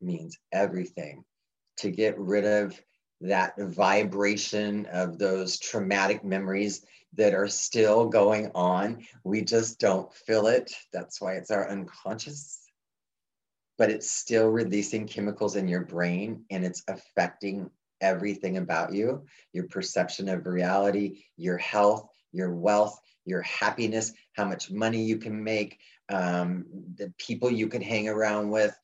means 0.00 0.38
everything. 0.52 1.24
To 1.78 1.90
get 1.90 2.18
rid 2.18 2.44
of 2.44 2.80
that 3.20 3.54
vibration 3.58 4.86
of 4.86 5.18
those 5.18 5.58
traumatic 5.58 6.24
memories 6.24 6.84
that 7.14 7.34
are 7.34 7.48
still 7.48 8.08
going 8.08 8.50
on. 8.54 9.06
We 9.24 9.42
just 9.42 9.78
don't 9.78 10.12
feel 10.12 10.46
it. 10.48 10.72
That's 10.92 11.20
why 11.20 11.34
it's 11.34 11.50
our 11.50 11.68
unconscious. 11.68 12.62
But 13.78 13.90
it's 13.90 14.10
still 14.10 14.48
releasing 14.48 15.06
chemicals 15.06 15.56
in 15.56 15.68
your 15.68 15.84
brain 15.84 16.44
and 16.50 16.64
it's 16.64 16.82
affecting 16.88 17.70
everything 18.00 18.58
about 18.58 18.92
you 18.92 19.24
your 19.52 19.66
perception 19.68 20.28
of 20.28 20.46
reality, 20.46 21.24
your 21.36 21.58
health, 21.58 22.08
your 22.32 22.54
wealth, 22.54 22.98
your 23.24 23.42
happiness, 23.42 24.12
how 24.34 24.44
much 24.44 24.70
money 24.70 25.02
you 25.02 25.18
can 25.18 25.42
make, 25.42 25.78
um, 26.10 26.64
the 26.96 27.12
people 27.18 27.50
you 27.50 27.68
can 27.68 27.82
hang 27.82 28.08
around 28.08 28.50
with. 28.50 28.78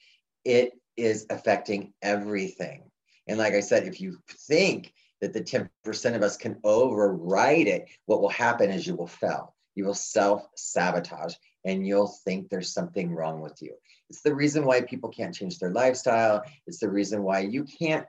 It 0.44 0.72
is 0.96 1.26
affecting 1.30 1.92
everything. 2.02 2.84
And 3.28 3.38
like 3.38 3.54
I 3.54 3.60
said, 3.60 3.86
if 3.86 4.00
you 4.00 4.18
think 4.48 4.92
that 5.20 5.32
the 5.32 5.40
10% 5.40 6.16
of 6.16 6.22
us 6.22 6.36
can 6.36 6.58
override 6.64 7.68
it, 7.68 7.88
what 8.06 8.20
will 8.20 8.28
happen 8.28 8.70
is 8.70 8.86
you 8.86 8.96
will 8.96 9.06
fail. 9.06 9.54
You 9.74 9.84
will 9.84 9.94
self 9.94 10.46
sabotage 10.56 11.34
and 11.64 11.86
you'll 11.86 12.14
think 12.24 12.48
there's 12.48 12.72
something 12.72 13.14
wrong 13.14 13.40
with 13.40 13.60
you. 13.60 13.74
It's 14.10 14.22
the 14.22 14.34
reason 14.34 14.64
why 14.64 14.80
people 14.82 15.10
can't 15.10 15.34
change 15.34 15.58
their 15.58 15.72
lifestyle. 15.72 16.42
It's 16.66 16.78
the 16.78 16.90
reason 16.90 17.22
why 17.22 17.40
you 17.40 17.64
can't 17.64 18.06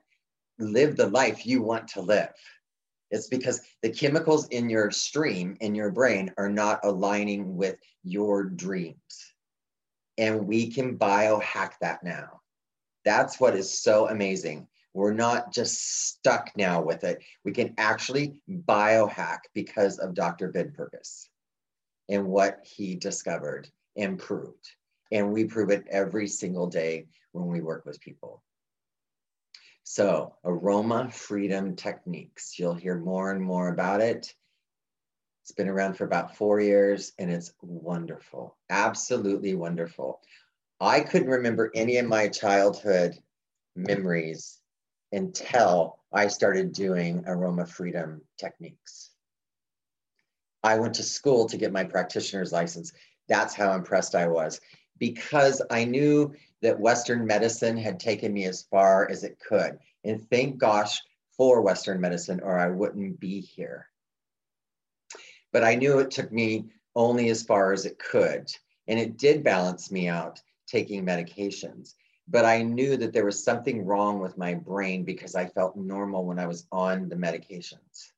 live 0.60 0.96
the 0.96 1.08
life 1.08 1.46
you 1.46 1.62
want 1.62 1.88
to 1.90 2.02
live. 2.02 2.30
It's 3.12 3.28
because 3.28 3.62
the 3.82 3.92
chemicals 3.92 4.48
in 4.48 4.70
your 4.70 4.90
stream, 4.90 5.56
in 5.62 5.76
your 5.76 5.92
brain, 5.92 6.34
are 6.38 6.50
not 6.50 6.80
aligning 6.84 7.56
with 7.56 7.78
your 8.04 8.44
dreams. 8.44 8.98
And 10.18 10.48
we 10.48 10.72
can 10.72 10.98
biohack 10.98 11.74
that 11.82 12.04
now. 12.04 12.42
That's 13.06 13.40
what 13.40 13.56
is 13.56 13.82
so 13.82 14.10
amazing. 14.10 14.68
We're 14.94 15.14
not 15.14 15.54
just 15.54 16.08
stuck 16.08 16.52
now 16.56 16.82
with 16.82 17.04
it. 17.04 17.22
We 17.44 17.52
can 17.52 17.74
actually 17.78 18.36
biohack 18.50 19.40
because 19.54 20.00
of 20.00 20.14
Dr. 20.14 20.50
Ben 20.50 20.72
Perkus 20.72 21.28
and 22.14 22.28
what 22.28 22.60
he 22.64 22.96
discovered 22.96 23.68
and 23.98 24.20
proved. 24.20 24.70
And 25.12 25.34
we 25.34 25.46
prove 25.46 25.72
it 25.72 25.86
every 25.90 26.28
single 26.28 26.68
day 26.68 27.08
when 27.32 27.48
we 27.48 27.60
work 27.60 27.86
with 27.86 28.00
people. 28.00 28.44
So, 29.84 30.36
aroma 30.46 31.10
freedom 31.10 31.76
techniques. 31.76 32.58
You'll 32.58 32.76
hear 32.76 32.98
more 32.98 33.32
and 33.32 33.42
more 33.42 33.68
about 33.68 34.00
it. 34.00 34.32
It's 35.42 35.52
been 35.52 35.68
around 35.68 35.96
for 35.96 36.06
about 36.06 36.38
four 36.38 36.62
years 36.62 37.14
and 37.18 37.32
it's 37.32 37.52
wonderful, 37.62 38.56
absolutely 38.70 39.56
wonderful. 39.56 40.22
I 40.80 41.00
couldn't 41.00 41.30
remember 41.30 41.72
any 41.74 41.98
of 41.98 42.06
my 42.06 42.28
childhood 42.28 43.18
memories 43.76 44.60
until 45.12 46.00
I 46.14 46.28
started 46.28 46.74
doing 46.74 47.24
aroma 47.26 47.66
freedom 47.66 48.22
techniques. 48.38 49.13
I 50.64 50.80
went 50.80 50.94
to 50.96 51.04
school 51.04 51.48
to 51.50 51.58
get 51.58 51.72
my 51.72 51.84
practitioner's 51.84 52.52
license. 52.52 52.94
That's 53.28 53.54
how 53.54 53.74
impressed 53.74 54.16
I 54.16 54.28
was 54.28 54.62
because 55.00 55.62
I 55.70 55.84
knew 55.84 56.34
that 56.62 56.80
Western 56.80 57.26
medicine 57.28 57.78
had 57.78 58.00
taken 58.00 58.34
me 58.34 58.46
as 58.46 58.64
far 58.64 59.10
as 59.12 59.24
it 59.24 59.38
could. 59.40 59.78
And 60.06 60.28
thank 60.30 60.58
gosh 60.58 61.02
for 61.36 61.62
Western 61.62 62.00
medicine, 62.00 62.40
or 62.42 62.58
I 62.58 62.70
wouldn't 62.70 63.20
be 63.20 63.42
here. 63.42 63.88
But 65.52 65.64
I 65.64 65.76
knew 65.76 66.00
it 66.00 66.12
took 66.12 66.32
me 66.32 66.66
only 66.96 67.30
as 67.30 67.44
far 67.44 67.74
as 67.74 67.86
it 67.86 68.00
could. 68.00 68.50
And 68.88 69.00
it 69.00 69.18
did 69.18 69.44
balance 69.44 69.92
me 69.92 70.08
out 70.08 70.42
taking 70.68 71.06
medications. 71.06 71.96
But 72.28 72.46
I 72.46 72.64
knew 72.64 72.96
that 72.98 73.12
there 73.12 73.26
was 73.26 73.44
something 73.44 73.86
wrong 73.86 74.20
with 74.20 74.38
my 74.38 74.54
brain 74.54 75.04
because 75.04 75.36
I 75.36 75.48
felt 75.48 75.76
normal 75.76 76.26
when 76.26 76.40
I 76.40 76.48
was 76.48 76.66
on 76.72 77.10
the 77.10 77.16
medications. 77.16 78.13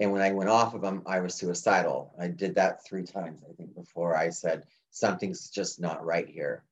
And 0.00 0.12
when 0.12 0.22
I 0.22 0.32
went 0.32 0.48
off 0.48 0.72
of 0.74 0.80
them, 0.80 1.02
I 1.06 1.20
was 1.20 1.34
suicidal. 1.34 2.14
I 2.18 2.28
did 2.28 2.54
that 2.54 2.84
three 2.86 3.04
times, 3.04 3.44
I 3.48 3.52
think, 3.52 3.74
before 3.74 4.16
I 4.16 4.30
said, 4.30 4.64
something's 4.90 5.50
just 5.50 5.78
not 5.78 6.04
right 6.04 6.26
here. 6.26 6.64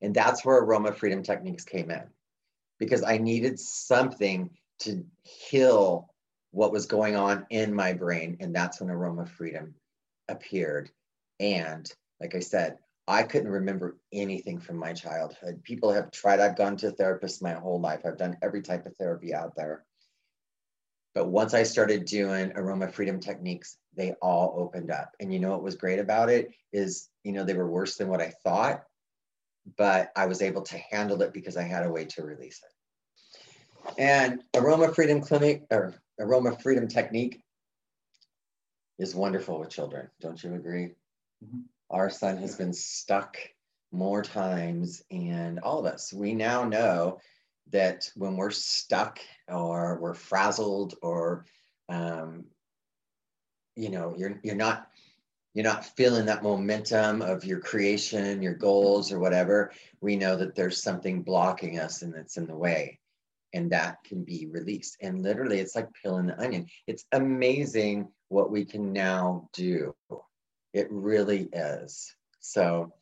And 0.00 0.14
that's 0.14 0.44
where 0.44 0.56
aroma 0.56 0.92
freedom 0.92 1.22
techniques 1.22 1.64
came 1.64 1.90
in 1.90 2.04
because 2.78 3.04
I 3.04 3.18
needed 3.18 3.60
something 3.60 4.50
to 4.80 5.04
heal 5.22 6.08
what 6.50 6.72
was 6.72 6.86
going 6.86 7.16
on 7.16 7.46
in 7.50 7.74
my 7.74 7.92
brain. 7.92 8.38
And 8.40 8.54
that's 8.54 8.80
when 8.80 8.90
aroma 8.90 9.26
freedom 9.26 9.74
appeared. 10.28 10.90
And 11.38 11.90
like 12.18 12.34
I 12.34 12.40
said, 12.40 12.78
I 13.06 13.24
couldn't 13.24 13.50
remember 13.50 13.98
anything 14.10 14.58
from 14.58 14.78
my 14.78 14.94
childhood. 14.94 15.62
People 15.62 15.92
have 15.92 16.10
tried, 16.10 16.40
I've 16.40 16.56
gone 16.56 16.78
to 16.78 16.92
therapists 16.92 17.42
my 17.42 17.52
whole 17.52 17.80
life, 17.80 18.00
I've 18.06 18.16
done 18.16 18.38
every 18.40 18.62
type 18.62 18.86
of 18.86 18.96
therapy 18.96 19.34
out 19.34 19.54
there. 19.54 19.84
But 21.14 21.28
once 21.28 21.54
I 21.54 21.62
started 21.62 22.04
doing 22.04 22.52
aroma 22.56 22.88
freedom 22.88 23.20
techniques, 23.20 23.76
they 23.94 24.12
all 24.20 24.54
opened 24.58 24.90
up. 24.90 25.14
And 25.20 25.32
you 25.32 25.38
know 25.38 25.50
what 25.50 25.62
was 25.62 25.76
great 25.76 26.00
about 26.00 26.28
it 26.28 26.50
is, 26.72 27.08
you 27.22 27.32
know, 27.32 27.44
they 27.44 27.54
were 27.54 27.70
worse 27.70 27.96
than 27.96 28.08
what 28.08 28.20
I 28.20 28.32
thought, 28.42 28.84
but 29.76 30.10
I 30.16 30.26
was 30.26 30.42
able 30.42 30.62
to 30.62 30.78
handle 30.78 31.22
it 31.22 31.32
because 31.32 31.56
I 31.56 31.62
had 31.62 31.86
a 31.86 31.90
way 31.90 32.04
to 32.06 32.24
release 32.24 32.60
it. 32.62 33.94
And 33.98 34.42
aroma 34.56 34.92
freedom 34.92 35.20
clinic 35.20 35.64
or 35.70 35.94
aroma 36.18 36.58
freedom 36.58 36.88
technique 36.88 37.42
is 38.98 39.14
wonderful 39.14 39.60
with 39.60 39.70
children. 39.70 40.10
Don't 40.20 40.42
you 40.42 40.54
agree? 40.54 40.94
Mhm. 41.44 41.64
Our 41.90 42.10
son 42.10 42.38
has 42.38 42.56
been 42.56 42.72
stuck 42.72 43.36
more 43.92 44.22
times, 44.22 45.02
and 45.10 45.60
all 45.60 45.78
of 45.78 45.86
us, 45.86 46.12
we 46.12 46.34
now 46.34 46.64
know 46.64 47.20
that 47.70 48.10
when 48.16 48.36
we're 48.36 48.50
stuck 48.50 49.18
or 49.48 49.98
we're 50.00 50.14
frazzled 50.14 50.94
or 51.02 51.46
um, 51.88 52.44
you 53.76 53.90
know 53.90 54.14
you're 54.16 54.38
you're 54.42 54.54
not 54.54 54.88
you're 55.54 55.64
not 55.64 55.96
feeling 55.96 56.26
that 56.26 56.42
momentum 56.42 57.22
of 57.22 57.44
your 57.44 57.60
creation 57.60 58.42
your 58.42 58.54
goals 58.54 59.12
or 59.12 59.18
whatever 59.18 59.72
we 60.04 60.16
know 60.16 60.36
that 60.36 60.54
there's 60.54 60.82
something 60.82 61.22
blocking 61.22 61.78
us 61.78 62.02
and 62.02 62.12
that's 62.14 62.36
in 62.36 62.46
the 62.46 62.54
way. 62.54 63.00
And 63.54 63.70
that 63.70 64.04
can 64.04 64.22
be 64.22 64.46
released. 64.46 64.98
And 65.00 65.22
literally 65.22 65.60
it's 65.60 65.74
like 65.74 65.88
peeling 66.02 66.26
the 66.26 66.38
onion. 66.38 66.66
It's 66.86 67.06
amazing 67.12 68.08
what 68.28 68.50
we 68.50 68.64
can 68.64 68.92
now 68.92 69.48
do. 69.54 69.94
It 70.74 70.88
really 70.90 71.48
is. 71.52 72.14
So 72.40 72.92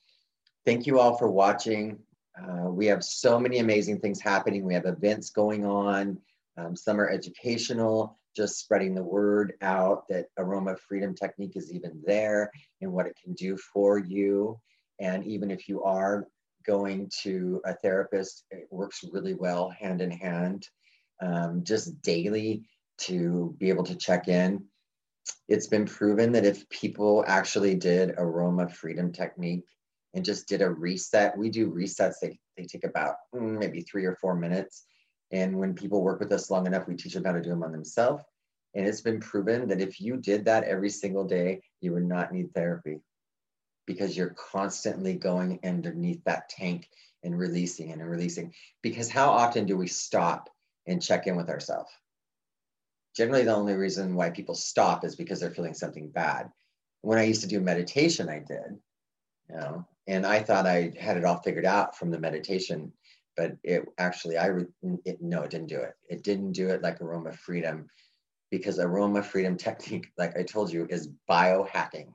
thank 0.65 0.87
you 0.87 1.01
all 1.01 1.17
for 1.17 1.29
watching 1.29 1.99
uh, 2.41 2.69
we 2.69 2.87
have 2.87 3.05
so 3.05 3.39
many 3.39 3.59
amazing 3.59 3.99
things 4.01 4.21
happening 4.21 4.65
we 4.65 4.75
have 4.75 4.87
events 4.87 5.31
going 5.31 5.65
on 5.65 6.19
um, 6.57 6.77
some 6.77 7.01
are 7.01 7.09
educational 7.09 8.19
just 8.35 8.59
spreading 8.59 8.95
the 8.95 9.03
word 9.03 9.55
out 9.61 10.09
that 10.09 10.27
aroma 10.39 10.77
freedom 10.77 11.15
technique 11.15 11.57
is 11.57 11.73
even 11.73 12.01
there 12.05 12.51
and 12.81 12.93
what 12.93 13.07
it 13.07 13.17
can 13.23 13.35
do 13.35 13.57
for 13.57 13.99
you. 13.99 14.59
And 15.01 15.25
even 15.27 15.51
if 15.51 15.69
you 15.69 15.83
are 15.83 16.29
going 16.67 17.11
to 17.23 17.61
a 17.65 17.75
therapist, 17.75 18.45
it 18.51 18.69
works 18.71 19.05
really 19.11 19.35
well 19.35 19.71
hand 19.71 20.01
in 20.01 20.11
hand, 20.11 20.67
um, 21.21 21.65
just 21.65 22.01
daily 22.03 22.65
to 22.99 23.55
be 23.59 23.69
able 23.69 23.85
to 23.85 23.97
check 23.97 24.29
in. 24.29 24.65
It's 25.49 25.67
been 25.67 25.87
proven 25.87 26.33
that 26.33 26.47
if 26.47 26.69
people 26.69 27.25
actually 27.27 27.75
did 27.75 28.15
aroma 28.17 28.69
freedom 28.69 29.13
technique 29.13 29.67
and 30.15 30.25
just 30.25 30.49
did 30.49 30.63
a 30.63 30.71
reset, 30.71 31.37
we 31.37 31.49
do 31.49 31.71
resets, 31.71 32.17
they, 32.21 32.39
they 32.57 32.65
take 32.65 32.85
about 32.85 33.17
mm, 33.35 33.59
maybe 33.59 33.81
three 33.81 34.05
or 34.05 34.17
four 34.17 34.35
minutes 34.35 34.85
and 35.33 35.59
when 35.59 35.75
people 35.75 36.03
work 36.03 36.21
with 36.21 36.31
us 36.33 36.51
long 36.51 36.67
enough, 36.67 36.87
we 36.87 36.95
teach 36.95 37.15
them 37.15 37.25
how 37.25 37.33
to 37.33 37.41
do 37.41 37.49
them 37.49 37.63
on 37.63 37.73
themselves. 37.73 38.23
And 38.75 38.87
it's 38.87 39.01
been 39.01 39.21
proven 39.21 39.67
that 39.69 39.81
if 39.81 40.01
you 40.01 40.17
did 40.17 40.45
that 40.45 40.65
every 40.65 40.91
single 40.91 41.25
day, 41.25 41.63
you 41.81 41.93
would 41.93 42.07
not 42.07 42.33
need 42.33 42.55
therapy 42.55 43.01
because 43.87 44.17
you're 44.17 44.37
constantly 44.53 45.15
going 45.15 45.59
underneath 45.65 46.23
that 46.25 46.49
tank 46.49 46.89
and 47.23 47.39
releasing 47.39 47.93
and 47.93 48.09
releasing. 48.09 48.53
Because 48.83 49.11
how 49.11 49.31
often 49.31 49.67
do 49.67 49.77
we 49.77 49.87
stop 49.87 50.51
and 50.87 51.03
check 51.03 51.27
in 51.27 51.37
with 51.37 51.49
ourselves? 51.49 51.91
Generally, 53.17 53.45
the 53.45 53.55
only 53.55 53.75
reason 53.75 54.15
why 54.15 54.31
people 54.31 54.55
stop 54.55 55.05
is 55.05 55.17
because 55.17 55.41
they're 55.41 55.51
feeling 55.51 55.75
something 55.75 56.09
bad. 56.09 56.51
When 57.01 57.19
I 57.19 57.25
used 57.25 57.43
to 57.43 57.49
do 57.49 57.61
meditation, 57.61 58.29
I 58.29 58.39
did, 58.39 58.79
you 59.51 59.57
know, 59.57 59.87
and 60.07 60.27
I 60.27 60.41
thought 60.41 60.67
I 60.67 60.93
had 60.99 61.17
it 61.17 61.25
all 61.25 61.39
figured 61.39 61.67
out 61.67 61.97
from 61.97 62.11
the 62.11 62.19
meditation 62.19 62.93
but 63.37 63.57
it 63.63 63.85
actually 63.99 64.39
i 64.39 64.51
it, 65.05 65.21
no 65.21 65.43
it 65.43 65.51
didn't 65.51 65.69
do 65.69 65.81
it. 65.81 65.95
It 66.09 66.23
didn't 66.23 66.53
do 66.53 66.69
it 66.69 66.83
like 66.83 67.01
aroma 67.01 67.33
freedom 67.33 67.89
because 68.51 68.79
aroma 68.79 69.23
freedom 69.23 69.57
technique 69.69 70.09
like 70.19 70.37
i 70.37 70.43
told 70.43 70.73
you 70.73 70.87
is 70.91 71.09
biohacking. 71.29 72.13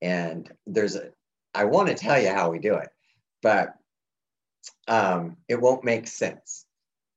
And 0.00 0.50
there's 0.66 0.96
a 0.96 1.10
i 1.54 1.64
want 1.64 1.88
to 1.88 1.94
tell 1.94 2.20
you 2.20 2.30
how 2.30 2.50
we 2.50 2.58
do 2.58 2.74
it 2.74 2.88
but 3.42 3.74
um 4.86 5.36
it 5.48 5.60
won't 5.60 5.84
make 5.84 6.06
sense. 6.06 6.66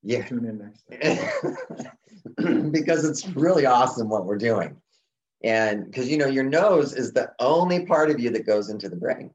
Yeah. 0.03 0.25
tune 0.25 0.45
in 0.45 0.57
next 0.57 1.91
because 2.71 3.05
it's 3.05 3.27
really 3.29 3.67
awesome 3.67 4.09
what 4.09 4.25
we're 4.25 4.37
doing. 4.37 4.77
And 5.43 5.85
because 5.85 6.09
you 6.09 6.17
know 6.17 6.27
your 6.27 6.43
nose 6.43 6.93
is 6.93 7.13
the 7.13 7.31
only 7.39 7.85
part 7.85 8.09
of 8.09 8.19
you 8.19 8.31
that 8.31 8.45
goes 8.47 8.69
into 8.69 8.89
the 8.89 8.95
brain 8.95 9.31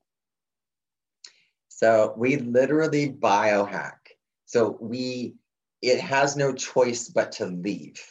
so 1.76 2.14
we 2.16 2.36
literally 2.36 3.10
biohack. 3.10 3.98
So 4.46 4.78
we, 4.80 5.34
it 5.82 6.00
has 6.00 6.34
no 6.34 6.54
choice 6.54 7.10
but 7.10 7.32
to 7.32 7.44
leave. 7.44 8.02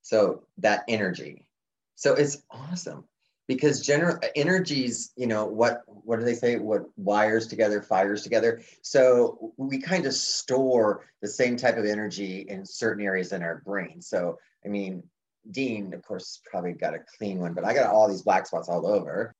So 0.00 0.44
that 0.58 0.82
energy. 0.88 1.46
So 1.94 2.14
it's 2.14 2.42
awesome 2.50 3.04
because 3.48 3.82
general 3.82 4.18
energies, 4.34 5.12
you 5.14 5.26
know, 5.26 5.44
what, 5.44 5.82
what 5.86 6.18
do 6.18 6.24
they 6.24 6.32
say? 6.32 6.56
What 6.56 6.84
wires 6.96 7.48
together, 7.48 7.82
fires 7.82 8.22
together. 8.22 8.62
So 8.80 9.52
we 9.58 9.78
kind 9.78 10.06
of 10.06 10.14
store 10.14 11.04
the 11.20 11.28
same 11.28 11.58
type 11.58 11.76
of 11.76 11.84
energy 11.84 12.46
in 12.48 12.64
certain 12.64 13.04
areas 13.04 13.32
in 13.32 13.42
our 13.42 13.60
brain. 13.66 14.00
So, 14.00 14.38
I 14.64 14.68
mean, 14.68 15.02
Dean, 15.50 15.92
of 15.92 16.00
course, 16.00 16.40
probably 16.50 16.72
got 16.72 16.94
a 16.94 17.04
clean 17.18 17.40
one, 17.40 17.52
but 17.52 17.66
I 17.66 17.74
got 17.74 17.92
all 17.92 18.08
these 18.08 18.22
black 18.22 18.46
spots 18.46 18.70
all 18.70 18.86
over. 18.86 19.34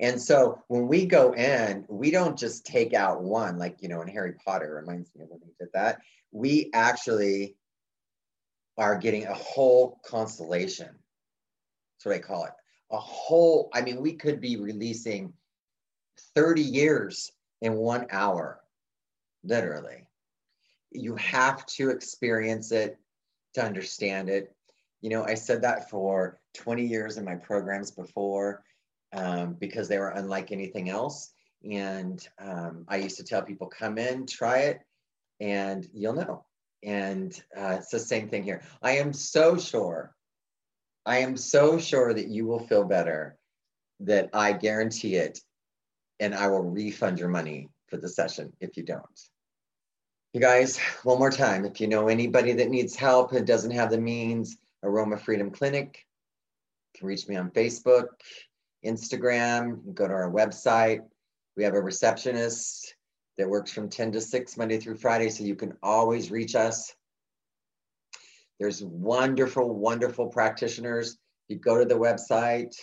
And 0.00 0.20
so 0.20 0.60
when 0.68 0.88
we 0.88 1.06
go 1.06 1.32
in, 1.34 1.84
we 1.88 2.10
don't 2.10 2.38
just 2.38 2.66
take 2.66 2.94
out 2.94 3.22
one, 3.22 3.58
like, 3.58 3.80
you 3.80 3.88
know, 3.88 4.02
in 4.02 4.08
Harry 4.08 4.32
Potter 4.44 4.74
reminds 4.74 5.14
me 5.14 5.22
of 5.22 5.30
when 5.30 5.40
we 5.44 5.52
did 5.58 5.68
that. 5.74 6.00
We 6.32 6.70
actually 6.74 7.56
are 8.76 8.98
getting 8.98 9.24
a 9.24 9.34
whole 9.34 10.00
constellation. 10.04 10.88
That's 10.88 12.06
what 12.06 12.16
I 12.16 12.18
call 12.18 12.44
it. 12.44 12.52
A 12.90 12.98
whole, 12.98 13.70
I 13.72 13.82
mean, 13.82 14.02
we 14.02 14.14
could 14.14 14.40
be 14.40 14.56
releasing 14.56 15.32
30 16.34 16.60
years 16.62 17.30
in 17.62 17.74
one 17.74 18.06
hour, 18.10 18.60
literally. 19.44 20.06
You 20.90 21.14
have 21.16 21.64
to 21.66 21.90
experience 21.90 22.72
it 22.72 22.98
to 23.54 23.64
understand 23.64 24.28
it. 24.28 24.54
You 25.00 25.10
know, 25.10 25.24
I 25.24 25.34
said 25.34 25.62
that 25.62 25.88
for 25.88 26.40
20 26.54 26.84
years 26.84 27.16
in 27.16 27.24
my 27.24 27.36
programs 27.36 27.90
before 27.90 28.64
um, 29.14 29.54
because 29.54 29.88
they 29.88 29.98
were 29.98 30.10
unlike 30.10 30.52
anything 30.52 30.88
else. 30.88 31.32
And 31.70 32.26
um, 32.38 32.84
I 32.88 32.96
used 32.96 33.16
to 33.16 33.24
tell 33.24 33.42
people, 33.42 33.68
come 33.68 33.96
in, 33.96 34.26
try 34.26 34.58
it, 34.58 34.80
and 35.40 35.86
you'll 35.92 36.14
know. 36.14 36.44
And 36.82 37.32
uh, 37.56 37.76
it's 37.78 37.88
the 37.88 37.98
same 37.98 38.28
thing 38.28 38.42
here. 38.42 38.62
I 38.82 38.98
am 38.98 39.12
so 39.12 39.56
sure, 39.56 40.14
I 41.06 41.18
am 41.18 41.36
so 41.36 41.78
sure 41.78 42.12
that 42.12 42.28
you 42.28 42.46
will 42.46 42.66
feel 42.66 42.84
better, 42.84 43.38
that 44.00 44.30
I 44.34 44.52
guarantee 44.52 45.16
it, 45.16 45.40
and 46.20 46.34
I 46.34 46.48
will 46.48 46.62
refund 46.62 47.18
your 47.18 47.28
money 47.28 47.70
for 47.88 47.96
the 47.96 48.08
session 48.08 48.52
if 48.60 48.76
you 48.76 48.82
don't. 48.82 49.20
You 50.34 50.40
guys, 50.40 50.78
one 51.04 51.18
more 51.18 51.30
time, 51.30 51.64
if 51.64 51.80
you 51.80 51.86
know 51.86 52.08
anybody 52.08 52.52
that 52.54 52.68
needs 52.68 52.96
help 52.96 53.32
and 53.32 53.46
doesn't 53.46 53.70
have 53.70 53.90
the 53.90 54.00
means, 54.00 54.56
Aroma 54.82 55.16
Freedom 55.16 55.50
Clinic, 55.50 56.04
you 56.92 56.98
can 56.98 57.08
reach 57.08 57.28
me 57.28 57.36
on 57.36 57.50
Facebook. 57.50 58.06
Instagram, 58.84 59.94
go 59.94 60.06
to 60.06 60.14
our 60.14 60.30
website. 60.30 61.00
We 61.56 61.64
have 61.64 61.74
a 61.74 61.80
receptionist 61.80 62.94
that 63.38 63.48
works 63.48 63.72
from 63.72 63.88
10 63.88 64.12
to 64.12 64.20
6 64.20 64.56
Monday 64.56 64.78
through 64.78 64.96
Friday, 64.96 65.30
so 65.30 65.44
you 65.44 65.56
can 65.56 65.76
always 65.82 66.30
reach 66.30 66.54
us. 66.54 66.94
There's 68.60 68.82
wonderful, 68.82 69.74
wonderful 69.74 70.28
practitioners. 70.28 71.18
You 71.48 71.56
go 71.56 71.78
to 71.78 71.84
the 71.84 71.98
website, 71.98 72.74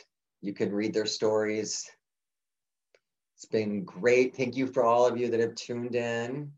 you 0.41 0.53
can 0.53 0.71
read 0.71 0.93
their 0.93 1.05
stories. 1.05 1.89
It's 3.35 3.45
been 3.45 3.83
great. 3.85 4.35
Thank 4.35 4.55
you 4.55 4.67
for 4.67 4.83
all 4.83 5.07
of 5.07 5.17
you 5.17 5.29
that 5.29 5.39
have 5.39 5.55
tuned 5.55 5.95
in. 5.95 6.51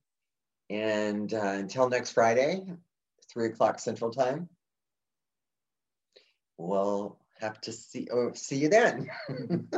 And 0.69 1.33
uh, 1.33 1.37
until 1.41 1.89
next 1.89 2.11
Friday, 2.11 2.65
3 3.31 3.47
o'clock 3.47 3.79
Central 3.79 4.11
Time, 4.11 4.49
we'll 6.57 7.17
have 7.43 7.61
to 7.61 7.71
see 7.71 8.07
oh 8.11 8.31
see 8.33 8.57
you 8.57 8.69
then. 8.69 9.09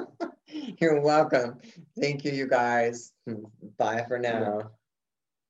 You're 0.80 1.02
welcome. 1.02 1.60
Thank 2.00 2.24
you 2.24 2.32
you 2.32 2.48
guys. 2.48 3.12
Bye 3.78 4.06
for 4.08 4.20
now 4.20 4.72